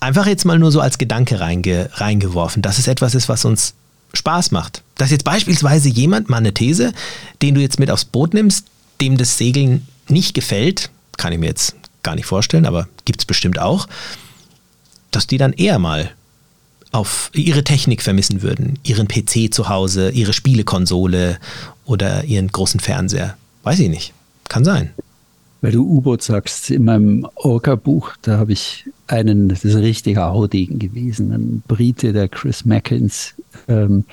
Einfach 0.00 0.26
jetzt 0.26 0.46
mal 0.46 0.58
nur 0.58 0.72
so 0.72 0.80
als 0.80 0.96
Gedanke 0.96 1.40
reinge, 1.40 1.90
reingeworfen, 1.92 2.62
dass 2.62 2.78
es 2.78 2.88
etwas 2.88 3.14
ist, 3.14 3.28
was 3.28 3.44
uns 3.44 3.74
Spaß 4.14 4.50
macht. 4.50 4.82
Dass 4.94 5.10
jetzt 5.10 5.24
beispielsweise 5.24 5.90
jemand, 5.90 6.30
mal 6.30 6.38
eine 6.38 6.54
These, 6.54 6.94
den 7.42 7.54
du 7.54 7.60
jetzt 7.60 7.78
mit 7.78 7.90
aufs 7.90 8.06
Boot 8.06 8.32
nimmst, 8.32 8.64
dem 9.02 9.18
das 9.18 9.36
Segeln 9.36 9.86
nicht 10.08 10.32
gefällt, 10.32 10.88
kann 11.18 11.34
ich 11.34 11.38
mir 11.38 11.48
jetzt 11.48 11.74
gar 12.02 12.14
nicht 12.14 12.26
vorstellen, 12.26 12.66
aber 12.66 12.88
gibt 13.04 13.20
es 13.20 13.26
bestimmt 13.26 13.58
auch, 13.58 13.88
dass 15.10 15.26
die 15.26 15.38
dann 15.38 15.52
eher 15.52 15.78
mal 15.78 16.10
auf 16.92 17.30
ihre 17.34 17.64
Technik 17.64 18.02
vermissen 18.02 18.42
würden, 18.42 18.78
ihren 18.82 19.08
PC 19.08 19.52
zu 19.52 19.68
Hause, 19.68 20.10
ihre 20.10 20.32
Spielekonsole 20.32 21.38
oder 21.84 22.24
ihren 22.24 22.48
großen 22.48 22.80
Fernseher. 22.80 23.36
Weiß 23.62 23.78
ich 23.80 23.90
nicht. 23.90 24.12
Kann 24.48 24.64
sein. 24.64 24.92
Weil 25.60 25.72
du 25.72 25.82
U-Boot 25.82 26.22
sagst, 26.22 26.70
in 26.70 26.84
meinem 26.84 27.26
Orca-Buch, 27.34 28.12
da 28.22 28.38
habe 28.38 28.52
ich 28.52 28.84
einen, 29.08 29.48
das 29.48 29.64
ist 29.64 29.74
ein 29.74 29.82
richtiger 29.82 30.30
Haudegen 30.30 30.78
gewesen, 30.78 31.32
ein 31.32 31.62
Brite, 31.66 32.12
der 32.12 32.28
Chris 32.28 32.64
Mackins, 32.64 33.34
ähm, 33.66 34.04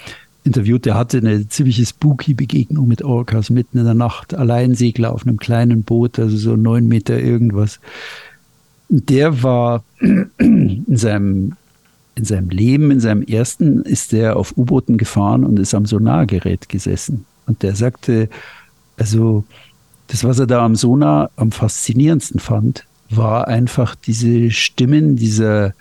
interviewt. 0.45 0.85
Der 0.85 0.95
hatte 0.95 1.17
eine 1.17 1.47
ziemliche 1.47 1.85
spooky 1.85 2.33
Begegnung 2.33 2.87
mit 2.87 3.03
Orcas 3.03 3.49
mitten 3.49 3.79
in 3.79 3.85
der 3.85 3.93
Nacht, 3.93 4.33
Alleinsegler 4.33 5.13
auf 5.13 5.25
einem 5.25 5.37
kleinen 5.37 5.83
Boot, 5.83 6.19
also 6.19 6.37
so 6.37 6.55
neun 6.55 6.87
Meter 6.87 7.19
irgendwas. 7.19 7.79
Der 8.87 9.43
war 9.43 9.83
in 9.99 10.85
seinem, 10.89 11.53
in 12.15 12.25
seinem 12.25 12.49
Leben, 12.49 12.91
in 12.91 12.99
seinem 12.99 13.23
ersten, 13.23 13.81
ist 13.81 14.11
der 14.11 14.37
auf 14.37 14.55
U-Booten 14.55 14.97
gefahren 14.97 15.43
und 15.43 15.59
ist 15.59 15.73
am 15.73 15.85
Sonargerät 15.85 16.69
gesessen. 16.69 17.25
Und 17.47 17.63
der 17.63 17.75
sagte, 17.75 18.29
also 18.97 19.43
das, 20.07 20.23
was 20.23 20.39
er 20.39 20.47
da 20.47 20.63
am 20.63 20.75
Sonar 20.75 21.31
am 21.35 21.51
faszinierendsten 21.51 22.39
fand, 22.39 22.85
war 23.09 23.47
einfach 23.47 23.95
diese 23.95 24.51
Stimmen 24.51 25.15
dieser 25.15 25.73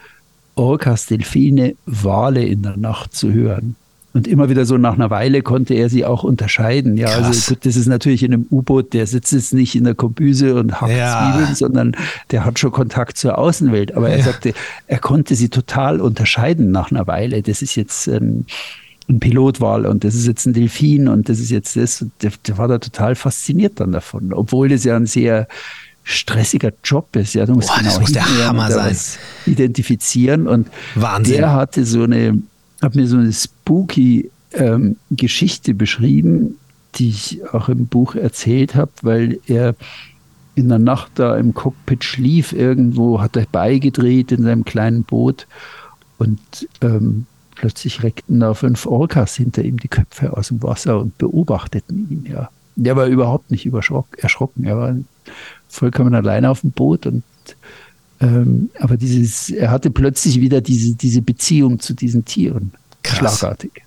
Orcas, 0.55 1.07
Delfine, 1.07 1.75
Wale 1.85 2.45
in 2.45 2.63
der 2.63 2.77
Nacht 2.77 3.15
zu 3.15 3.33
hören. 3.33 3.77
Und 4.15 4.29
immer 4.29 4.49
wieder 4.49 4.65
so 4.65 4.79
nach 4.79 4.95
einer 4.95 5.11
Weile 5.11 5.43
konnte 5.43 5.75
er 5.75 5.91
sie 5.91 6.05
auch 6.05 6.23
unterscheiden. 6.23 6.97
Ja, 6.97 7.09
also 7.09 7.23
Krass. 7.23 7.27
also 7.27 7.55
gut, 7.55 7.67
das 7.67 7.75
ist 7.75 7.89
natürlich 7.89 8.23
in 8.23 8.33
einem 8.33 8.47
U-Boot, 8.49 8.93
der 8.93 9.09
sitzt 9.09 9.33
jetzt 9.33 9.53
nicht 9.53 9.75
in 9.75 9.83
der 9.83 9.97
Kombüse 9.97 10.55
und 10.55 10.81
hackt 10.81 10.93
ja. 10.93 11.33
Zwiebeln, 11.33 11.55
sondern 11.57 11.97
der 12.31 12.45
hat 12.45 12.61
schon 12.61 12.71
Kontakt 12.71 13.19
zur 13.19 13.39
Außenwelt. 13.39 13.97
Aber 13.97 14.09
ja. 14.09 14.15
er 14.17 14.23
sagte, 14.23 14.55
er 14.87 14.99
konnte 15.01 15.35
sie 15.35 15.49
total 15.49 16.01
unterscheiden 16.01 16.71
nach 16.71 16.93
einer 16.93 17.09
Weile. 17.09 17.43
Das 17.43 17.61
ist 17.61 17.75
jetzt 17.75 18.07
ein, 18.07 18.47
ein 19.09 19.19
Pilotwal 19.19 19.85
und 19.85 20.05
das 20.05 20.15
ist 20.15 20.29
jetzt 20.29 20.47
ein 20.47 20.53
Delfin 20.53 21.09
und 21.09 21.29
das 21.29 21.41
ist 21.41 21.51
jetzt 21.51 21.77
das. 21.77 22.07
Der, 22.23 22.31
der 22.47 22.57
war 22.57 22.69
da 22.69 22.79
total 22.79 23.17
fasziniert 23.17 23.81
dann 23.81 23.91
davon, 23.91 24.33
obwohl 24.33 24.69
das 24.69 24.85
ja 24.85 24.95
ein 24.95 25.07
sehr 25.07 25.49
stressiger 26.05 26.73
Job 26.85 27.17
ist. 27.17 27.35
Ja, 27.35 27.47
du 27.47 27.55
musst 27.55 27.69
Boah, 27.69 27.79
genau 27.79 27.91
das 27.91 28.01
muss 28.01 28.13
der 28.13 28.47
Hammer 28.47 28.71
sein. 28.71 28.97
Identifizieren 29.47 30.47
und 30.47 30.69
Wahnsinn. 30.95 31.39
der 31.39 31.53
hatte 31.53 31.85
so 31.85 32.05
eine, 32.05 32.41
hat 32.85 32.95
mir 32.95 33.07
so 33.07 33.17
eine 33.17 33.33
spooky 33.33 34.31
ähm, 34.53 34.97
Geschichte 35.11 35.75
beschrieben, 35.75 36.59
die 36.97 37.09
ich 37.09 37.41
auch 37.53 37.69
im 37.69 37.87
Buch 37.87 38.15
erzählt 38.15 38.75
habe, 38.75 38.93
weil 39.03 39.41
er 39.47 39.75
in 40.55 40.69
der 40.69 40.79
Nacht 40.79 41.13
da 41.17 41.37
im 41.37 41.55
Cockpit 41.55 42.05
schlief 42.05 42.53
irgendwo, 42.53 43.21
hat 43.21 43.37
er 43.37 43.47
beigedreht 43.51 44.31
in 44.31 44.43
seinem 44.43 44.65
kleinen 44.65 45.03
Boot 45.03 45.47
und 46.19 46.41
ähm, 46.81 47.27
plötzlich 47.57 48.03
reckten 48.03 48.41
da 48.41 48.55
fünf 48.55 48.87
Orcas 48.87 49.35
hinter 49.35 49.65
ihm 49.65 49.79
die 49.79 49.89
Köpfe 49.89 50.37
aus 50.37 50.49
dem 50.49 50.63
Wasser 50.63 51.01
und 51.01 51.19
beobachteten 51.19 52.07
ihn, 52.11 52.27
ja. 52.31 52.51
Der 52.77 52.97
war 52.97 53.07
überhaupt 53.07 53.53
nicht 53.53 53.69
erschrocken. 54.19 54.65
Er 54.65 54.77
war 54.77 54.97
vollkommen 55.69 56.13
alleine 56.13 56.51
auf 56.51 56.63
dem 56.63 56.73
Boot 56.73 57.07
und 57.07 57.23
ähm, 58.21 58.71
aber 58.79 58.97
dieses, 58.97 59.51
er 59.51 59.71
hatte 59.71 59.91
plötzlich 59.91 60.41
wieder 60.41 60.61
diese, 60.61 60.95
diese 60.95 61.23
Beziehung 61.23 61.81
zu 61.81 61.95
diesen 61.95 62.25
Tieren. 62.25 62.73
Krass. 63.05 63.39
Schlagartig. 63.39 63.85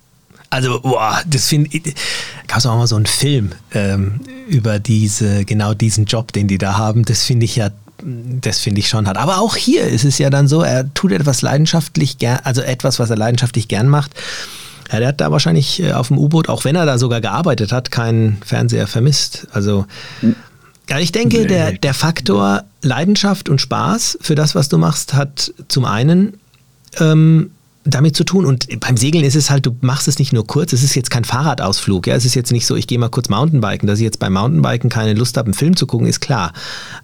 Also, 0.50 0.80
boah, 0.80 1.20
das 1.26 1.46
finde 1.46 1.68
ich. 1.72 1.94
Gab 2.46 2.58
es 2.58 2.66
auch 2.66 2.76
mal 2.76 2.86
so 2.86 2.96
einen 2.96 3.06
Film 3.06 3.50
ähm, 3.74 4.20
über 4.48 4.78
diese, 4.78 5.44
genau 5.44 5.74
diesen 5.74 6.06
Job, 6.06 6.32
den 6.32 6.48
die 6.48 6.56
da 6.56 6.78
haben. 6.78 7.04
Das 7.04 7.22
finde 7.22 7.44
ich 7.44 7.56
ja, 7.56 7.68
das 8.02 8.58
finde 8.60 8.80
ich 8.80 8.88
schon 8.88 9.06
hart. 9.06 9.18
Aber 9.18 9.38
auch 9.40 9.56
hier 9.56 9.84
ist 9.84 10.04
es 10.04 10.16
ja 10.16 10.30
dann 10.30 10.48
so, 10.48 10.62
er 10.62 10.92
tut 10.94 11.12
etwas 11.12 11.42
leidenschaftlich 11.42 12.16
gern, 12.16 12.40
also 12.44 12.62
etwas, 12.62 12.98
was 12.98 13.10
er 13.10 13.16
leidenschaftlich 13.16 13.68
gern 13.68 13.88
macht 13.88 14.12
Ja, 14.90 15.00
der 15.00 15.08
hat 15.08 15.20
da 15.20 15.30
wahrscheinlich 15.30 15.82
äh, 15.82 15.92
auf 15.92 16.08
dem 16.08 16.16
U-Boot, 16.16 16.48
auch 16.48 16.64
wenn 16.64 16.76
er 16.76 16.86
da 16.86 16.96
sogar 16.96 17.20
gearbeitet 17.20 17.70
hat, 17.72 17.90
keinen 17.90 18.38
Fernseher 18.42 18.86
vermisst. 18.86 19.48
Also, 19.52 19.84
ja, 20.88 20.98
ich 20.98 21.12
denke, 21.12 21.46
der, 21.46 21.72
der 21.72 21.92
Faktor 21.92 22.64
Leidenschaft 22.80 23.50
und 23.50 23.60
Spaß 23.60 24.18
für 24.22 24.34
das, 24.34 24.54
was 24.54 24.70
du 24.70 24.78
machst, 24.78 25.12
hat 25.12 25.52
zum 25.68 25.84
einen 25.84 26.40
ähm, 26.98 27.50
damit 27.88 28.16
zu 28.16 28.24
tun. 28.24 28.44
Und 28.44 28.68
beim 28.80 28.96
Segeln 28.96 29.24
ist 29.24 29.36
es 29.36 29.50
halt, 29.50 29.66
du 29.66 29.76
machst 29.80 30.08
es 30.08 30.18
nicht 30.18 30.32
nur 30.32 30.46
kurz, 30.46 30.72
es 30.72 30.82
ist 30.82 30.94
jetzt 30.94 31.10
kein 31.10 31.24
Fahrradausflug. 31.24 32.06
Ja? 32.06 32.14
Es 32.14 32.24
ist 32.24 32.34
jetzt 32.34 32.52
nicht 32.52 32.66
so, 32.66 32.76
ich 32.76 32.86
gehe 32.86 32.98
mal 32.98 33.08
kurz 33.08 33.28
Mountainbiken. 33.28 33.86
Dass 33.86 33.98
ich 33.98 34.04
jetzt 34.04 34.18
beim 34.18 34.32
Mountainbiken 34.32 34.90
keine 34.90 35.14
Lust 35.14 35.36
habe, 35.36 35.46
einen 35.46 35.54
Film 35.54 35.76
zu 35.76 35.86
gucken, 35.86 36.06
ist 36.06 36.20
klar. 36.20 36.52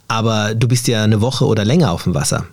Aber 0.08 0.54
du 0.54 0.68
bist 0.68 0.88
ja 0.88 1.04
eine 1.04 1.20
Woche 1.20 1.46
oder 1.46 1.64
länger 1.64 1.90
auf 1.90 2.04
dem 2.04 2.14
Wasser. 2.14 2.46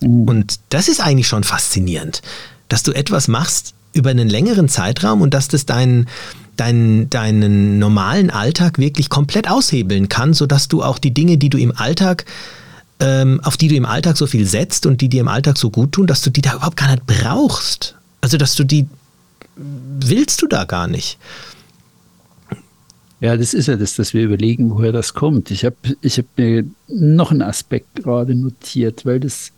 Mhm. 0.00 0.28
Und 0.28 0.60
das 0.70 0.88
ist 0.88 1.00
eigentlich 1.00 1.28
schon 1.28 1.44
faszinierend, 1.44 2.22
dass 2.68 2.82
du 2.82 2.92
etwas 2.92 3.28
machst 3.28 3.74
über 3.92 4.10
einen 4.10 4.28
längeren 4.28 4.68
Zeitraum 4.68 5.20
und 5.20 5.34
dass 5.34 5.48
das 5.48 5.66
deinen 5.66 6.08
deinen, 6.56 7.08
deinen 7.08 7.78
normalen 7.78 8.30
Alltag 8.30 8.78
wirklich 8.78 9.08
komplett 9.08 9.50
aushebeln 9.50 10.08
kann, 10.08 10.34
sodass 10.34 10.68
du 10.68 10.82
auch 10.82 10.98
die 10.98 11.14
Dinge, 11.14 11.38
die 11.38 11.48
du 11.48 11.58
im 11.58 11.74
Alltag 11.74 12.26
ähm, 13.02 13.40
auf 13.42 13.56
die 13.56 13.68
du 13.68 13.74
im 13.74 13.84
Alltag 13.84 14.16
so 14.16 14.26
viel 14.26 14.46
setzt 14.46 14.86
und 14.86 15.00
die 15.00 15.08
dir 15.08 15.20
im 15.20 15.28
Alltag 15.28 15.58
so 15.58 15.70
gut 15.70 15.92
tun, 15.92 16.06
dass 16.06 16.22
du 16.22 16.30
die 16.30 16.40
da 16.40 16.54
überhaupt 16.54 16.76
gar 16.76 16.90
nicht 16.90 17.04
brauchst. 17.06 17.96
Also, 18.20 18.38
dass 18.38 18.54
du 18.54 18.64
die 18.64 18.86
willst 19.56 20.40
du 20.40 20.46
da 20.46 20.64
gar 20.64 20.86
nicht. 20.86 21.18
Ja, 23.20 23.36
das 23.36 23.54
ist 23.54 23.68
ja 23.68 23.76
das, 23.76 23.94
dass 23.94 24.14
wir 24.14 24.24
überlegen, 24.24 24.70
woher 24.70 24.92
das 24.92 25.14
kommt. 25.14 25.50
Ich 25.50 25.64
habe 25.64 25.76
ich 26.00 26.18
hab 26.18 26.26
mir 26.36 26.64
noch 26.88 27.30
einen 27.30 27.42
Aspekt 27.42 28.02
gerade 28.02 28.34
notiert, 28.34 29.06
weil 29.06 29.20
das, 29.20 29.52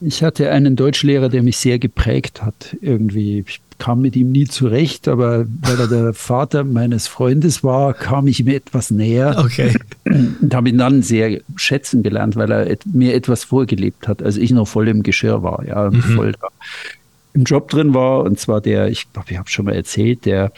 ich 0.00 0.22
hatte 0.22 0.50
einen 0.50 0.76
Deutschlehrer, 0.76 1.28
der 1.28 1.42
mich 1.42 1.56
sehr 1.56 1.78
geprägt 1.78 2.42
hat. 2.42 2.76
Irgendwie, 2.80 3.44
ich 3.46 3.60
kam 3.78 4.00
mit 4.00 4.16
ihm 4.16 4.32
nie 4.32 4.46
zurecht, 4.46 5.08
aber 5.08 5.46
weil 5.60 5.80
er 5.80 5.88
der 5.88 6.14
Vater 6.14 6.64
meines 6.64 7.06
Freundes 7.06 7.64
war, 7.64 7.94
kam 7.94 8.26
ich 8.26 8.40
ihm 8.40 8.48
etwas 8.48 8.90
näher. 8.90 9.36
Okay. 9.38 9.74
Und 10.04 10.54
habe 10.54 10.68
ihn 10.68 10.78
dann 10.78 11.02
sehr 11.02 11.40
schätzen 11.56 12.02
gelernt, 12.02 12.36
weil 12.36 12.50
er 12.50 12.76
mir 12.84 13.14
etwas 13.14 13.44
vorgelebt 13.44 14.08
hat, 14.08 14.22
als 14.22 14.36
ich 14.36 14.50
noch 14.50 14.66
voll 14.66 14.88
im 14.88 15.02
Geschirr 15.02 15.42
war, 15.42 15.64
ja, 15.66 15.90
mhm. 15.90 16.02
voll 16.02 16.32
da 16.32 16.48
im 17.34 17.44
Job 17.44 17.68
drin 17.68 17.94
war. 17.94 18.22
Und 18.22 18.38
zwar 18.38 18.60
der, 18.60 18.88
ich 18.88 19.12
glaube, 19.12 19.30
ich 19.30 19.38
habe 19.38 19.50
schon 19.50 19.66
mal 19.66 19.74
erzählt, 19.74 20.24
der 20.24 20.52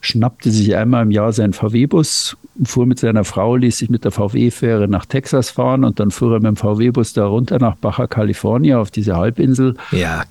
schnappte 0.00 0.50
sich 0.50 0.74
einmal 0.76 1.04
im 1.04 1.10
Jahr 1.10 1.32
seinen 1.32 1.52
VW-Bus, 1.52 2.36
fuhr 2.64 2.86
mit 2.86 2.98
seiner 2.98 3.24
Frau, 3.24 3.56
ließ 3.56 3.78
sich 3.78 3.90
mit 3.90 4.04
der 4.04 4.10
VW-Fähre 4.10 4.88
nach 4.88 5.06
Texas 5.06 5.50
fahren 5.50 5.84
und 5.84 6.00
dann 6.00 6.10
fuhr 6.10 6.34
er 6.34 6.40
mit 6.40 6.48
dem 6.48 6.56
VW-Bus 6.56 7.12
da 7.12 7.26
runter 7.26 7.58
nach 7.58 7.76
Baja 7.76 8.06
California 8.06 8.78
auf 8.78 8.90
diese 8.90 9.16
Halbinsel. 9.16 9.76
Ja, 9.92 10.24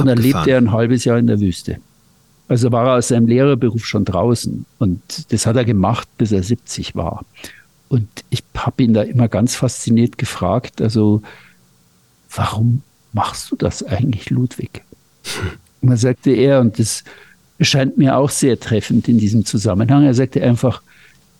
und 0.00 0.06
dann 0.06 0.18
lebte 0.18 0.50
er 0.50 0.58
ein 0.58 0.72
halbes 0.72 1.04
Jahr 1.04 1.18
in 1.18 1.26
der 1.26 1.40
Wüste. 1.40 1.78
Also 2.48 2.70
war 2.72 2.86
er 2.86 2.98
aus 2.98 3.08
seinem 3.08 3.26
Lehrerberuf 3.26 3.86
schon 3.86 4.04
draußen. 4.04 4.66
Und 4.78 5.32
das 5.32 5.46
hat 5.46 5.56
er 5.56 5.64
gemacht, 5.64 6.08
bis 6.18 6.32
er 6.32 6.42
70 6.42 6.94
war. 6.94 7.24
Und 7.88 8.08
ich 8.30 8.42
habe 8.56 8.82
ihn 8.82 8.94
da 8.94 9.02
immer 9.02 9.28
ganz 9.28 9.54
fasziniert 9.54 10.18
gefragt, 10.18 10.80
also 10.80 11.22
warum 12.34 12.82
machst 13.12 13.50
du 13.50 13.56
das 13.56 13.82
eigentlich, 13.82 14.30
Ludwig? 14.30 14.82
Und 15.80 15.90
dann 15.90 15.98
sagte 15.98 16.30
er, 16.30 16.60
und 16.60 16.78
das 16.78 17.04
scheint 17.60 17.98
mir 17.98 18.16
auch 18.16 18.30
sehr 18.30 18.58
treffend 18.58 19.08
in 19.08 19.18
diesem 19.18 19.44
Zusammenhang, 19.44 20.04
er 20.04 20.14
sagte 20.14 20.42
einfach, 20.42 20.82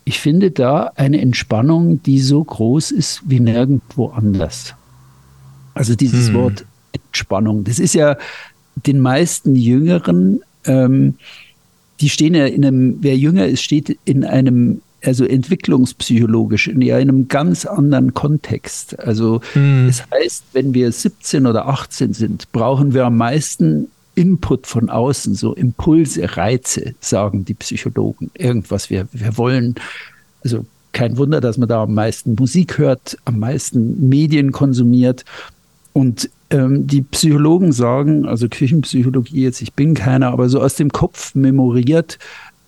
ich 0.05 0.19
finde 0.19 0.51
da 0.51 0.93
eine 0.97 1.21
Entspannung, 1.21 2.03
die 2.03 2.21
so 2.21 2.43
groß 2.43 2.91
ist 2.91 3.23
wie 3.25 3.41
nirgendwo 3.41 4.09
anders. 4.09 4.75
Also 5.75 5.95
dieses 5.95 6.29
hm. 6.29 6.35
Wort 6.35 6.65
Entspannung. 6.93 7.65
Das 7.65 7.79
ist 7.79 7.95
ja 7.95 8.17
den 8.87 9.01
meisten 9.01 9.55
Jüngeren, 9.55 10.43
ähm, 10.65 11.15
die 12.01 12.09
stehen 12.09 12.35
ja 12.35 12.47
in 12.47 12.65
einem, 12.65 12.99
wer 13.01 13.17
jünger 13.17 13.47
ist, 13.47 13.63
steht 13.63 13.97
in 14.05 14.25
einem, 14.25 14.83
also 15.05 15.25
entwicklungspsychologisch, 15.25 16.69
in 16.69 16.91
einem 16.91 17.29
ganz 17.29 17.65
anderen 17.65 18.15
Kontext. 18.15 18.99
Also 18.99 19.41
hm. 19.53 19.87
das 19.87 20.05
heißt, 20.11 20.45
wenn 20.53 20.75
wir 20.75 20.91
17 20.91 21.47
oder 21.47 21.69
18 21.69 22.13
sind, 22.13 22.51
brauchen 22.53 22.95
wir 22.95 23.07
am 23.07 23.17
meisten 23.17 23.89
Input 24.15 24.67
von 24.67 24.91
außen, 24.91 25.35
so 25.35 25.55
Impulse, 25.55 26.37
Reize, 26.37 26.95
sagen 27.01 27.45
die 27.45 27.55
Psychologen. 27.55 28.31
Irgendwas, 28.35 28.91
wir, 28.91 29.07
wir 29.13 29.39
wollen, 29.39 29.77
also 30.45 30.67
kein 30.93 31.17
Wunder, 31.17 31.41
dass 31.41 31.57
man 31.57 31.69
da 31.69 31.85
am 31.85 31.95
meisten 31.95 32.35
Musik 32.39 32.79
hört, 32.79 33.17
am 33.25 33.39
meisten 33.39 34.09
Medien 34.09 34.53
konsumiert. 34.53 35.25
Und 35.95 36.29
ähm, 36.53 36.87
die 36.87 37.03
Psychologen 37.03 37.73
sagen, 37.73 38.27
also 38.27 38.49
Küchenpsychologie 38.49 39.43
jetzt, 39.43 39.63
ich 39.63 39.73
bin 39.73 39.95
keiner, 39.95 40.29
aber 40.29 40.49
so 40.49 40.61
aus 40.61 40.77
dem 40.77 40.91
Kopf 40.91 41.35
memoriert, 41.35 42.19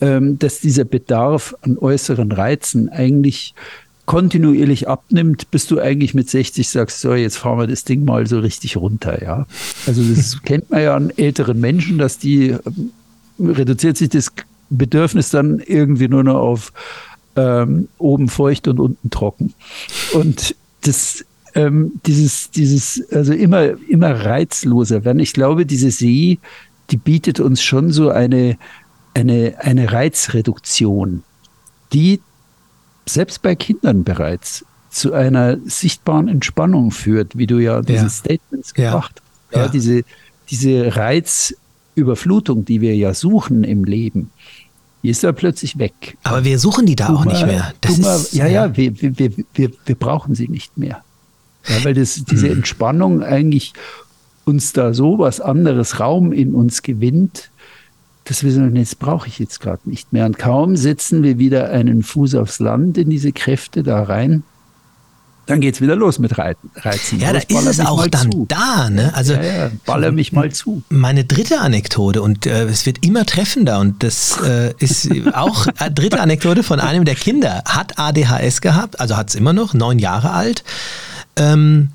ähm, 0.01 0.39
dass 0.39 0.61
dieser 0.61 0.85
Bedarf 0.85 1.55
an 1.61 1.79
äußeren 1.79 2.33
Reizen 2.33 2.89
eigentlich 2.89 3.55
kontinuierlich 4.07 4.89
abnimmt, 4.89 5.51
bis 5.51 5.67
du 5.67 5.81
eigentlich 5.81 6.15
mit 6.15 6.29
60 6.29 6.69
sagst, 6.69 7.01
so, 7.01 7.15
jetzt 7.15 7.39
fahren 7.39 7.59
wir 7.59 7.67
das 7.67 7.85
Ding 7.85 8.05
mal 8.05 8.27
so 8.27 8.39
richtig 8.39 8.77
runter, 8.77 9.23
ja. 9.23 9.47
Also 9.87 10.03
das 10.03 10.43
kennt 10.45 10.71
man 10.71 10.83
ja 10.83 10.97
an 10.97 11.11
älteren 11.17 11.61
Menschen, 11.61 11.99
dass 11.99 12.19
die 12.19 12.49
ähm, 12.49 12.91
reduziert 13.39 13.97
sich 13.97 14.09
das 14.09 14.33
Bedürfnis 14.71 15.31
dann 15.31 15.61
irgendwie 15.61 16.09
nur 16.09 16.25
noch 16.25 16.37
auf 16.37 16.73
ähm, 17.37 17.89
oben 17.99 18.29
feucht 18.29 18.69
und 18.69 18.81
unten 18.81 19.11
trocken. 19.11 19.55
Und 20.13 20.55
das 20.83 21.25
ähm, 21.55 22.01
dieses, 22.07 22.51
dieses, 22.51 23.03
also 23.11 23.33
immer, 23.33 23.73
immer 23.89 24.25
reizloser 24.25 25.05
werden. 25.05 25.21
Ich 25.21 25.33
glaube, 25.33 25.67
diese 25.67 25.91
See, 25.91 26.39
die 26.91 26.97
bietet 26.97 27.41
uns 27.41 27.63
schon 27.63 27.91
so 27.91 28.11
eine, 28.11 28.59
eine, 29.15 29.55
eine 29.59 29.93
Reizreduktion, 29.93 31.23
die 31.93 32.21
selbst 33.07 33.43
bei 33.43 33.55
Kindern 33.55 34.05
bereits 34.05 34.65
zu 34.91 35.13
einer 35.13 35.59
sichtbaren 35.65 36.29
Entspannung 36.29 36.91
führt, 36.91 37.37
wie 37.37 37.47
du 37.47 37.59
ja 37.59 37.83
diese 37.83 38.05
ja. 38.05 38.09
Statements 38.09 38.75
gebracht 38.75 39.21
hast. 39.51 39.57
Ja. 39.57 39.63
ja. 39.65 39.69
diese, 39.69 40.03
diese 40.51 40.97
Reizüberflutung, 40.97 42.65
die 42.65 42.81
wir 42.81 42.97
ja 42.97 43.15
suchen 43.15 43.65
im 43.65 43.85
Leben, 43.85 44.31
die 45.03 45.11
ist 45.11 45.23
da 45.23 45.33
plötzlich 45.33 45.79
weg. 45.79 46.17
Aber 46.23 46.45
wir 46.45 46.59
suchen 46.59 46.87
die 46.87 46.97
da 46.97 47.09
Dummer, 47.09 47.21
auch 47.21 47.25
nicht 47.27 47.47
mehr. 47.47 47.75
Dummer, 47.81 48.17
ist, 48.17 48.33
ja, 48.33 48.47
ja, 48.47 48.67
ja, 48.67 48.77
wir, 48.77 49.01
wir, 49.01 49.33
wir, 49.53 49.71
wir 49.85 49.95
brauchen 49.95 50.35
sie 50.35 50.49
nicht 50.49 50.79
mehr. 50.79 51.04
Ja, 51.67 51.85
weil 51.85 51.95
das, 51.95 52.23
diese 52.25 52.47
mhm. 52.47 52.59
Entspannung 52.59 53.23
eigentlich 53.23 53.73
uns 54.45 54.73
da 54.73 54.93
so 54.93 55.19
was 55.19 55.41
anderes 55.41 56.01
Raum 56.01 56.33
in 56.33 56.55
uns 56.55 56.83
gewinnt, 56.83 57.51
dass 58.25 58.43
wir 58.43 58.53
sagen, 58.53 58.77
jetzt 58.77 58.99
brauche 58.99 59.29
ich 59.29 59.39
jetzt 59.39 59.61
gerade 59.61 59.89
nicht 59.89 60.13
mehr. 60.13 60.27
Und 60.27 60.39
kaum 60.39 60.77
setzen 60.77 61.23
wir 61.23 61.39
wieder 61.39 61.71
einen 61.71 62.03
Fuß 62.03 62.35
aufs 62.37 62.59
Land 62.59 62.99
in 62.99 63.11
diese 63.11 63.33
Kräfte 63.33 63.83
da 63.83 64.03
rein, 64.03 64.43
dann 65.47 65.61
geht 65.61 65.75
es 65.75 65.81
wieder 65.81 65.95
los 65.95 66.19
mit 66.19 66.39
Reiten, 66.39 66.71
Reizen. 66.75 67.21
Ja, 67.21 67.33
da 67.33 67.39
ist 67.39 67.67
es 67.67 67.81
auch 67.81 68.07
dann 68.07 68.33
zu. 68.33 68.47
da. 68.49 68.89
Ne? 68.89 69.13
Also, 69.15 69.35
ja, 69.35 69.43
ja, 69.43 69.71
baller 69.85 70.11
mich 70.11 70.33
mal 70.33 70.51
zu. 70.51 70.83
Meine 70.89 71.25
dritte 71.25 71.61
Anekdote, 71.61 72.23
und 72.23 72.47
äh, 72.47 72.65
es 72.65 72.87
wird 72.87 73.05
immer 73.05 73.27
treffender, 73.27 73.79
und 73.79 74.03
das 74.03 74.39
äh, 74.43 74.73
ist 74.79 75.11
auch 75.35 75.67
äh, 75.67 75.91
dritte 75.91 76.21
Anekdote 76.21 76.63
von 76.63 76.81
einem 76.81 77.05
der 77.05 77.15
Kinder, 77.15 77.63
hat 77.67 77.99
ADHS 77.99 78.63
gehabt, 78.63 79.01
also 79.01 79.17
hat 79.17 79.29
es 79.29 79.35
immer 79.35 79.53
noch, 79.53 79.75
neun 79.75 79.99
Jahre 79.99 80.31
alt 80.31 80.65
ähm, 81.37 81.91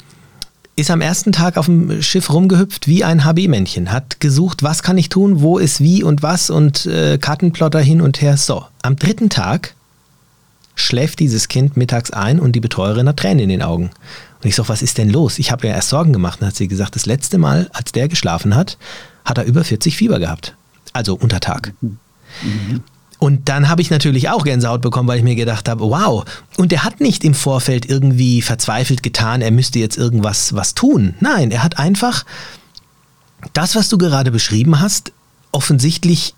ist 0.76 0.92
am 0.92 1.02
ersten 1.02 1.32
Tag 1.32 1.58
auf 1.58 1.66
dem 1.66 2.02
Schiff 2.02 2.32
rumgehüpft 2.32 2.88
wie 2.88 3.04
ein 3.04 3.26
HB-Männchen, 3.26 3.92
hat 3.92 4.20
gesucht, 4.20 4.64
was 4.64 4.82
kann 4.82 4.98
ich 4.98 5.10
tun, 5.10 5.42
wo 5.42 5.58
ist 5.58 5.82
wie 5.82 6.04
und 6.04 6.24
was 6.24 6.50
und 6.50 6.86
äh, 6.86 7.18
Kartenplotter 7.18 7.80
hin 7.80 8.02
und 8.02 8.22
her. 8.22 8.38
So, 8.38 8.66
am 8.82 8.96
dritten 8.96 9.30
Tag 9.30 9.76
schläft 10.76 11.20
dieses 11.20 11.50
Kind 11.50 11.76
mittags 11.76 12.12
ein 12.12 12.40
und 12.40 12.54
die 12.54 12.62
Betreuerin 12.62 13.08
hat 13.08 13.18
Tränen 13.18 13.40
in 13.40 13.50
den 13.50 13.62
Augen. 13.62 13.92
Und 14.42 14.48
ich 14.48 14.56
so, 14.56 14.70
was 14.70 14.82
ist 14.82 14.98
denn 14.98 15.10
los? 15.10 15.38
Ich 15.38 15.52
habe 15.52 15.68
mir 15.68 15.74
erst 15.74 15.90
Sorgen 15.90 16.14
gemacht. 16.14 16.42
Dann 16.42 16.48
hat 16.48 16.56
sie 16.56 16.70
gesagt, 16.70 16.96
das 16.96 17.06
letzte 17.06 17.38
Mal, 17.38 17.70
als 17.74 17.92
der 17.92 18.08
geschlafen 18.08 18.56
hat, 18.56 18.78
hat 19.26 19.38
er 19.38 19.44
über 19.44 19.66
40 19.66 19.98
Fieber 19.98 20.20
gehabt. 20.20 20.56
Also 20.94 21.16
unter 21.16 21.42
Tag. 21.42 21.74
Mhm. 21.82 21.98
Und 23.20 23.50
dann 23.50 23.68
habe 23.68 23.82
ich 23.82 23.90
natürlich 23.90 24.30
auch 24.30 24.46
Gänsehaut 24.46 24.82
bekommen, 24.82 25.10
weil 25.10 25.18
ich 25.18 25.24
mir 25.24 25.36
gedacht 25.36 25.68
habe, 25.68 25.84
wow. 25.84 26.24
Und 26.58 26.72
er 26.72 26.86
hat 26.86 27.02
nicht 27.02 27.26
im 27.26 27.34
Vorfeld 27.34 27.88
irgendwie 27.88 28.42
verzweifelt 28.42 29.04
getan, 29.04 29.42
er 29.42 29.52
müsste 29.52 29.78
jetzt 29.78 29.98
irgendwas 29.98 30.56
was 30.56 30.74
tun. 30.74 31.16
Nein, 31.20 31.52
er 31.52 31.62
hat 31.62 31.78
einfach 31.78 32.26
das, 33.52 33.76
was 33.76 33.90
du 33.90 33.98
gerade 33.98 34.32
beschrieben 34.32 34.80
hast, 34.80 35.12
offensichtlich 35.52 36.34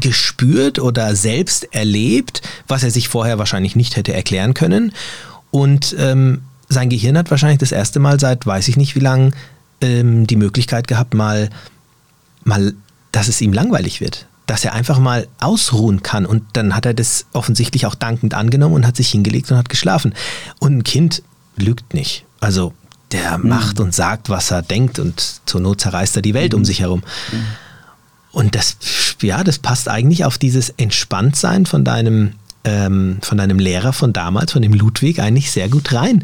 gespürt 0.00 0.78
oder 0.78 1.16
selbst 1.16 1.74
erlebt, 1.74 2.42
was 2.68 2.84
er 2.84 2.92
sich 2.92 3.08
vorher 3.08 3.38
wahrscheinlich 3.38 3.74
nicht 3.74 3.96
hätte 3.96 4.12
erklären 4.12 4.54
können. 4.54 4.92
Und 5.50 5.96
ähm, 5.98 6.42
sein 6.68 6.90
Gehirn 6.90 7.18
hat 7.18 7.30
wahrscheinlich 7.30 7.58
das 7.58 7.72
erste 7.72 7.98
Mal 7.98 8.20
seit 8.20 8.46
weiß 8.46 8.68
ich 8.68 8.76
nicht 8.76 8.94
wie 8.94 9.00
lang 9.00 9.34
ähm, 9.80 10.28
die 10.28 10.36
Möglichkeit 10.36 10.86
gehabt, 10.86 11.14
mal, 11.14 11.50
mal, 12.44 12.74
dass 13.10 13.26
es 13.26 13.40
ihm 13.40 13.52
langweilig 13.52 14.00
wird 14.00 14.26
dass 14.46 14.64
er 14.64 14.74
einfach 14.74 14.98
mal 14.98 15.26
ausruhen 15.40 16.02
kann. 16.02 16.24
Und 16.24 16.44
dann 16.52 16.74
hat 16.74 16.86
er 16.86 16.94
das 16.94 17.26
offensichtlich 17.32 17.86
auch 17.86 17.94
dankend 17.94 18.34
angenommen 18.34 18.74
und 18.74 18.86
hat 18.86 18.96
sich 18.96 19.10
hingelegt 19.10 19.50
und 19.50 19.58
hat 19.58 19.68
geschlafen. 19.68 20.14
Und 20.60 20.78
ein 20.78 20.84
Kind 20.84 21.22
lügt 21.56 21.94
nicht. 21.94 22.24
Also 22.40 22.72
der 23.12 23.38
mhm. 23.38 23.48
macht 23.48 23.80
und 23.80 23.94
sagt, 23.94 24.28
was 24.28 24.50
er 24.50 24.62
denkt 24.62 24.98
und 24.98 25.40
zur 25.46 25.60
Not 25.60 25.80
zerreißt 25.80 26.16
er 26.16 26.22
die 26.22 26.34
Welt 26.34 26.52
mhm. 26.52 26.60
um 26.60 26.64
sich 26.64 26.80
herum. 26.80 27.02
Mhm. 27.32 27.46
Und 28.32 28.54
das, 28.54 28.76
ja, 29.22 29.42
das 29.42 29.58
passt 29.58 29.88
eigentlich 29.88 30.24
auf 30.24 30.38
dieses 30.38 30.70
Entspanntsein 30.70 31.64
von 31.64 31.84
deinem, 31.84 32.34
ähm, 32.64 33.18
von 33.22 33.38
deinem 33.38 33.58
Lehrer 33.58 33.92
von 33.92 34.12
damals, 34.12 34.52
von 34.52 34.62
dem 34.62 34.74
Ludwig, 34.74 35.20
eigentlich 35.20 35.50
sehr 35.50 35.68
gut 35.68 35.92
rein. 35.92 36.22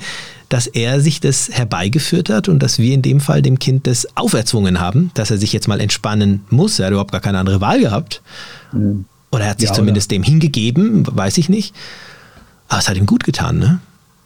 Dass 0.53 0.67
er 0.67 1.01
sich 1.01 1.21
das 1.21 1.49
herbeigeführt 1.51 2.29
hat 2.29 2.49
und 2.49 2.63
dass 2.63 2.79
wir 2.79 2.93
in 2.93 3.01
dem 3.01 3.21
Fall 3.21 3.41
dem 3.41 3.59
Kind 3.59 3.87
das 3.87 4.07
auferzwungen 4.17 4.81
haben, 4.81 5.11
dass 5.15 5.31
er 5.31 5.39
sich 5.39 5.53
jetzt 5.53 5.67
mal 5.67 5.81
entspannen 5.81 6.45
muss. 6.51 6.79
Er 6.79 6.87
hat 6.87 6.93
überhaupt 6.93 7.13
gar 7.13 7.23
keine 7.23 7.39
andere 7.39 7.63
Wahl 7.63 7.81
gehabt. 7.81 8.21
Mhm. 8.73 9.07
Oder 9.31 9.45
er 9.45 9.51
hat 9.51 9.61
sich 9.61 9.71
ja, 9.71 9.75
zumindest 9.75 10.11
dem 10.11 10.23
hingegeben, 10.23 11.07
weiß 11.09 11.39
ich 11.39 11.49
nicht. 11.49 11.75
Aber 12.69 12.81
es 12.81 12.89
hat 12.89 12.99
ihm 12.99 13.07
gut 13.07 13.25
getan, 13.25 13.59
ne? 13.59 13.81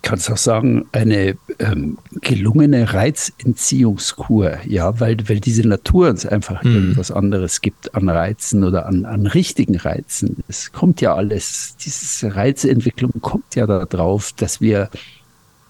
kannst 0.06 0.30
auch 0.30 0.36
sagen, 0.36 0.86
eine 0.92 1.36
ähm, 1.58 1.98
gelungene 2.20 2.94
Reizentziehungskur, 2.94 4.58
ja, 4.64 5.00
weil, 5.00 5.16
weil 5.28 5.40
diese 5.40 5.66
Natur 5.66 6.10
uns 6.10 6.24
einfach 6.24 6.62
mhm. 6.62 6.74
irgendwas 6.76 7.10
anderes 7.10 7.60
gibt 7.60 7.92
an 7.92 8.08
Reizen 8.08 8.62
oder 8.62 8.86
an, 8.86 9.04
an 9.04 9.26
richtigen 9.26 9.76
Reizen. 9.76 10.44
Es 10.46 10.70
kommt 10.70 11.00
ja 11.00 11.16
alles, 11.16 11.74
diese 11.84 12.36
Reizentwicklung 12.36 13.10
kommt 13.20 13.56
ja 13.56 13.66
darauf, 13.66 14.32
dass 14.36 14.60
wir 14.60 14.90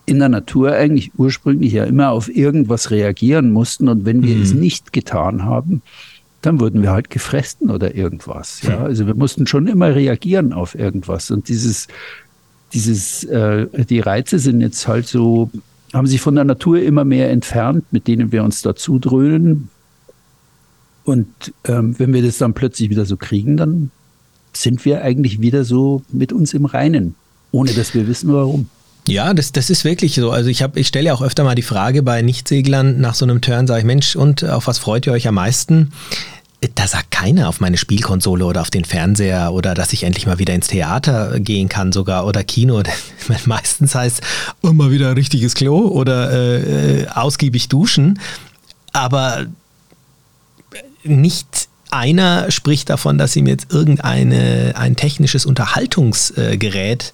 in 0.06 0.18
der 0.18 0.28
Natur 0.28 0.72
eigentlich 0.72 1.12
ursprünglich 1.18 1.72
ja 1.72 1.84
immer 1.84 2.10
auf 2.10 2.34
irgendwas 2.34 2.90
reagieren 2.90 3.52
mussten 3.52 3.88
und 3.88 4.04
wenn 4.04 4.22
wir 4.22 4.36
mhm. 4.36 4.42
es 4.42 4.54
nicht 4.54 4.92
getan 4.92 5.44
haben, 5.44 5.82
dann 6.42 6.60
wurden 6.60 6.82
wir 6.82 6.92
halt 6.92 7.10
gefressen 7.10 7.70
oder 7.70 7.94
irgendwas. 7.94 8.62
Ja, 8.62 8.78
also 8.84 9.06
wir 9.06 9.14
mussten 9.14 9.46
schon 9.46 9.66
immer 9.66 9.94
reagieren 9.94 10.52
auf 10.52 10.76
irgendwas 10.76 11.30
und 11.30 11.48
dieses 11.48 11.88
dieses, 12.72 13.24
äh, 13.24 13.66
die 13.84 14.00
Reize 14.00 14.38
sind 14.38 14.60
jetzt 14.60 14.86
halt 14.88 15.06
so, 15.06 15.50
haben 15.92 16.06
sich 16.06 16.20
von 16.20 16.34
der 16.34 16.44
Natur 16.44 16.80
immer 16.80 17.04
mehr 17.04 17.30
entfernt, 17.30 17.84
mit 17.90 18.06
denen 18.06 18.32
wir 18.32 18.44
uns 18.44 18.62
dazu 18.62 18.98
dröhnen. 18.98 19.68
Und 21.04 21.28
ähm, 21.64 21.98
wenn 21.98 22.12
wir 22.12 22.22
das 22.22 22.38
dann 22.38 22.54
plötzlich 22.54 22.90
wieder 22.90 23.06
so 23.06 23.16
kriegen, 23.16 23.56
dann 23.56 23.90
sind 24.52 24.84
wir 24.84 25.02
eigentlich 25.02 25.40
wieder 25.40 25.64
so 25.64 26.02
mit 26.10 26.32
uns 26.32 26.54
im 26.54 26.64
Reinen, 26.64 27.14
ohne 27.52 27.72
dass 27.72 27.94
wir 27.94 28.08
wissen, 28.08 28.32
warum. 28.32 28.68
Ja, 29.08 29.34
das, 29.34 29.52
das 29.52 29.70
ist 29.70 29.84
wirklich 29.84 30.14
so. 30.16 30.32
Also 30.32 30.50
ich, 30.50 30.64
ich 30.74 30.88
stelle 30.88 31.06
ja 31.06 31.14
auch 31.14 31.22
öfter 31.22 31.44
mal 31.44 31.54
die 31.54 31.62
Frage 31.62 32.02
bei 32.02 32.22
Nichtseglern 32.22 33.00
nach 33.00 33.14
so 33.14 33.24
einem 33.24 33.40
Turn, 33.40 33.66
sage 33.66 33.80
ich, 33.80 33.86
Mensch, 33.86 34.16
und 34.16 34.44
auf 34.44 34.66
was 34.66 34.78
freut 34.78 35.06
ihr 35.06 35.12
euch 35.12 35.28
am 35.28 35.36
meisten? 35.36 35.92
da 36.74 36.86
sagt 36.88 37.10
keiner 37.10 37.48
auf 37.48 37.60
meine 37.60 37.76
Spielkonsole 37.76 38.44
oder 38.44 38.62
auf 38.62 38.70
den 38.70 38.84
Fernseher 38.84 39.52
oder 39.52 39.74
dass 39.74 39.92
ich 39.92 40.04
endlich 40.04 40.26
mal 40.26 40.38
wieder 40.38 40.54
ins 40.54 40.68
Theater 40.68 41.38
gehen 41.38 41.68
kann 41.68 41.92
sogar 41.92 42.26
oder 42.26 42.44
Kino. 42.44 42.82
Meistens 43.44 43.94
heißt 43.94 44.22
oh, 44.62 44.72
mal 44.72 44.90
wieder 44.90 45.10
ein 45.10 45.14
richtiges 45.14 45.54
Klo 45.54 45.86
oder 45.86 46.32
äh, 46.32 47.02
äh, 47.02 47.08
ausgiebig 47.08 47.68
duschen. 47.68 48.18
Aber 48.92 49.46
nicht 51.04 51.68
einer 51.90 52.50
spricht 52.50 52.90
davon, 52.90 53.18
dass 53.18 53.36
ihm 53.36 53.46
jetzt 53.46 53.72
irgendeine 53.72 54.74
ein 54.76 54.96
technisches 54.96 55.46
Unterhaltungsgerät 55.46 57.12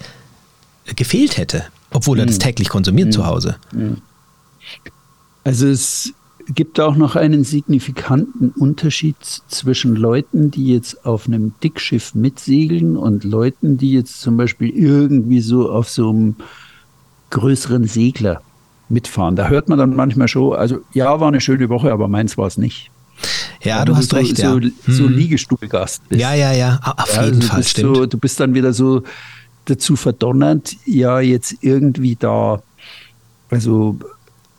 gefehlt 0.97 1.36
hätte, 1.36 1.64
obwohl 1.93 2.18
er 2.18 2.26
das 2.26 2.36
hm. 2.36 2.40
täglich 2.40 2.68
konsumiert 2.68 3.09
mhm. 3.09 3.12
zu 3.12 3.26
Hause. 3.26 3.57
Hm. 3.72 3.99
Also 5.45 5.66
es 5.66 6.12
gibt 6.49 6.80
auch 6.80 6.97
noch 6.97 7.16
einen 7.16 7.45
signifikanten 7.45 8.51
Unterschied 8.51 9.16
zwischen 9.49 9.95
Leuten, 9.95 10.51
die 10.51 10.68
jetzt 10.68 11.05
auf 11.07 11.26
einem 11.26 11.55
Dickschiff 11.62 12.14
mitsegeln 12.14 12.97
und 12.97 13.24
Leuten, 13.24 13.78
die 13.78 13.93
jetzt 13.93 14.20
zum 14.20 14.36
Beispiel 14.36 14.70
irgendwie 14.70 15.40
so 15.40 15.70
auf 15.70 15.88
so 15.88 16.11
einem 16.11 16.36
größeren 17.30 17.84
Segler 17.84 18.43
mitfahren. 18.88 19.36
Da 19.36 19.49
hört 19.49 19.68
man 19.68 19.78
dann 19.78 19.95
manchmal 19.95 20.28
schon, 20.28 20.55
also 20.55 20.80
ja, 20.93 21.18
war 21.20 21.28
eine 21.28 21.40
schöne 21.40 21.68
Woche, 21.68 21.93
aber 21.93 22.09
meins 22.09 22.36
war 22.36 22.47
es 22.47 22.59
nicht. 22.59 22.90
Ja, 23.62 23.84
du 23.84 23.97
hast 23.97 24.11
so, 24.11 24.16
recht. 24.16 24.36
So, 24.36 24.59
ja. 24.59 24.70
so 24.86 25.05
hm. 25.05 25.12
Liegestuhlgast 25.12 26.09
bist. 26.09 26.20
Ja, 26.20 26.34
ja, 26.34 26.53
ja, 26.53 26.80
auf 26.82 27.14
ja, 27.14 27.24
jeden 27.24 27.36
also 27.36 27.49
Fall, 27.49 27.62
stimmt. 27.62 27.97
So, 27.97 28.07
du 28.07 28.18
bist 28.18 28.40
dann 28.40 28.55
wieder 28.55 28.72
so 28.72 29.03
dazu 29.65 29.97
verdonnert, 29.97 30.77
ja, 30.87 31.21
jetzt 31.21 31.57
irgendwie 31.61 32.17
da, 32.17 32.63
also 33.51 33.99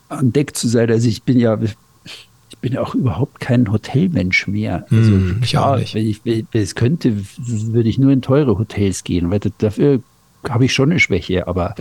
an 0.08 0.32
Deck 0.32 0.56
zu 0.56 0.68
sein. 0.68 0.90
Also 0.90 1.08
ich 1.08 1.22
bin 1.22 1.38
ja, 1.38 1.58
ich 1.60 2.58
bin 2.60 2.72
ja 2.72 2.80
auch 2.80 2.94
überhaupt 2.94 3.40
kein 3.40 3.70
Hotelmensch 3.70 4.46
mehr. 4.46 4.86
Also 4.90 5.10
mm, 5.10 5.40
klar, 5.42 5.80
ich 5.80 5.94
wenn, 5.94 6.06
ich, 6.06 6.24
wenn 6.24 6.38
ich 6.40 6.46
es 6.52 6.74
könnte, 6.74 7.16
würde 7.36 7.88
ich 7.88 7.98
nur 7.98 8.12
in 8.12 8.22
teure 8.22 8.58
Hotels 8.58 9.04
gehen, 9.04 9.30
weil 9.30 9.40
dafür 9.58 10.00
habe 10.48 10.64
ich 10.66 10.72
schon 10.72 10.90
eine 10.90 11.00
Schwäche, 11.00 11.46
aber 11.46 11.74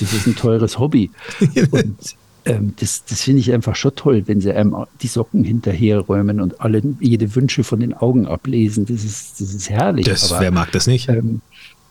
das 0.00 0.12
ist 0.12 0.26
ein 0.26 0.36
teures 0.36 0.78
Hobby. 0.78 1.10
Und 1.70 2.16
ähm, 2.44 2.74
das, 2.78 3.04
das 3.04 3.22
finde 3.22 3.40
ich 3.40 3.52
einfach 3.52 3.76
schon 3.76 3.94
toll, 3.94 4.22
wenn 4.26 4.40
sie 4.40 4.52
einem 4.52 4.74
die 5.02 5.06
Socken 5.06 5.44
hinterherräumen 5.44 6.40
und 6.40 6.60
alle 6.60 6.82
jede 7.00 7.34
Wünsche 7.34 7.64
von 7.64 7.80
den 7.80 7.94
Augen 7.94 8.26
ablesen. 8.26 8.86
Das 8.86 9.04
ist, 9.04 9.40
das 9.40 9.54
ist 9.54 9.68
herrlich. 9.68 10.06
Das, 10.06 10.32
aber, 10.32 10.42
wer 10.42 10.50
mag 10.50 10.72
das 10.72 10.86
nicht? 10.86 11.08
Ähm, 11.08 11.40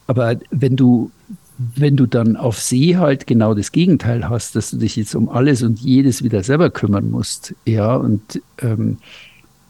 aber 0.08 0.38
wenn 0.52 0.76
du, 0.76 1.12
wenn 1.58 1.98
du 1.98 2.06
dann 2.06 2.36
auf 2.36 2.60
See 2.60 2.96
halt 2.96 3.28
genau 3.28 3.54
das 3.54 3.72
Gegenteil 3.72 4.30
hast, 4.30 4.56
dass 4.56 4.72
du 4.72 4.78
dich 4.78 4.96
jetzt 4.96 5.16
um 5.16 5.30
alles 5.30 5.64
und 5.64 5.80
jedes 5.80 6.24
wieder 6.24 6.44
selber 6.44 6.70
kümmern 6.70 7.12
musst, 7.12 7.54
ja, 7.66 7.96
und 7.96 8.42
ähm, 8.62 8.98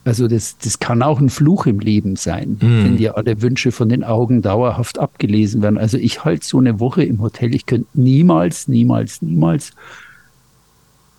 also 0.04 0.26
das, 0.26 0.56
das 0.58 0.78
kann 0.78 1.02
auch 1.02 1.20
ein 1.20 1.28
Fluch 1.28 1.66
im 1.66 1.80
Leben 1.80 2.16
sein, 2.16 2.52
mm. 2.60 2.84
wenn 2.84 2.96
dir 2.96 3.18
alle 3.18 3.42
Wünsche 3.42 3.72
von 3.72 3.90
den 3.90 4.04
Augen 4.04 4.40
dauerhaft 4.40 4.98
abgelesen 4.98 5.60
werden. 5.60 5.76
Also 5.76 5.98
ich 5.98 6.24
halte 6.24 6.46
so 6.46 6.58
eine 6.58 6.80
Woche 6.80 7.02
im 7.04 7.20
Hotel, 7.20 7.54
ich 7.54 7.66
könnte 7.66 7.88
niemals, 7.92 8.68
niemals, 8.68 9.20
niemals 9.20 9.72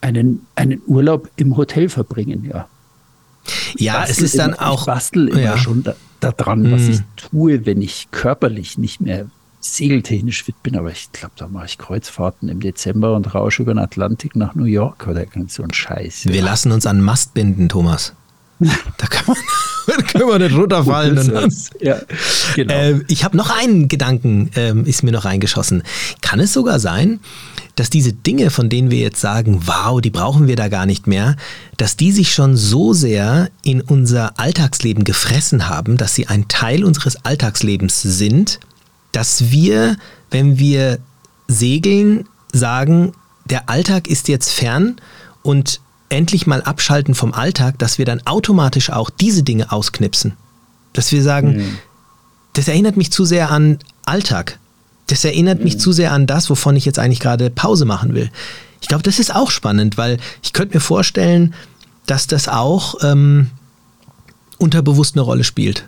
einen, 0.01 0.45
einen 0.55 0.81
Urlaub 0.87 1.29
im 1.35 1.55
Hotel 1.57 1.89
verbringen, 1.89 2.45
ja. 2.51 2.67
Ja, 3.77 4.05
es 4.07 4.19
ist 4.19 4.37
dann 4.37 4.53
auch. 4.53 4.81
Ich 4.81 4.85
bastel 4.85 5.27
immer 5.29 5.41
ja. 5.41 5.57
schon 5.57 5.83
daran, 6.19 6.63
da, 6.63 6.71
was 6.71 6.81
mm. 6.81 6.91
ich 6.91 6.99
tue, 7.15 7.65
wenn 7.65 7.81
ich 7.81 8.09
körperlich 8.11 8.77
nicht 8.77 9.01
mehr 9.01 9.27
segeltechnisch 9.61 10.43
fit 10.43 10.61
bin, 10.63 10.77
aber 10.77 10.91
ich 10.91 11.11
glaube, 11.11 11.33
da 11.37 11.47
mache 11.47 11.65
ich 11.65 11.77
Kreuzfahrten 11.77 12.49
im 12.49 12.59
Dezember 12.61 13.15
und 13.15 13.33
rausche 13.35 13.63
über 13.63 13.73
den 13.73 13.79
Atlantik 13.79 14.35
nach 14.35 14.55
New 14.55 14.65
York 14.65 15.07
oder 15.07 15.21
irgend 15.21 15.51
so 15.51 15.63
ein 15.63 15.73
Scheiß. 15.73 16.25
Wir 16.25 16.35
ja. 16.35 16.43
lassen 16.43 16.71
uns 16.71 16.85
an 16.85 17.01
Mast 17.01 17.33
binden, 17.33 17.67
Thomas. 17.67 18.13
Da 18.59 19.07
kann 19.07 19.25
man, 19.27 19.37
da 19.87 20.03
können 20.03 20.27
wir 20.27 20.39
nicht 20.39 20.55
runterfallen. 20.55 21.51
ja, 21.79 22.01
genau. 22.55 22.73
äh, 22.73 23.01
ich 23.07 23.23
habe 23.23 23.37
noch 23.37 23.49
einen 23.49 23.87
Gedanken, 23.87 24.51
äh, 24.55 24.73
ist 24.81 25.03
mir 25.03 25.11
noch 25.11 25.25
reingeschossen. 25.25 25.83
Kann 26.21 26.39
es 26.39 26.51
sogar 26.53 26.79
sein, 26.79 27.19
dass 27.75 27.89
diese 27.89 28.11
Dinge, 28.11 28.49
von 28.49 28.69
denen 28.69 28.91
wir 28.91 28.99
jetzt 28.99 29.21
sagen, 29.21 29.61
wow, 29.65 30.01
die 30.01 30.09
brauchen 30.09 30.47
wir 30.47 30.57
da 30.57 30.67
gar 30.67 30.85
nicht 30.85 31.07
mehr, 31.07 31.37
dass 31.77 31.95
die 31.95 32.11
sich 32.11 32.33
schon 32.33 32.57
so 32.57 32.91
sehr 32.91 33.49
in 33.63 33.79
unser 33.79 34.37
Alltagsleben 34.37 35.05
gefressen 35.05 35.69
haben, 35.69 35.95
dass 35.95 36.13
sie 36.13 36.27
ein 36.27 36.49
Teil 36.49 36.83
unseres 36.83 37.23
Alltagslebens 37.23 38.01
sind, 38.01 38.59
dass 39.13 39.51
wir, 39.51 39.95
wenn 40.29 40.59
wir 40.59 40.99
segeln, 41.47 42.27
sagen, 42.51 43.13
der 43.45 43.69
Alltag 43.69 44.07
ist 44.07 44.27
jetzt 44.27 44.51
fern 44.51 44.97
und 45.41 45.79
endlich 46.09 46.47
mal 46.47 46.61
abschalten 46.61 47.15
vom 47.15 47.33
Alltag, 47.33 47.77
dass 47.79 47.97
wir 47.97 48.05
dann 48.05 48.21
automatisch 48.25 48.89
auch 48.89 49.09
diese 49.09 49.43
Dinge 49.43 49.71
ausknipsen. 49.71 50.33
Dass 50.93 51.11
wir 51.11 51.23
sagen, 51.23 51.57
mhm. 51.57 51.77
das 52.53 52.67
erinnert 52.67 52.97
mich 52.97 53.11
zu 53.11 53.25
sehr 53.25 53.51
an 53.51 53.79
Alltag. 54.05 54.59
Das 55.07 55.23
erinnert 55.23 55.59
mhm. 55.59 55.65
mich 55.65 55.79
zu 55.79 55.91
sehr 55.91 56.11
an 56.11 56.27
das, 56.27 56.49
wovon 56.49 56.75
ich 56.75 56.85
jetzt 56.85 56.99
eigentlich 56.99 57.19
gerade 57.19 57.49
Pause 57.49 57.85
machen 57.85 58.15
will. 58.15 58.31
Ich 58.81 58.87
glaube, 58.87 59.03
das 59.03 59.19
ist 59.19 59.33
auch 59.35 59.51
spannend, 59.51 59.97
weil 59.97 60.17
ich 60.41 60.53
könnte 60.53 60.77
mir 60.77 60.81
vorstellen, 60.81 61.53
dass 62.05 62.27
das 62.27 62.47
auch 62.47 62.95
ähm, 63.03 63.51
unterbewusst 64.57 65.15
eine 65.15 65.21
Rolle 65.21 65.43
spielt. 65.43 65.87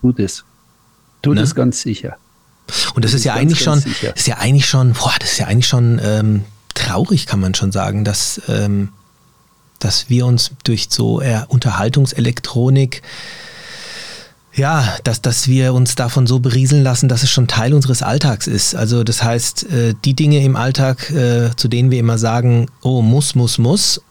Tut 0.00 0.20
es. 0.20 0.44
Tut 1.22 1.36
ne? 1.36 1.42
es 1.42 1.54
ganz 1.54 1.82
sicher. 1.82 2.16
Und 2.94 3.04
das, 3.04 3.12
das 3.12 3.20
ist, 3.20 3.24
ja 3.24 3.34
ganz, 3.34 3.42
eigentlich 3.42 3.64
ganz 3.64 3.82
schon, 3.84 4.12
ist 4.14 4.26
ja 4.26 4.36
eigentlich 4.36 4.66
schon, 4.66 4.92
boah, 4.92 5.14
das 5.18 5.32
ist 5.32 5.38
ja 5.38 5.46
eigentlich 5.46 5.66
schon 5.66 6.00
ähm, 6.02 6.44
traurig, 6.88 7.26
kann 7.26 7.40
man 7.40 7.54
schon 7.54 7.72
sagen, 7.72 8.04
dass, 8.04 8.40
ähm, 8.48 8.90
dass 9.78 10.08
wir 10.08 10.26
uns 10.26 10.52
durch 10.64 10.88
so 10.90 11.20
äh, 11.20 11.42
Unterhaltungselektronik 11.48 13.02
ja, 14.54 14.96
dass, 15.04 15.22
dass 15.22 15.46
wir 15.46 15.72
uns 15.72 15.94
davon 15.94 16.26
so 16.26 16.40
berieseln 16.40 16.82
lassen, 16.82 17.08
dass 17.08 17.22
es 17.22 17.30
schon 17.30 17.46
Teil 17.46 17.72
unseres 17.72 18.02
Alltags 18.02 18.48
ist. 18.48 18.74
Also 18.74 19.04
das 19.04 19.22
heißt, 19.22 19.70
äh, 19.70 19.94
die 20.04 20.14
Dinge 20.14 20.42
im 20.42 20.56
Alltag, 20.56 21.10
äh, 21.10 21.50
zu 21.54 21.68
denen 21.68 21.92
wir 21.92 22.00
immer 22.00 22.18
sagen, 22.18 22.66
oh, 22.82 23.00
muss, 23.00 23.36
muss, 23.36 23.58
muss, 23.58 24.02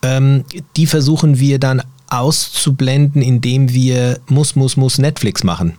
ähm, 0.00 0.44
die 0.76 0.86
versuchen 0.86 1.38
wir 1.38 1.58
dann 1.58 1.82
auszublenden, 2.08 3.20
indem 3.20 3.72
wir 3.74 4.18
muss, 4.28 4.56
muss, 4.56 4.78
muss 4.78 4.96
Netflix 4.96 5.44
machen. 5.44 5.76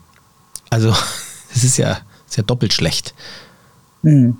Also, 0.69 0.95
es 1.55 1.63
ist 1.63 1.77
ja, 1.77 1.97
ist 2.27 2.37
ja 2.37 2.43
doppelt 2.43 2.73
schlecht. 2.73 3.15
Mhm. 4.03 4.37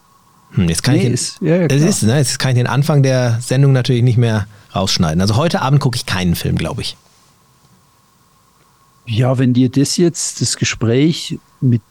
Hm, 0.54 0.70
jetzt 0.70 0.84
kann 0.84 0.95
nee, 0.95 1.01
ich 1.01 1.06
den, 1.06 1.14
ist, 1.14 1.41
ja, 1.41 1.68
das 1.68 1.82
ist, 1.82 2.04
ne, 2.04 2.18
jetzt 2.18 2.39
kann 2.39 2.51
ich 2.51 2.58
den 2.58 2.68
Anfang 2.68 3.04
der 3.04 3.39
Sendung 3.41 3.72
natürlich 3.72 4.04
nicht 4.04 4.18
mehr 4.18 4.47
rausschneiden. 4.76 5.22
Also 5.22 5.36
heute 5.36 5.62
Abend 5.62 5.80
gucke 5.80 5.95
ich 5.95 6.06
keinen 6.06 6.36
Film, 6.36 6.58
glaube 6.58 6.82
ich. 6.82 6.95
Ja, 9.06 9.38
wenn 9.38 9.54
dir 9.54 9.70
das 9.70 9.97
jetzt, 9.97 10.41
das 10.41 10.58
Gespräch 10.58 11.38
mit 11.60 11.82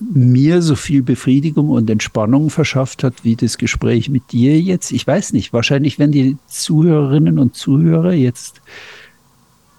mir 0.00 0.62
so 0.62 0.76
viel 0.76 1.02
Befriedigung 1.02 1.70
und 1.70 1.88
Entspannung 1.90 2.50
verschafft 2.50 3.02
hat, 3.02 3.24
wie 3.24 3.36
das 3.36 3.58
Gespräch 3.58 4.08
mit 4.08 4.32
dir 4.32 4.60
jetzt, 4.60 4.92
ich 4.92 5.06
weiß 5.06 5.32
nicht, 5.32 5.52
wahrscheinlich 5.52 5.98
werden 5.98 6.12
die 6.12 6.36
Zuhörerinnen 6.46 7.38
und 7.38 7.56
Zuhörer 7.56 8.12
jetzt 8.12 8.60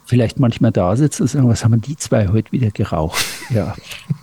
vielleicht 0.05 0.39
manchmal 0.39 0.71
da 0.71 0.95
sitzt 0.95 1.21
und 1.21 1.27
sagen, 1.27 1.47
was 1.47 1.63
haben 1.63 1.79
die 1.81 1.95
zwei 1.95 2.29
heute 2.29 2.51
wieder 2.51 2.71
geraucht? 2.71 3.23
Ja. 3.49 3.75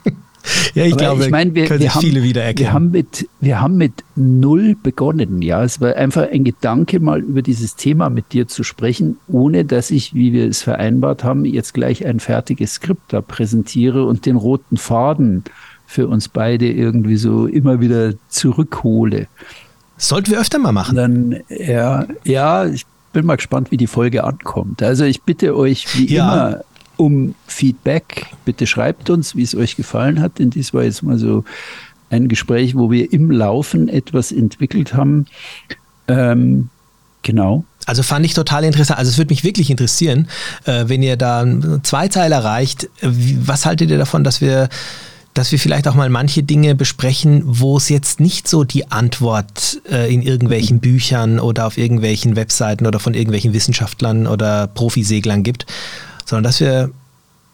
ja, 0.75 0.85
ich 0.85 0.93
Aber 0.93 1.03
glaube, 1.03 1.25
ich 1.25 1.31
mein, 1.31 1.55
wir, 1.55 1.69
wir 1.69 1.95
haben, 1.95 2.01
viele 2.01 2.23
wiedererkennen. 2.23 2.69
Wir 2.69 2.73
haben, 2.73 2.91
mit, 2.91 3.29
wir 3.41 3.61
haben 3.61 3.77
mit 3.77 3.93
null 4.15 4.77
begonnen. 4.83 5.43
Ja, 5.43 5.63
es 5.63 5.81
war 5.81 5.95
einfach 5.97 6.31
ein 6.31 6.45
Gedanke, 6.45 7.01
mal 7.01 7.21
über 7.21 7.43
dieses 7.43 7.77
Thema 7.77 8.11
mit 8.11 8.33
dir 8.33 8.49
zu 8.49 8.63
sprechen, 8.63 9.19
ohne 9.29 9.65
dass 9.65 9.91
ich, 9.91 10.15
wie 10.15 10.33
wir 10.33 10.49
es 10.49 10.63
vereinbart 10.63 11.25
haben, 11.25 11.45
jetzt 11.45 11.75
gleich 11.75 12.07
ein 12.07 12.21
fertiges 12.21 12.75
Skript 12.75 13.13
da 13.13 13.21
präsentiere 13.21 14.05
und 14.05 14.27
den 14.27 14.37
roten 14.37 14.77
Faden 14.77 15.45
für 15.87 16.09
uns 16.09 16.29
beide 16.29 16.71
irgendwie 16.71 17.17
so 17.17 17.47
immer 17.47 17.81
wieder 17.81 18.15
zurückhole. 18.29 19.29
Sollten 19.97 20.31
wir 20.31 20.41
öfter 20.41 20.59
mal 20.59 20.73
machen. 20.73 20.97
Dann, 20.97 21.41
ja, 21.49 22.07
ja, 22.25 22.67
ich 22.67 22.85
bin 23.13 23.25
mal 23.25 23.37
gespannt, 23.37 23.71
wie 23.71 23.77
die 23.77 23.87
Folge 23.87 24.25
ankommt. 24.25 24.83
Also 24.83 25.05
ich 25.05 25.23
bitte 25.23 25.57
euch 25.57 25.97
wie 25.97 26.13
ja. 26.13 26.49
immer 26.49 26.65
um 26.97 27.35
Feedback. 27.47 28.27
Bitte 28.45 28.67
schreibt 28.67 29.11
uns, 29.11 29.37
wie 29.37 29.43
es 29.43 29.55
euch 29.55 29.77
gefallen 29.77 30.21
hat, 30.21 30.39
denn 30.39 30.51
dies 30.51 30.75
war 30.75 30.85
jetzt 30.85 31.03
mal 31.03 31.19
so 31.19 31.45
ein 32.11 32.29
Gespräch, 32.29 32.77
wo 32.77 32.91
wir 32.91 33.13
im 33.13 33.31
Laufen 33.31 33.89
etwas 33.89 34.33
entwickelt 34.33 34.95
haben. 34.95 35.27
Ähm, 36.09 36.69
genau. 37.23 37.65
Also 37.87 38.03
fand 38.03 38.27
ich 38.27 38.35
total 38.35 38.65
interessant. 38.65 38.99
Also 38.99 39.11
es 39.11 39.19
würde 39.19 39.33
mich 39.33 39.45
wirklich 39.45 39.71
interessieren, 39.71 40.29
äh, 40.65 40.85
wenn 40.89 41.03
ihr 41.03 41.17
da 41.17 41.47
zwei 41.83 42.09
Zeilen 42.09 42.33
erreicht. 42.33 42.89
Was 43.01 43.67
haltet 43.67 43.91
ihr 43.91 43.99
davon, 43.99 44.25
dass 44.25 44.41
wir 44.41 44.69
dass 45.37 45.53
wir 45.53 45.59
vielleicht 45.59 45.87
auch 45.87 45.95
mal 45.95 46.09
manche 46.09 46.43
Dinge 46.43 46.75
besprechen, 46.75 47.43
wo 47.45 47.77
es 47.77 47.91
jetzt 47.91 48.21
nicht 48.21 48.49
so 48.49 48.65
die 48.65 48.91
Antwort 48.91 49.83
äh, 49.91 50.13
in 50.13 50.23
irgendwelchen 50.23 50.81
Büchern 50.81 51.39
oder 51.39 51.67
auf 51.67 51.77
irgendwelchen 51.77 52.37
Webseiten 52.37 52.87
oder 52.87 52.99
von 52.99 53.13
irgendwelchen 53.13 53.53
Wissenschaftlern 53.53 54.27
oder 54.27 54.67
Profiseglern 54.67 55.43
gibt, 55.43 55.67
sondern 56.27 56.45
dass 56.45 56.61
wir 56.61 56.91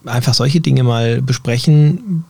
einfach 0.05 0.35
solche 0.35 0.61
Dinge 0.61 0.83
mal 0.83 1.23
besprechen, 1.23 2.25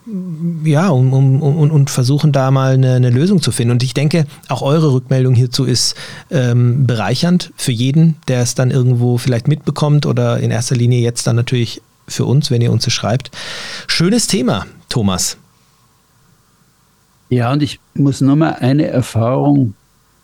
ja, 0.65 0.89
um, 0.89 1.13
um, 1.13 1.43
um, 1.43 1.71
und 1.71 1.89
versuchen 1.89 2.31
da 2.31 2.51
mal 2.51 2.75
eine, 2.75 2.97
eine, 2.97 3.09
Lösung 3.09 3.41
zu 3.41 3.51
finden. 3.51 3.73
Und 3.73 3.83
ich 3.83 3.95
denke, 3.95 4.27
auch 4.49 4.61
eure 4.61 4.93
Rückmeldung 4.93 5.35
hierzu 5.35 5.65
ist 5.65 5.95
ähm, 6.31 6.87
bereichernd 6.87 7.53
für 7.57 7.73
jeden, 7.73 8.17
der 8.29 8.43
es 8.43 8.55
dann 8.55 8.71
irgendwo 8.71 9.17
vielleicht 9.17 9.49
mitbekommt 9.49 10.05
oder 10.05 10.39
in 10.41 10.51
erster 10.51 10.77
Linie 10.77 11.01
jetzt 11.01 11.27
dann 11.27 11.37
natürlich 11.37 11.81
für 12.07 12.27
uns, 12.27 12.51
wenn 12.51 12.61
ihr 12.61 12.73
uns 12.73 12.87
es 12.87 12.93
schreibt. 12.93 13.31
Schönes 13.87 14.27
Thema, 14.27 14.67
Thomas. 14.89 15.39
Ja, 17.31 17.53
und 17.53 17.63
ich 17.63 17.81
muss 17.95 18.21
nochmal 18.21 18.57
eine 18.61 18.89
Erfahrung 18.89 19.75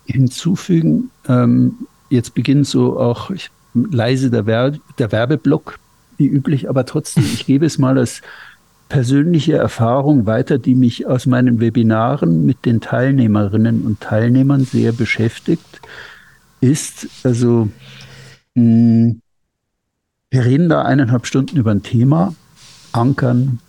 hinzufügen. 0.05 1.09
Ähm, 1.27 1.73
jetzt 2.09 2.35
beginnt 2.35 2.67
so 2.67 2.99
auch 2.99 3.31
ich, 3.31 3.49
leise 3.73 4.29
der, 4.29 4.45
Werbe, 4.45 4.79
der 4.99 5.11
Werbeblock, 5.11 5.79
wie 6.19 6.27
üblich, 6.27 6.69
aber 6.69 6.85
trotzdem, 6.85 7.23
ich 7.23 7.45
gebe 7.45 7.65
es 7.65 7.77
mal 7.77 7.97
als 7.97 8.21
persönliche 8.89 9.53
Erfahrung 9.53 10.25
weiter, 10.25 10.57
die 10.57 10.75
mich 10.75 11.07
aus 11.07 11.25
meinen 11.25 11.59
Webinaren 11.59 12.45
mit 12.45 12.65
den 12.65 12.81
Teilnehmerinnen 12.81 13.85
und 13.85 14.01
Teilnehmern 14.01 14.65
sehr 14.65 14.91
beschäftigt, 14.91 15.81
ist, 16.59 17.07
also, 17.23 17.69
mh, 18.55 18.63
hm, 18.63 19.21
wir 20.31 20.45
reden 20.45 20.69
da 20.69 20.83
eineinhalb 20.83 21.25
Stunden 21.25 21.57
über 21.57 21.71
ein 21.71 21.81
Thema, 21.81 22.35
Ankern, 22.91 23.59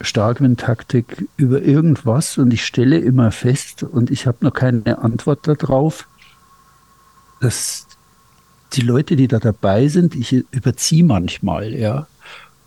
Starkwindtaktik 0.00 1.28
über 1.36 1.62
irgendwas 1.62 2.38
und 2.38 2.52
ich 2.52 2.64
stelle 2.64 2.98
immer 2.98 3.32
fest, 3.32 3.82
und 3.82 4.10
ich 4.10 4.26
habe 4.26 4.38
noch 4.42 4.52
keine 4.52 4.98
Antwort 4.98 5.48
darauf, 5.48 6.06
dass 7.40 7.86
die 8.76 8.82
Leute, 8.82 9.16
die 9.16 9.28
da 9.28 9.38
dabei 9.38 9.88
sind, 9.88 10.14
ich 10.14 10.32
überziehe 10.50 11.04
manchmal, 11.04 11.74
ja. 11.74 12.06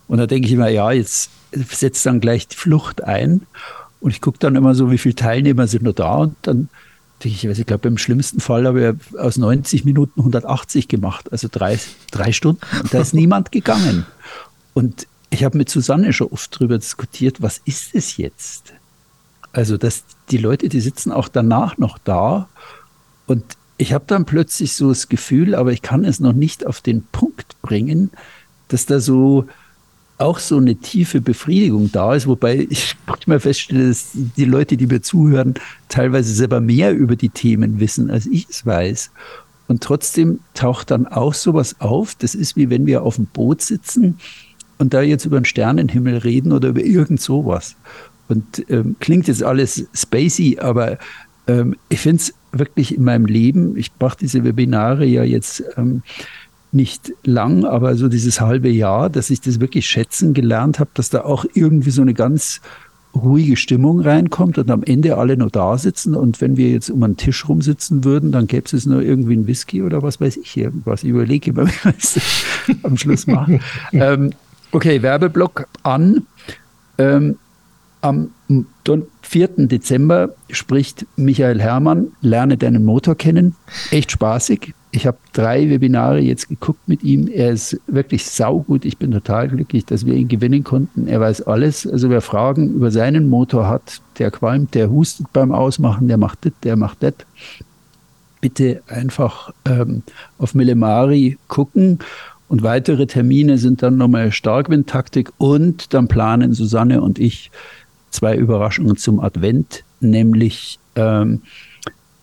Und 0.06 0.18
da 0.18 0.26
denke 0.26 0.46
ich 0.46 0.54
immer, 0.54 0.68
ja, 0.68 0.90
jetzt 0.90 1.30
setzt 1.52 2.04
dann 2.06 2.20
gleich 2.20 2.48
die 2.48 2.56
Flucht 2.56 3.04
ein. 3.04 3.42
Und 4.00 4.10
ich 4.10 4.20
gucke 4.20 4.38
dann 4.38 4.56
immer 4.56 4.74
so, 4.74 4.90
wie 4.90 4.98
viele 4.98 5.14
Teilnehmer 5.14 5.66
sind 5.66 5.82
noch 5.82 5.92
da. 5.92 6.16
Und 6.16 6.36
dann 6.42 6.68
denke 7.22 7.50
ich, 7.50 7.58
ich 7.58 7.66
glaube, 7.66 7.88
im 7.88 7.98
schlimmsten 7.98 8.40
Fall 8.40 8.66
habe 8.66 8.96
ich 9.12 9.18
aus 9.18 9.36
90 9.36 9.84
Minuten 9.84 10.20
180 10.20 10.88
gemacht, 10.88 11.30
also 11.32 11.48
drei, 11.50 11.78
drei 12.10 12.32
Stunden. 12.32 12.60
Und 12.80 12.94
da 12.94 13.00
ist 13.00 13.14
niemand 13.14 13.52
gegangen. 13.52 14.06
Und 14.72 15.06
ich 15.30 15.44
habe 15.44 15.58
mit 15.58 15.68
Susanne 15.68 16.12
schon 16.12 16.28
oft 16.28 16.54
darüber 16.54 16.78
diskutiert, 16.78 17.42
was 17.42 17.60
ist 17.64 17.94
es 17.94 18.16
jetzt? 18.16 18.72
Also, 19.52 19.76
dass 19.76 20.04
die 20.30 20.38
Leute, 20.38 20.68
die 20.68 20.80
sitzen 20.80 21.10
auch 21.10 21.28
danach 21.28 21.78
noch 21.78 21.98
da 21.98 22.48
und 23.26 23.44
ich 23.78 23.92
habe 23.92 24.04
dann 24.06 24.24
plötzlich 24.24 24.72
so 24.74 24.88
das 24.88 25.08
Gefühl, 25.08 25.54
aber 25.54 25.72
ich 25.72 25.82
kann 25.82 26.04
es 26.04 26.20
noch 26.20 26.32
nicht 26.32 26.66
auf 26.66 26.80
den 26.80 27.04
Punkt 27.04 27.60
bringen, 27.62 28.10
dass 28.66 28.86
da 28.86 29.00
so 29.00 29.46
auch 30.18 30.40
so 30.40 30.56
eine 30.56 30.74
tiefe 30.74 31.20
Befriedigung 31.20 31.92
da 31.92 32.14
ist, 32.14 32.26
wobei 32.26 32.66
ich 32.68 32.96
manchmal 33.06 33.38
feststelle, 33.40 33.88
dass 33.88 34.10
die 34.12 34.44
Leute, 34.44 34.76
die 34.76 34.88
mir 34.88 35.00
zuhören, 35.00 35.54
teilweise 35.88 36.34
selber 36.34 36.60
mehr 36.60 36.92
über 36.92 37.14
die 37.14 37.28
Themen 37.28 37.78
wissen, 37.78 38.10
als 38.10 38.26
ich 38.26 38.48
es 38.50 38.66
weiß. 38.66 39.12
Und 39.68 39.82
trotzdem 39.82 40.40
taucht 40.54 40.90
dann 40.90 41.06
auch 41.06 41.34
sowas 41.34 41.76
auf. 41.80 42.16
Das 42.16 42.34
ist 42.34 42.56
wie 42.56 42.70
wenn 42.70 42.86
wir 42.86 43.02
auf 43.02 43.16
dem 43.16 43.26
Boot 43.26 43.62
sitzen 43.62 44.18
und 44.78 44.92
da 44.92 45.02
jetzt 45.02 45.24
über 45.24 45.38
den 45.38 45.44
Sternenhimmel 45.44 46.18
reden 46.18 46.52
oder 46.52 46.70
über 46.70 46.82
irgend 46.82 47.20
sowas. 47.20 47.76
Und 48.28 48.64
ähm, 48.68 48.96
klingt 48.98 49.28
jetzt 49.28 49.42
alles 49.42 49.86
spacey, 49.94 50.58
aber 50.58 50.98
ähm, 51.46 51.76
ich 51.88 52.00
finde 52.00 52.22
es 52.22 52.34
wirklich 52.58 52.94
in 52.94 53.04
meinem 53.04 53.26
Leben, 53.26 53.76
ich 53.76 53.90
mache 54.00 54.18
diese 54.20 54.44
Webinare 54.44 55.04
ja 55.04 55.22
jetzt 55.22 55.62
ähm, 55.76 56.02
nicht 56.72 57.12
lang, 57.24 57.64
aber 57.64 57.96
so 57.96 58.08
dieses 58.08 58.40
halbe 58.40 58.68
Jahr, 58.68 59.10
dass 59.10 59.30
ich 59.30 59.40
das 59.40 59.60
wirklich 59.60 59.86
schätzen 59.86 60.34
gelernt 60.34 60.78
habe, 60.78 60.90
dass 60.94 61.10
da 61.10 61.22
auch 61.22 61.44
irgendwie 61.54 61.90
so 61.90 62.02
eine 62.02 62.14
ganz 62.14 62.60
ruhige 63.14 63.56
Stimmung 63.56 64.00
reinkommt 64.00 64.58
und 64.58 64.70
am 64.70 64.82
Ende 64.82 65.16
alle 65.16 65.36
nur 65.36 65.48
da 65.48 65.78
sitzen 65.78 66.14
und 66.14 66.40
wenn 66.40 66.56
wir 66.56 66.70
jetzt 66.70 66.90
um 66.90 67.02
einen 67.02 67.16
Tisch 67.16 67.48
rumsitzen 67.48 68.04
würden, 68.04 68.32
dann 68.32 68.46
gäbe 68.46 68.66
es 68.70 68.86
nur 68.86 69.00
irgendwie 69.00 69.34
ein 69.34 69.46
Whisky 69.46 69.82
oder 69.82 70.02
was 70.02 70.20
weiß 70.20 70.36
ich 70.36 70.56
irgendwas. 70.56 71.02
Ich 71.02 71.10
überlege 71.10 71.50
immer, 71.50 71.66
es 71.98 72.20
am 72.82 72.96
Schluss 72.96 73.26
machen. 73.26 73.60
ähm, 73.92 74.30
Okay, 74.70 75.00
Werbeblock 75.00 75.66
an. 75.82 76.26
Ähm, 76.98 77.38
am 78.00 78.30
4. 79.22 79.48
Dezember 79.66 80.30
spricht 80.50 81.06
Michael 81.16 81.60
Herrmann, 81.60 82.12
Lerne 82.20 82.56
deinen 82.56 82.84
Motor 82.84 83.14
kennen. 83.14 83.54
Echt 83.90 84.12
spaßig. 84.12 84.74
Ich 84.90 85.06
habe 85.06 85.18
drei 85.34 85.68
Webinare 85.68 86.18
jetzt 86.18 86.48
geguckt 86.48 86.88
mit 86.88 87.02
ihm. 87.02 87.28
Er 87.28 87.50
ist 87.50 87.78
wirklich 87.86 88.24
saugut. 88.24 88.86
Ich 88.86 88.96
bin 88.96 89.10
total 89.10 89.48
glücklich, 89.48 89.84
dass 89.84 90.06
wir 90.06 90.14
ihn 90.14 90.28
gewinnen 90.28 90.64
konnten. 90.64 91.06
Er 91.08 91.20
weiß 91.20 91.42
alles. 91.42 91.86
Also 91.86 92.08
wer 92.08 92.22
Fragen 92.22 92.72
über 92.74 92.90
seinen 92.90 93.28
Motor 93.28 93.68
hat, 93.68 94.00
der 94.18 94.30
qualmt, 94.30 94.74
der 94.74 94.90
hustet 94.90 95.26
beim 95.32 95.52
Ausmachen, 95.52 96.08
der 96.08 96.16
macht 96.16 96.46
das, 96.46 96.52
der 96.62 96.76
macht 96.76 97.02
das. 97.02 97.14
Bitte 98.40 98.82
einfach 98.86 99.52
ähm, 99.66 100.02
auf 100.38 100.54
Millemari 100.54 101.36
gucken 101.48 101.98
und 102.48 102.62
weitere 102.62 103.06
Termine 103.06 103.58
sind 103.58 103.82
dann 103.82 103.98
nochmal 103.98 104.32
Starkwindtaktik 104.32 105.32
und 105.36 105.92
dann 105.92 106.08
planen 106.08 106.54
Susanne 106.54 107.02
und 107.02 107.18
ich 107.18 107.50
zwei 108.10 108.36
Überraschungen 108.36 108.96
zum 108.96 109.20
Advent, 109.20 109.84
nämlich 110.00 110.78
ähm, 110.96 111.42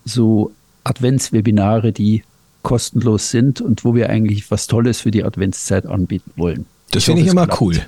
so 0.03 0.51
Adventswebinare, 0.83 1.91
die 1.91 2.23
kostenlos 2.63 3.29
sind 3.29 3.61
und 3.61 3.86
wo 3.86 3.95
wir 3.95 4.09
eigentlich 4.09 4.49
was 4.49 4.67
Tolles 4.67 5.01
für 5.01 5.11
die 5.11 5.23
Adventszeit 5.23 5.86
anbieten 5.86 6.31
wollen. 6.36 6.65
Das 6.91 7.03
finde 7.03 7.21
ich 7.21 7.27
immer 7.27 7.45
klappt. 7.45 7.61
cool. 7.61 7.81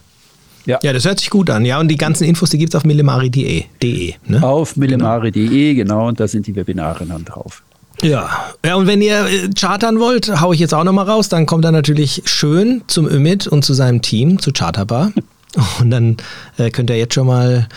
Ja. 0.65 0.79
ja, 0.83 0.91
das 0.91 1.05
hört 1.05 1.19
sich 1.19 1.29
gut 1.29 1.49
an. 1.49 1.63
Ja, 1.63 1.79
und 1.79 1.87
die 1.87 1.95
ganzen 1.95 2.25
Infos, 2.25 2.49
die 2.49 2.57
gibt 2.57 2.73
es 2.73 2.77
auf 2.77 2.83
millemari.de. 2.83 4.13
Ne? 4.25 4.43
Auf 4.43 4.75
millemari.de, 4.75 5.73
genau. 5.75 5.95
genau, 5.95 6.07
und 6.09 6.19
da 6.19 6.27
sind 6.27 6.45
die 6.45 6.55
Webinare 6.55 7.05
dann 7.05 7.23
drauf. 7.23 7.63
Ja. 8.03 8.29
ja, 8.63 8.75
und 8.75 8.85
wenn 8.85 9.01
ihr 9.01 9.25
äh, 9.25 9.49
chartern 9.57 9.99
wollt, 9.99 10.41
hau 10.41 10.53
ich 10.53 10.59
jetzt 10.59 10.73
auch 10.73 10.83
nochmal 10.83 11.09
raus, 11.09 11.29
dann 11.29 11.45
kommt 11.45 11.65
er 11.65 11.71
natürlich 11.71 12.21
schön 12.25 12.83
zum 12.87 13.07
Ümit 13.07 13.47
und 13.47 13.65
zu 13.65 13.73
seinem 13.73 14.01
Team, 14.01 14.39
zu 14.39 14.51
Charterbar. 14.51 15.11
Und 15.79 15.91
dann 15.91 16.17
äh, 16.57 16.69
könnt 16.69 16.89
ihr 16.89 16.97
jetzt 16.97 17.13
schon 17.13 17.27
mal, 17.27 17.67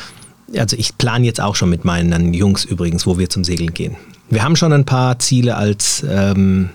also 0.56 0.76
ich 0.76 0.96
plane 0.98 1.26
jetzt 1.26 1.40
auch 1.40 1.56
schon 1.56 1.70
mit 1.70 1.84
meinen 1.84 2.34
Jungs 2.34 2.64
übrigens, 2.64 3.06
wo 3.06 3.18
wir 3.18 3.28
zum 3.28 3.44
Segeln 3.44 3.74
gehen. 3.74 3.96
Wir 4.28 4.44
haben 4.44 4.56
schon 4.56 4.72
ein 4.72 4.84
paar 4.84 5.18
Ziele 5.18 5.56
als 5.56 6.04
ähm, 6.08 6.70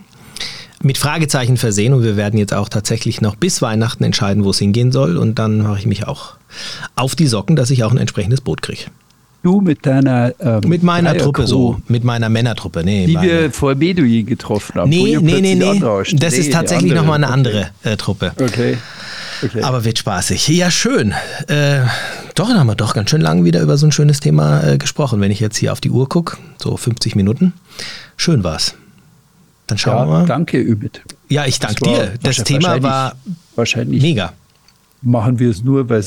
mit 0.81 0.97
Fragezeichen 0.97 1.57
versehen 1.57 1.93
und 1.93 2.03
wir 2.03 2.17
werden 2.17 2.37
jetzt 2.37 2.53
auch 2.53 2.69
tatsächlich 2.69 3.21
noch 3.21 3.35
bis 3.35 3.61
Weihnachten 3.61 4.03
entscheiden, 4.03 4.43
wo 4.43 4.49
es 4.49 4.59
hingehen 4.59 4.91
soll. 4.91 5.17
Und 5.17 5.39
dann 5.39 5.59
mache 5.59 5.79
ich 5.79 5.85
mich 5.85 6.07
auch 6.07 6.35
auf 6.95 7.15
die 7.15 7.27
Socken, 7.27 7.55
dass 7.55 7.69
ich 7.69 7.83
auch 7.83 7.91
ein 7.91 7.97
entsprechendes 7.97 8.41
Boot 8.41 8.61
kriege. 8.61 8.85
Du 9.41 9.61
mit 9.61 9.85
deiner 9.85 10.33
ähm, 10.39 10.61
Mit 10.67 10.81
meiner 10.81 11.15
Truppe 11.15 11.45
so, 11.45 11.79
mit 11.87 12.03
meiner 12.03 12.29
Männertruppe, 12.29 12.83
nee. 12.83 13.05
Die 13.05 13.13
meine. 13.13 13.31
wir 13.31 13.51
vor 13.51 13.75
Beduin 13.75 14.25
getroffen 14.25 14.81
haben. 14.81 14.89
Nee, 14.89 15.19
nee, 15.21 15.39
nee, 15.39 15.53
nee. 15.53 15.79
Das 16.13 16.33
nee, 16.33 16.39
ist 16.39 16.51
tatsächlich 16.51 16.93
nochmal 16.93 17.23
eine 17.23 17.31
andere 17.31 17.69
äh, 17.83 17.95
Truppe. 17.95 18.33
Okay. 18.41 18.77
Okay. 19.43 19.61
Aber 19.61 19.85
wird 19.85 19.97
spaßig. 19.97 20.47
Ja, 20.49 20.71
schön. 20.71 21.13
Äh, 21.47 21.81
doch, 22.35 22.47
dann 22.49 22.59
haben 22.59 22.67
wir 22.67 22.75
doch 22.75 22.93
ganz 22.93 23.09
schön 23.09 23.21
lang 23.21 23.43
wieder 23.43 23.61
über 23.61 23.77
so 23.77 23.87
ein 23.87 23.91
schönes 23.91 24.19
Thema 24.19 24.63
äh, 24.63 24.77
gesprochen. 24.77 25.21
Wenn 25.21 25.31
ich 25.31 25.39
jetzt 25.39 25.57
hier 25.57 25.71
auf 25.71 25.81
die 25.81 25.89
Uhr 25.89 26.09
gucke, 26.09 26.37
so 26.61 26.75
50 26.75 27.15
Minuten. 27.15 27.53
Schön 28.17 28.43
war's. 28.43 28.75
Dann 29.67 29.77
schauen 29.77 29.97
ja, 29.97 30.05
wir 30.05 30.19
mal. 30.19 30.25
Danke, 30.25 30.61
Ümit. 30.61 31.01
Ja, 31.29 31.45
ich 31.45 31.59
danke 31.59 31.83
dir. 31.83 32.13
Das 32.21 32.37
Thema 32.43 32.81
war 32.83 33.15
wahrscheinlich 33.55 34.01
mega. 34.01 34.33
Machen 35.01 35.39
wir 35.39 35.49
es 35.49 35.63
nur, 35.63 35.89
weil 35.89 36.03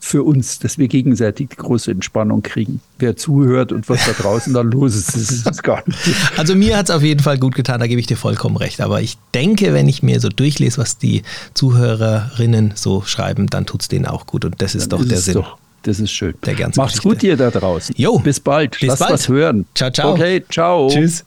für 0.00 0.22
uns, 0.22 0.58
dass 0.58 0.78
wir 0.78 0.88
gegenseitig 0.88 1.48
die 1.50 1.56
große 1.56 1.90
Entspannung 1.90 2.42
kriegen. 2.42 2.80
Wer 2.98 3.16
zuhört 3.16 3.72
und 3.72 3.88
was 3.88 4.06
da 4.06 4.12
draußen 4.12 4.54
dann 4.54 4.70
los 4.70 4.94
ist, 4.94 5.08
das 5.08 5.30
ist 5.30 5.46
es 5.46 5.62
gar 5.62 5.82
nicht. 5.86 5.98
Also 6.36 6.54
mir 6.54 6.76
hat 6.76 6.88
es 6.88 6.94
auf 6.94 7.02
jeden 7.02 7.22
Fall 7.22 7.38
gut 7.38 7.54
getan, 7.54 7.80
da 7.80 7.86
gebe 7.86 8.00
ich 8.00 8.06
dir 8.06 8.16
vollkommen 8.16 8.56
recht. 8.56 8.80
Aber 8.80 9.00
ich 9.02 9.18
denke, 9.34 9.74
wenn 9.74 9.88
ich 9.88 10.02
mir 10.02 10.20
so 10.20 10.28
durchlese, 10.28 10.78
was 10.78 10.98
die 10.98 11.22
Zuhörerinnen 11.54 12.72
so 12.76 13.02
schreiben, 13.02 13.48
dann 13.48 13.66
tut 13.66 13.82
es 13.82 13.88
denen 13.88 14.06
auch 14.06 14.26
gut. 14.26 14.44
Und 14.44 14.62
das 14.62 14.74
ist 14.74 14.92
dann 14.92 15.00
doch 15.00 15.04
ist 15.04 15.10
der 15.10 15.18
Sinn. 15.18 15.34
Doch, 15.34 15.58
das 15.82 16.00
ist 16.00 16.12
schön. 16.12 16.34
Der 16.46 16.70
Macht's 16.76 17.02
gut, 17.02 17.22
ihr 17.22 17.36
da 17.36 17.50
draußen. 17.50 17.94
Jo. 17.98 18.18
Bis 18.18 18.40
bald. 18.40 18.78
Bis 18.78 18.88
Lass 18.88 18.98
bald. 19.00 19.12
was 19.12 19.28
hören. 19.28 19.66
Ciao, 19.74 19.90
ciao. 19.90 20.12
Okay, 20.12 20.44
ciao. 20.48 20.88
Tschüss. 20.88 21.24